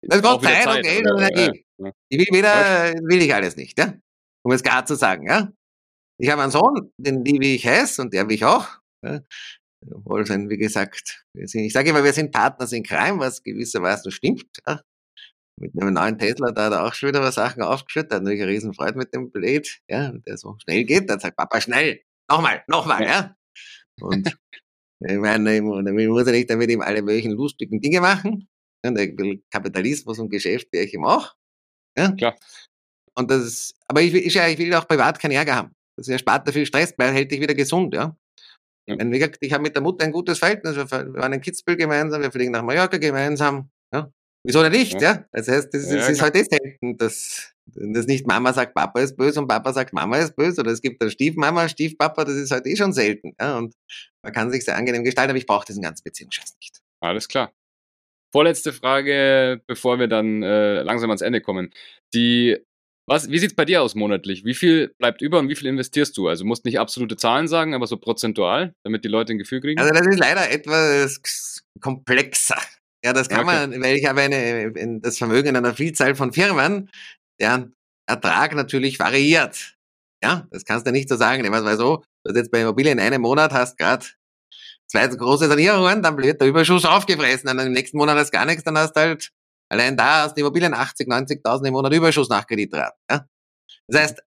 Das 0.03 0.21
braucht 0.21 0.43
Zeit, 0.43 0.63
Zeit 0.63 0.77
und 0.77 0.83
Geld 0.83 1.11
und 1.11 1.19
Energie. 1.19 1.65
Ja. 1.77 1.91
Ich 2.09 2.19
will 2.19 2.37
wieder, 2.37 2.93
will 3.07 3.21
ich 3.21 3.33
alles 3.33 3.55
nicht, 3.55 3.77
ja? 3.77 3.93
Um 4.43 4.51
es 4.51 4.63
gar 4.63 4.85
zu 4.85 4.95
sagen, 4.95 5.27
ja? 5.27 5.51
Ich 6.19 6.29
habe 6.29 6.41
einen 6.41 6.51
Sohn, 6.51 6.91
den 6.97 7.25
liebe 7.25 7.45
ich 7.45 7.65
heiß 7.65 7.99
und 7.99 8.13
der 8.13 8.27
will 8.27 8.35
ich 8.35 8.45
auch. 8.45 8.67
Ja? 9.03 9.21
Obwohl, 9.91 10.27
wie 10.27 10.57
gesagt, 10.57 11.25
sind, 11.33 11.61
ich 11.61 11.73
sage 11.73 11.89
immer, 11.89 12.03
wir 12.03 12.13
sind 12.13 12.31
Partners 12.31 12.71
in 12.71 12.83
Crime, 12.83 13.19
was 13.19 13.41
gewissermaßen 13.41 14.11
stimmt. 14.11 14.45
Ja? 14.67 14.81
Mit 15.61 15.71
einem 15.79 15.93
neuen 15.93 16.17
Tesla, 16.17 16.51
da 16.51 16.65
hat 16.65 16.73
er 16.73 16.85
auch 16.85 16.93
schon 16.93 17.09
wieder 17.09 17.21
was 17.21 17.35
Sachen 17.35 17.61
aufgeschüttet, 17.61 18.13
hat 18.13 18.23
natürlich 18.23 18.41
eine 18.41 18.51
Riesenfreude 18.51 18.97
mit 18.97 19.13
dem 19.13 19.31
Blade, 19.31 19.67
ja, 19.87 20.11
der 20.11 20.37
so 20.37 20.57
schnell 20.63 20.83
geht, 20.83 21.09
dann 21.09 21.19
sagt 21.19 21.37
Papa, 21.37 21.61
schnell, 21.61 22.01
nochmal, 22.29 22.63
nochmal, 22.67 23.03
ja. 23.03 23.35
Und 24.01 24.35
ich 24.99 25.17
meine, 25.17 25.55
ich 25.55 25.61
muss 25.61 26.25
ja 26.25 26.31
nicht 26.31 26.49
damit 26.49 26.69
ihm 26.69 26.81
alle 26.81 27.01
möglichen 27.01 27.31
lustigen 27.31 27.81
Dinge 27.81 28.01
machen. 28.01 28.47
Ja, 28.83 28.91
der 28.91 29.15
will 29.17 29.43
Kapitalismus 29.51 30.19
und 30.19 30.29
Geschäft, 30.29 30.73
der 30.73 30.83
ich 30.83 30.93
ihm 30.93 31.05
auch. 31.05 31.35
Ja. 31.97 32.11
Klar. 32.11 32.35
Und 33.15 33.29
das 33.29 33.43
ist, 33.43 33.75
aber 33.87 34.01
ich 34.01 34.13
will, 34.13 34.21
ich, 34.21 34.35
ich 34.35 34.57
will 34.57 34.73
auch 34.73 34.87
privat 34.87 35.19
keinen 35.19 35.31
Ärger 35.31 35.55
haben. 35.55 35.75
Das 35.97 36.07
erspart 36.07 36.47
da 36.47 36.51
viel 36.51 36.65
Stress, 36.65 36.93
weil 36.97 37.13
hält 37.13 37.31
dich 37.31 37.41
wieder 37.41 37.53
gesund, 37.53 37.93
ja. 37.93 38.15
ja. 38.87 38.95
Gesagt, 38.95 39.37
ich 39.41 39.53
habe 39.53 39.63
mit 39.63 39.75
der 39.75 39.83
Mutter 39.83 40.05
ein 40.05 40.11
gutes 40.11 40.39
Verhältnis. 40.39 40.75
Wir 40.75 40.89
waren 40.89 41.33
in 41.33 41.41
Kitzbühel 41.41 41.77
gemeinsam, 41.77 42.21
wir 42.21 42.31
fliegen 42.31 42.51
nach 42.51 42.63
Mallorca 42.63 42.97
gemeinsam. 42.97 43.69
Ja. 43.93 44.11
Wieso 44.43 44.63
denn 44.63 44.71
nicht, 44.71 44.93
ja? 44.93 45.01
ja? 45.01 45.25
Das 45.31 45.47
heißt, 45.47 45.73
das, 45.73 45.89
ja, 45.89 45.97
das 45.97 46.09
ist 46.09 46.21
halt 46.21 46.35
das 46.35 46.47
selten, 46.47 46.97
dass, 46.97 47.53
dass 47.65 48.07
nicht 48.07 48.25
Mama 48.25 48.53
sagt, 48.53 48.73
Papa 48.73 48.99
ist 48.99 49.15
böse 49.15 49.39
und 49.39 49.47
Papa 49.47 49.71
sagt, 49.71 49.93
Mama 49.93 50.17
ist 50.17 50.35
böse. 50.35 50.61
Oder 50.61 50.71
es 50.71 50.81
gibt 50.81 51.01
eine 51.01 51.11
Stiefmama, 51.11 51.69
Stiefpapa, 51.69 52.25
das 52.25 52.35
ist 52.35 52.51
halt 52.51 52.65
eh 52.65 52.75
schon 52.75 52.93
selten. 52.93 53.33
Ja? 53.39 53.57
Und 53.57 53.75
man 54.23 54.33
kann 54.33 54.51
sich 54.51 54.65
sehr 54.65 54.75
angenehm 54.75 55.03
gestalten, 55.03 55.31
aber 55.31 55.37
ich 55.37 55.45
brauche 55.45 55.65
diesen 55.65 55.83
ganzen 55.83 56.03
Beziehungsscheiß 56.03 56.55
nicht. 56.59 56.79
Alles 57.01 57.27
klar. 57.27 57.53
Vorletzte 58.33 58.73
Frage, 58.73 59.61
bevor 59.67 59.99
wir 59.99 60.07
dann 60.07 60.41
äh, 60.41 60.81
langsam 60.81 61.09
ans 61.09 61.21
Ende 61.21 61.41
kommen. 61.41 61.71
Die, 62.13 62.57
was, 63.07 63.29
wie 63.29 63.37
sieht 63.37 63.51
es 63.51 63.55
bei 63.55 63.65
dir 63.65 63.81
aus 63.81 63.93
monatlich? 63.93 64.45
Wie 64.45 64.53
viel 64.53 64.95
bleibt 64.97 65.21
über 65.21 65.37
und 65.39 65.49
wie 65.49 65.55
viel 65.55 65.67
investierst 65.67 66.17
du? 66.17 66.29
Also 66.29 66.45
musst 66.45 66.65
nicht 66.65 66.79
absolute 66.79 67.17
Zahlen 67.17 67.47
sagen, 67.47 67.75
aber 67.75 67.85
so 67.87 67.97
prozentual, 67.97 68.73
damit 68.83 69.03
die 69.03 69.09
Leute 69.09 69.33
ein 69.33 69.37
Gefühl 69.37 69.61
kriegen. 69.61 69.79
Also 69.79 69.93
das 69.93 70.07
ist 70.07 70.19
leider 70.19 70.49
etwas 70.49 71.63
komplexer. 71.81 72.57
Ja, 73.03 73.13
das 73.13 73.29
kann 73.29 73.47
okay. 73.47 73.67
man, 73.67 73.81
weil 73.81 73.97
ich 73.97 74.05
habe 74.05 74.21
eine, 74.21 74.99
das 74.99 75.17
Vermögen 75.17 75.49
in 75.49 75.55
einer 75.55 75.73
Vielzahl 75.73 76.15
von 76.15 76.33
Firmen, 76.33 76.89
deren 77.39 77.73
Ertrag 78.07 78.53
natürlich 78.55 78.99
variiert. 78.99 79.75
Ja, 80.23 80.47
das 80.51 80.65
kannst 80.65 80.85
du 80.85 80.91
nicht 80.91 81.09
so 81.09 81.15
sagen. 81.15 81.43
Ich 81.43 81.51
weiß, 81.51 81.63
weil 81.63 81.77
so, 81.77 82.03
du 82.23 82.33
jetzt 82.33 82.51
bei 82.51 82.61
Immobilien 82.61 82.99
in 82.99 83.03
einem 83.03 83.21
Monat 83.21 83.53
hast 83.53 83.77
gerade 83.77 84.05
zwei 84.87 85.07
große 85.07 85.47
Sanierungen, 85.47 86.03
dann 86.03 86.17
wird 86.17 86.41
der 86.41 86.47
Überschuss 86.47 86.85
aufgefressen, 86.85 87.47
dann 87.47 87.59
im 87.59 87.71
nächsten 87.71 87.97
Monat 87.97 88.17
hast 88.17 88.31
du 88.31 88.37
gar 88.37 88.45
nichts, 88.45 88.63
dann 88.63 88.77
hast 88.77 88.93
du 88.93 88.99
halt 88.99 89.31
allein 89.69 89.95
da 89.95 90.23
hast 90.23 90.35
du 90.35 90.41
Immobilien 90.41 90.73
80, 90.73 91.07
90.000 91.07 91.67
im 91.67 91.73
Monat 91.73 91.93
Überschuss 91.93 92.29
nach 92.29 92.45
Kreditraten. 92.45 92.99
Ja? 93.09 93.25
Das 93.87 94.01
heißt, 94.01 94.23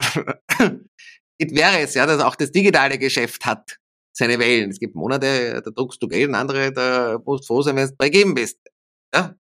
it 1.38 1.54
wäre 1.54 1.80
es 1.80 1.94
ja, 1.94 2.06
dass 2.06 2.20
auch 2.20 2.34
das 2.34 2.50
digitale 2.50 2.98
Geschäft 2.98 3.44
hat 3.44 3.78
seine 4.16 4.38
Wellen. 4.38 4.70
Es 4.70 4.80
gibt 4.80 4.94
Monate, 4.94 5.60
da 5.62 5.70
druckst 5.70 6.02
du 6.02 6.08
Geld, 6.08 6.28
und 6.28 6.34
andere, 6.34 6.72
da 6.72 7.20
musst 7.24 7.44
du 7.44 7.46
froh 7.54 7.62
sein, 7.62 7.76
wenn 7.76 7.88
du 7.88 7.96
begeben 7.96 8.34
bist. 8.34 8.58
Ja? 9.14 9.36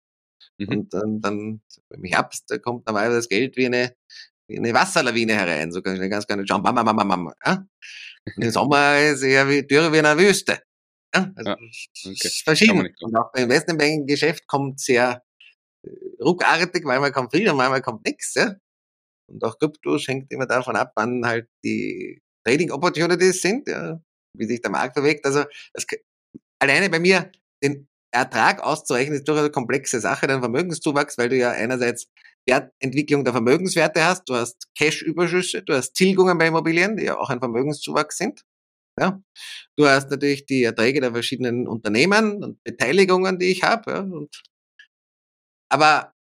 Mhm. 0.58 0.68
Und 0.68 0.94
dann, 0.94 1.22
dann, 1.22 1.62
mich 1.98 2.16
abst, 2.16 2.50
da 2.50 2.58
kommt 2.58 2.86
normalerweise 2.86 3.20
das 3.20 3.30
Geld 3.30 3.56
wie 3.56 3.68
eine, 3.68 3.96
wie 4.48 4.58
eine 4.58 4.74
Wasserlawine 4.74 5.34
herein. 5.34 5.72
So 5.72 5.82
kann 5.82 6.02
ich 6.02 6.10
ganz 6.10 6.28
gerne 6.28 6.46
schauen. 6.46 6.62
Bam, 6.62 6.76
bam, 6.76 6.86
bam, 6.86 7.08
bam, 7.08 7.34
ja? 7.46 7.66
Und 8.36 8.44
Im 8.44 8.52
Sommer 8.52 9.00
ist 9.00 9.22
eher 9.22 9.48
wie 9.48 9.66
Dürre 9.66 9.94
wie 9.94 10.00
in 10.00 10.06
einer 10.06 10.20
Wüste. 10.20 10.60
Ja? 11.14 11.32
Also 11.36 11.52
ja, 11.52 11.58
okay. 12.06 12.30
verschieden. 12.44 12.90
Und 13.00 13.16
auch 13.16 13.32
beim 13.32 13.44
Investmentbanking-Geschäft 13.44 14.48
kommt 14.48 14.80
sehr 14.80 15.24
äh, 15.84 15.90
ruckartig, 16.22 16.84
manchmal 16.84 17.12
kommt 17.12 17.34
viel 17.34 17.50
und 17.50 17.58
manchmal 17.58 17.82
kommt 17.82 18.06
nichts. 18.06 18.34
Ja? 18.36 18.56
Und 19.28 19.44
auch 19.44 19.58
Kryptos 19.58 20.08
hängt 20.08 20.32
immer 20.32 20.48
davon 20.48 20.76
ab, 20.76 20.92
wann 20.96 21.26
halt 21.26 21.48
die 21.64 22.22
Trading 22.44 22.72
Opportunities 22.72 23.42
sind, 23.42 23.68
ja? 23.68 24.02
Wie 24.38 24.46
sich 24.46 24.62
der 24.62 24.72
Markt 24.72 24.96
bewegt. 24.96 25.26
Also 25.26 25.46
das, 25.74 25.86
alleine 26.60 26.90
bei 26.90 27.00
mir 27.00 27.32
den 27.64 27.88
Ertrag 28.12 28.62
auszurechnen, 28.62 29.18
ist 29.18 29.28
durchaus 29.28 29.44
eine 29.44 29.52
komplexe 29.52 30.00
Sache, 30.00 30.28
den 30.28 30.40
Vermögenszuwachs, 30.40 31.18
weil 31.18 31.30
du 31.30 31.38
ja 31.38 31.52
einerseits 31.52 32.08
Wertentwicklung 32.48 33.24
der 33.24 33.34
Vermögenswerte 33.34 34.04
hast, 34.04 34.30
du 34.30 34.36
hast 34.36 34.68
Cash-Überschüsse, 34.78 35.64
du 35.64 35.74
hast 35.74 35.94
Tilgungen 35.94 36.38
bei 36.38 36.48
Immobilien, 36.48 36.96
die 36.96 37.06
ja 37.06 37.18
auch 37.18 37.30
ein 37.30 37.40
Vermögenszuwachs 37.40 38.18
sind. 38.18 38.44
Ja. 39.00 39.22
Du 39.78 39.88
hast 39.88 40.10
natürlich 40.10 40.46
die 40.46 40.64
Erträge 40.64 41.02
der 41.02 41.12
verschiedenen 41.12 41.68
Unternehmen 41.68 42.44
und 42.44 42.64
Beteiligungen, 42.64 43.40
die 43.40 43.52
ich 43.52 43.64
habe. 43.64 43.92
Ja. 43.92 44.00
Und, 44.00 44.42
aber 45.70 46.14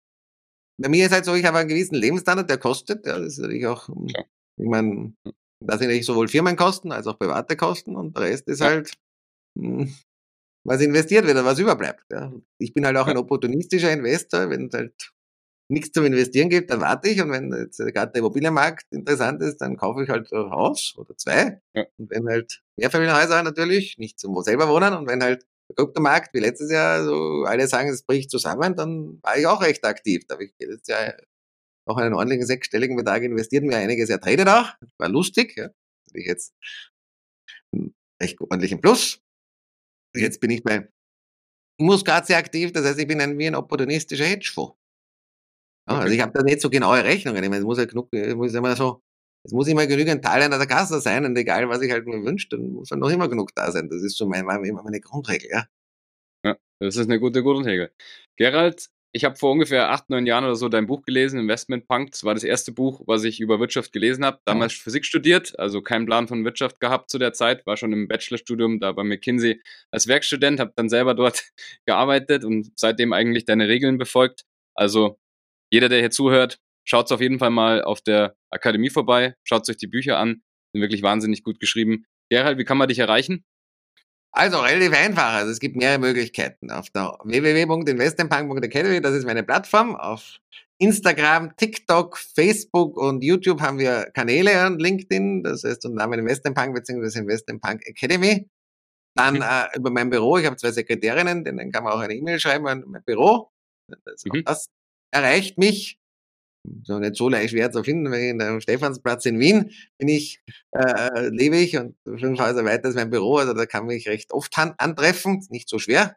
bei 0.82 0.90
mir 0.90 1.06
ist 1.06 1.12
halt 1.12 1.26
so, 1.26 1.36
ich 1.36 1.46
habe 1.46 1.60
einen 1.60 1.70
gewissen 1.70 1.96
Lebensstandard, 1.96 2.50
der 2.50 2.58
kostet. 2.58 3.06
Ja, 3.06 3.20
das 3.20 3.34
ist 3.34 3.40
natürlich 3.40 3.68
auch, 3.68 3.90
ja. 3.90 4.24
ich 4.58 4.68
meine, 4.68 5.14
hm. 5.24 5.34
Da 5.68 5.78
sind 5.78 5.88
natürlich 5.88 6.06
sowohl 6.06 6.28
Firmenkosten 6.28 6.92
als 6.92 7.08
auch 7.08 7.18
private 7.18 7.56
Kosten 7.56 7.96
und 7.96 8.16
der 8.16 8.24
Rest 8.24 8.48
ist 8.48 8.62
halt, 8.62 8.94
hm, 9.58 9.94
was 10.66 10.82
investiert 10.82 11.26
wird 11.26 11.36
oder 11.36 11.46
was 11.46 11.60
überbleibt. 11.60 12.04
Ja. 12.12 12.32
Ich 12.58 12.74
bin 12.74 12.86
halt 12.86 12.98
auch 12.98 13.08
ein 13.08 13.18
opportunistischer 13.18 13.92
Investor, 13.92 14.50
wenn 14.50 14.68
es 14.68 14.74
halt 14.74 15.12
nichts 15.70 15.92
zum 15.92 16.06
Investieren 16.06 16.50
gibt, 16.50 16.70
dann 16.70 16.82
warte 16.82 17.10
ich 17.10 17.22
und 17.22 17.32
wenn 17.32 17.52
jetzt 17.52 17.78
gerade 17.78 18.12
der 18.12 18.20
Immobilienmarkt 18.20 18.86
interessant 18.92 19.42
ist, 19.42 19.58
dann 19.58 19.78
kaufe 19.78 20.04
ich 20.04 20.10
halt 20.10 20.32
ein 20.32 20.52
Haus 20.52 20.94
oder 20.98 21.18
zwei. 21.18 21.62
Ja. 21.74 21.86
Und 21.98 22.10
wenn 22.10 22.28
halt 22.28 22.62
Mehrfamilienhäuser 22.78 23.44
natürlich, 23.44 23.98
nicht 23.98 24.20
zum 24.20 24.40
selber 24.44 24.68
wohnen 24.68 24.94
und 24.94 25.08
wenn 25.08 25.24
halt 25.24 25.46
der 25.70 25.76
Kryptomarkt 25.76 26.34
wie 26.34 26.40
letztes 26.40 26.72
Jahr 26.72 27.04
so 27.04 27.44
alle 27.46 27.68
sagen, 27.68 27.90
es 27.90 28.04
bricht 28.04 28.30
zusammen, 28.30 28.76
dann 28.76 29.20
war 29.22 29.38
ich 29.38 29.48
auch 29.48 29.62
recht 29.62 29.84
aktiv. 29.86 30.26
Da 30.28 30.36
habe 30.36 30.46
ich 30.46 30.54
jetzt 30.60 30.90
ja 30.90 31.14
noch 31.86 31.98
einen 31.98 32.14
ordentlichen 32.14 32.46
sechsstelligen 32.46 32.96
Betrag 32.96 33.24
investiert, 33.24 33.64
mir 33.64 33.78
einiges 33.78 34.10
ertredet 34.10 34.48
auch. 34.48 34.74
War 34.98 35.10
lustig, 35.10 35.56
ja. 35.58 35.70
Ich 36.14 36.26
jetzt 36.26 36.54
recht 38.22 38.40
ordentlich 38.40 38.72
im 38.72 38.82
Plus. 38.82 39.20
Jetzt 40.16 40.40
bin 40.40 40.52
ich 40.52 40.64
bei 40.64 40.88
Muscat 41.80 42.28
sehr 42.28 42.38
aktiv, 42.38 42.72
das 42.72 42.86
heißt, 42.86 43.00
ich 43.00 43.08
bin 43.08 43.20
ein, 43.20 43.38
wie 43.38 43.48
ein 43.48 43.56
opportunistischer 43.56 44.26
Hedgefonds. 44.26 44.78
Ja, 45.90 45.98
also 45.98 46.14
ich 46.14 46.22
habe 46.22 46.32
da 46.32 46.44
nicht 46.44 46.62
so 46.62 46.70
genaue 46.70 47.04
Rechnungen. 47.04 47.44
Ich 47.44 47.50
meine, 47.50 47.60
es 47.60 47.66
muss 47.66 47.78
ja 47.78 47.86
genug, 47.86 48.14
es 48.14 48.36
muss 48.36 48.54
immer 48.54 48.76
so, 48.76 49.02
es 49.44 49.52
muss 49.52 49.68
immer 49.68 49.86
genügend 49.88 50.24
Teil 50.24 50.42
einer 50.44 50.58
der 50.58 50.68
Kasse 50.68 51.02
sein 51.02 51.26
und 51.26 51.36
egal, 51.36 51.68
was 51.68 51.82
ich 51.82 51.92
halt 51.92 52.06
mir 52.06 52.24
wünsche, 52.24 52.48
dann 52.50 52.72
muss 52.72 52.92
halt 52.92 53.02
noch 53.02 53.10
immer 53.10 53.28
genug 53.28 53.54
da 53.56 53.72
sein. 53.72 53.90
Das 53.90 54.02
ist 54.02 54.18
so 54.18 54.28
mein, 54.28 54.46
meine, 54.46 54.72
meine 54.72 55.02
Grundregel, 55.02 55.50
ja. 55.50 55.68
Ja, 56.46 56.58
das 56.80 56.96
ist 56.96 57.08
eine 57.08 57.20
gute 57.20 57.42
Grundregel. 57.44 57.92
Gerald, 58.38 58.90
ich 59.16 59.26
habe 59.26 59.36
vor 59.36 59.52
ungefähr 59.52 59.92
acht, 59.92 60.10
neun 60.10 60.26
Jahren 60.26 60.44
oder 60.44 60.56
so 60.56 60.70
dein 60.70 60.88
Buch 60.88 61.04
gelesen, 61.04 61.40
Investment 61.40 61.88
Punk. 61.88 62.12
Das 62.12 62.24
war 62.24 62.34
das 62.34 62.44
erste 62.44 62.72
Buch, 62.72 63.02
was 63.06 63.24
ich 63.24 63.40
über 63.40 63.60
Wirtschaft 63.60 63.94
gelesen 63.94 64.26
habe. 64.26 64.40
Damals. 64.44 64.74
Physik 64.74 65.06
studiert, 65.06 65.58
also 65.60 65.84
keinen 65.84 66.08
Plan 66.08 66.28
von 66.28 66.44
Wirtschaft 66.44 66.80
gehabt 66.80 67.12
zu 67.12 67.20
der 67.20 67.32
Zeit. 67.32 67.64
War 67.68 67.78
schon 67.78 67.94
im 67.94 68.08
Bachelorstudium 68.08 68.80
da 68.80 68.92
bei 68.92 69.04
McKinsey 69.04 69.62
als 69.92 70.08
Werkstudent, 70.08 70.60
habe 70.60 70.74
dann 70.76 70.90
selber 70.90 71.14
dort 71.14 71.44
gearbeitet 71.86 72.44
und 72.44 72.72
seitdem 72.76 73.14
eigentlich 73.14 73.46
deine 73.46 73.68
Regeln 73.68 74.00
befolgt. 74.00 74.46
Also 74.74 75.20
jeder, 75.70 75.90
der 75.90 76.00
hier 76.00 76.12
zuhört, 76.12 76.58
schaut 76.84 77.12
auf 77.12 77.22
jeden 77.22 77.38
Fall 77.38 77.52
mal 77.52 77.84
auf 77.84 78.02
der 78.02 78.36
Akademie 78.50 78.90
vorbei, 78.90 79.36
schaut 79.44 79.70
euch 79.70 79.78
die 79.78 79.88
Bücher 79.88 80.18
an, 80.18 80.42
sind 80.74 80.82
wirklich 80.82 81.04
wahnsinnig 81.04 81.44
gut 81.44 81.60
geschrieben. 81.60 82.06
Gerald, 82.30 82.58
wie 82.58 82.64
kann 82.64 82.80
man 82.80 82.88
dich 82.88 82.98
erreichen? 82.98 83.46
Also 84.36 84.60
relativ 84.60 84.94
einfach. 84.94 85.34
Also 85.34 85.52
es 85.52 85.60
gibt 85.60 85.76
mehrere 85.76 86.00
Möglichkeiten. 86.00 86.72
Auf 86.72 86.90
der 86.90 87.18
www.investmentpunk.academy, 87.24 89.00
das 89.00 89.14
ist 89.14 89.26
meine 89.26 89.44
Plattform. 89.44 89.96
Auf 89.96 90.40
Instagram, 90.80 91.56
TikTok, 91.56 92.18
Facebook 92.18 92.98
und 92.98 93.24
YouTube 93.24 93.62
haben 93.62 93.78
wir 93.78 94.10
Kanäle 94.14 94.66
und 94.66 94.82
LinkedIn. 94.82 95.44
Das 95.44 95.64
heißt 95.64 95.86
unter 95.86 95.98
Namen 95.98 96.20
Investmentpunk 96.20 96.74
bzw. 96.74 97.20
Investmentpunk 97.20 97.86
Academy. 97.86 98.50
Dann 99.16 99.36
mhm. 99.36 99.42
äh, 99.44 99.78
über 99.78 99.92
mein 99.92 100.10
Büro. 100.10 100.38
Ich 100.38 100.48
habe 100.48 100.58
zwei 100.58 100.72
Sekretärinnen, 100.72 101.44
denen 101.44 101.72
kann 101.72 101.84
man 101.84 101.94
auch 101.94 102.00
eine 102.00 102.16
E-Mail 102.16 102.40
schreiben 102.40 102.68
an 102.68 102.84
mein 102.88 103.04
Büro. 103.04 103.52
Das, 104.04 104.26
mhm. 104.26 104.44
das 104.46 104.68
erreicht 105.12 105.60
mich. 105.60 106.00
So 106.84 106.98
nicht 106.98 107.16
so 107.16 107.28
leicht 107.28 107.52
schwer 107.52 107.72
zu 107.72 107.84
finden, 107.84 108.10
weil 108.12 108.22
in 108.22 108.40
der 108.40 108.62
Stephansplatz 108.62 109.26
in 109.26 109.40
Wien 109.40 109.72
bin 109.98 110.08
ich, 110.08 110.42
äh, 110.72 111.28
lebe 111.30 111.58
ich 111.58 111.78
und 111.78 111.98
fünf 112.06 112.40
Häuser 112.40 112.64
weiter 112.64 112.90
ist 112.90 112.96
mein 112.96 113.10
Büro, 113.10 113.38
also 113.38 113.54
da 113.54 113.66
kann 113.66 113.86
mich 113.86 114.08
recht 114.08 114.32
oft 114.32 114.58
antreffen, 114.58 115.46
nicht 115.50 115.68
so 115.68 115.78
schwer. 115.78 116.16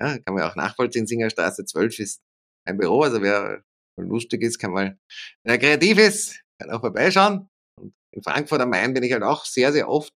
Ja, 0.00 0.18
kann 0.18 0.34
man 0.34 0.44
auch 0.44 0.56
nachvollziehen, 0.56 1.06
Singerstraße 1.06 1.66
12 1.66 1.98
ist 1.98 2.22
mein 2.66 2.78
Büro, 2.78 3.02
also 3.02 3.20
wer 3.20 3.62
lustig 3.98 4.42
ist, 4.42 4.58
kann 4.58 4.72
mal, 4.72 4.98
wer 5.44 5.58
kreativ 5.58 5.98
ist, 5.98 6.40
kann 6.58 6.70
auch 6.70 6.80
vorbeischauen. 6.80 7.48
Und 7.78 7.94
in 8.12 8.22
Frankfurt 8.22 8.60
am 8.62 8.70
Main 8.70 8.94
bin 8.94 9.02
ich 9.02 9.12
halt 9.12 9.22
auch 9.22 9.44
sehr, 9.44 9.72
sehr 9.72 9.88
oft 9.88 10.14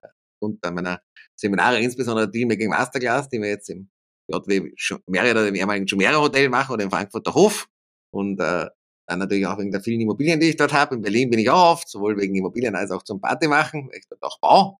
äh, 0.00 0.08
unter 0.40 0.70
meiner 0.70 1.02
Seminare, 1.38 1.80
insbesondere 1.80 2.30
die 2.30 2.48
gegen 2.48 2.70
Masterclass, 2.70 3.28
die 3.28 3.40
wir 3.40 3.48
jetzt 3.48 3.68
im 3.68 3.90
JW 4.30 4.72
Marriott 5.06 5.48
im 5.48 5.54
ehemaligen 5.54 5.86
Jumeirah 5.86 6.20
Hotel 6.20 6.48
mache 6.48 6.72
oder 6.72 6.84
im 6.84 6.90
Frankfurter 6.90 7.34
Hof. 7.34 7.68
Und 8.10 8.40
äh, 8.40 8.68
dann 9.08 9.20
natürlich 9.20 9.46
auch 9.46 9.58
wegen 9.58 9.72
der 9.72 9.80
vielen 9.80 10.02
Immobilien, 10.02 10.38
die 10.38 10.50
ich 10.50 10.56
dort 10.56 10.72
habe. 10.72 10.94
In 10.94 11.00
Berlin 11.00 11.30
bin 11.30 11.38
ich 11.38 11.48
auch 11.48 11.72
oft, 11.72 11.88
sowohl 11.88 12.16
wegen 12.18 12.34
Immobilien 12.34 12.76
als 12.76 12.90
auch 12.90 13.02
zum 13.02 13.20
Party 13.20 13.48
machen, 13.48 13.88
weil 13.88 13.98
ich 13.98 14.06
dort 14.08 14.22
auch 14.22 14.38
baue. 14.38 14.76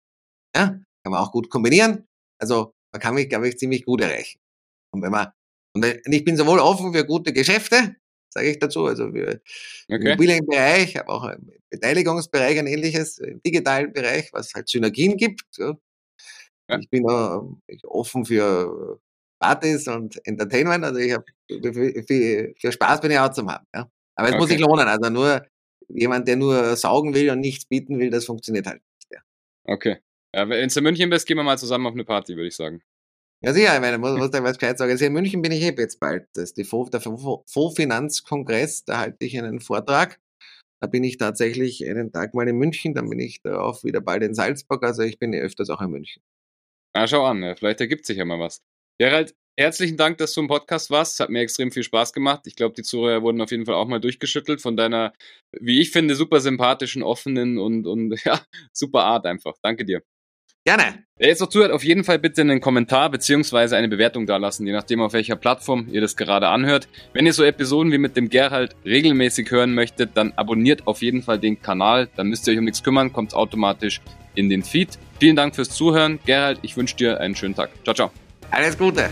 Ja, 0.54 0.66
kann 1.02 1.12
man 1.12 1.20
auch 1.20 1.32
gut 1.32 1.48
kombinieren. 1.48 2.06
Also 2.38 2.74
man 2.92 3.00
kann 3.00 3.14
mich, 3.14 3.28
glaube 3.28 3.48
ich, 3.48 3.58
ziemlich 3.58 3.84
gut 3.84 4.02
erreichen. 4.02 4.38
Und 4.92 5.02
wenn 5.02 5.10
man, 5.10 5.28
und 5.74 5.84
ich 6.06 6.24
bin 6.24 6.36
sowohl 6.36 6.58
offen 6.60 6.92
für 6.92 7.06
gute 7.06 7.32
Geschäfte, 7.32 7.96
sage 8.28 8.50
ich 8.50 8.58
dazu, 8.58 8.84
also 8.84 9.10
für 9.12 9.40
okay. 9.90 10.08
Immobilienbereich, 10.08 11.00
aber 11.00 11.14
auch 11.14 11.24
im 11.30 11.50
Beteiligungsbereich 11.70 12.58
ein 12.58 12.66
ähnliches, 12.66 13.18
im 13.18 13.42
digitalen 13.42 13.92
Bereich, 13.92 14.30
was 14.32 14.52
halt 14.54 14.68
Synergien 14.68 15.16
gibt. 15.16 15.42
Ja. 15.56 15.74
Ja. 16.68 16.78
Ich 16.78 16.90
bin 16.90 17.08
auch 17.08 17.56
offen 17.84 18.26
für 18.26 19.00
Partys 19.40 19.88
und 19.88 20.20
Entertainment. 20.26 20.84
Also 20.84 21.00
ich 21.00 21.12
habe 21.14 21.24
für, 21.48 22.54
für, 22.58 22.72
Spaß 22.72 23.00
bin 23.00 23.10
ich 23.10 23.18
auch 23.18 23.30
zum 23.30 23.50
haben. 23.50 23.66
Ja. 23.74 23.90
Aber 24.18 24.28
es 24.28 24.34
okay. 24.34 24.40
muss 24.40 24.48
sich 24.50 24.58
lohnen. 24.58 24.88
Also 24.88 25.10
nur 25.10 25.46
jemand, 25.88 26.26
der 26.28 26.36
nur 26.36 26.76
saugen 26.76 27.14
will 27.14 27.30
und 27.30 27.40
nichts 27.40 27.64
bieten 27.66 27.98
will, 27.98 28.10
das 28.10 28.24
funktioniert 28.24 28.66
halt 28.66 28.82
nicht. 28.82 29.12
Ja. 29.12 29.20
Okay. 29.64 29.98
Ja, 30.34 30.48
wenn 30.48 30.68
du 30.68 30.78
in 30.78 30.84
München 30.84 31.08
bist, 31.08 31.26
gehen 31.26 31.36
wir 31.36 31.44
mal 31.44 31.56
zusammen 31.56 31.86
auf 31.86 31.94
eine 31.94 32.04
Party, 32.04 32.36
würde 32.36 32.48
ich 32.48 32.56
sagen. 32.56 32.82
Ja, 33.44 33.52
sicher, 33.52 33.74
ich 33.74 33.80
meine, 33.80 33.98
muss, 33.98 34.10
muss 34.18 34.30
da 34.30 34.42
was 34.42 34.58
gescheit 34.58 34.78
sagen. 34.78 34.90
Also 34.90 35.04
in 35.04 35.12
München 35.12 35.40
bin 35.40 35.52
ich 35.52 35.62
eh 35.62 35.74
jetzt 35.76 36.00
bald. 36.00 36.26
Das 36.34 36.44
ist 36.44 36.56
die 36.56 36.64
Fonds, 36.64 36.90
der 36.90 37.00
Fondsfinanzkongress, 37.00 38.84
da 38.84 38.98
halte 38.98 39.24
ich 39.24 39.38
einen 39.38 39.60
Vortrag. 39.60 40.18
Da 40.80 40.88
bin 40.88 41.02
ich 41.04 41.16
tatsächlich 41.16 41.88
einen 41.88 42.12
Tag 42.12 42.34
mal 42.34 42.46
in 42.48 42.56
München, 42.56 42.94
dann 42.94 43.08
bin 43.08 43.18
ich 43.18 43.42
darauf 43.42 43.82
wieder 43.84 44.00
bald 44.00 44.22
in 44.22 44.34
Salzburg. 44.34 44.84
Also 44.84 45.02
ich 45.02 45.18
bin 45.18 45.32
eh 45.32 45.40
öfters 45.40 45.70
auch 45.70 45.80
in 45.80 45.90
München. 45.90 46.22
Ah, 46.92 47.06
schau 47.06 47.24
an, 47.24 47.54
vielleicht 47.56 47.80
ergibt 47.80 48.06
sich 48.06 48.16
ja 48.16 48.24
mal 48.24 48.38
was. 48.38 48.62
Gerald, 48.98 49.34
herzlichen 49.58 49.96
Dank, 49.96 50.18
dass 50.18 50.32
du 50.32 50.40
im 50.40 50.48
Podcast 50.48 50.90
warst. 50.90 51.20
Hat 51.20 51.30
mir 51.30 51.40
extrem 51.40 51.72
viel 51.72 51.82
Spaß 51.82 52.12
gemacht. 52.12 52.42
Ich 52.46 52.56
glaube, 52.56 52.74
die 52.74 52.82
Zuhörer 52.82 53.22
wurden 53.22 53.40
auf 53.40 53.50
jeden 53.50 53.66
Fall 53.66 53.74
auch 53.74 53.88
mal 53.88 54.00
durchgeschüttelt 54.00 54.62
von 54.62 54.76
deiner, 54.76 55.12
wie 55.52 55.80
ich 55.80 55.90
finde, 55.90 56.14
super 56.14 56.40
sympathischen, 56.40 57.02
offenen 57.02 57.58
und, 57.58 57.86
und 57.86 58.14
ja, 58.24 58.40
super 58.72 59.04
Art 59.04 59.26
einfach. 59.26 59.54
Danke 59.62 59.84
dir. 59.84 60.02
Gerne. 60.64 61.04
Wer 61.16 61.28
jetzt 61.28 61.40
noch 61.40 61.48
zuhört, 61.48 61.72
auf 61.72 61.82
jeden 61.82 62.04
Fall 62.04 62.18
bitte 62.18 62.42
einen 62.42 62.60
Kommentar 62.60 63.10
beziehungsweise 63.10 63.76
eine 63.76 63.88
Bewertung 63.88 64.26
dalassen, 64.26 64.66
je 64.66 64.72
nachdem 64.72 65.00
auf 65.00 65.14
welcher 65.14 65.36
Plattform 65.36 65.88
ihr 65.90 66.00
das 66.00 66.16
gerade 66.16 66.48
anhört. 66.48 66.88
Wenn 67.14 67.26
ihr 67.26 67.32
so 67.32 67.42
Episoden 67.42 67.90
wie 67.90 67.98
mit 67.98 68.16
dem 68.16 68.28
Gerhard 68.28 68.76
regelmäßig 68.84 69.50
hören 69.50 69.74
möchtet, 69.74 70.10
dann 70.14 70.32
abonniert 70.36 70.86
auf 70.86 71.00
jeden 71.00 71.22
Fall 71.22 71.38
den 71.38 71.62
Kanal. 71.62 72.08
Dann 72.16 72.28
müsst 72.28 72.46
ihr 72.46 72.52
euch 72.52 72.58
um 72.58 72.64
nichts 72.64 72.82
kümmern, 72.82 73.12
kommt 73.12 73.34
automatisch 73.34 74.00
in 74.34 74.50
den 74.50 74.62
Feed. 74.62 74.90
Vielen 75.18 75.36
Dank 75.36 75.54
fürs 75.54 75.70
Zuhören. 75.70 76.18
Gerhard, 76.26 76.58
ich 76.62 76.76
wünsche 76.76 76.96
dir 76.96 77.18
einen 77.18 77.34
schönen 77.34 77.54
Tag. 77.54 77.70
Ciao, 77.84 77.94
ciao. 77.94 78.10
Alles 78.50 78.76
Gute. 78.76 79.08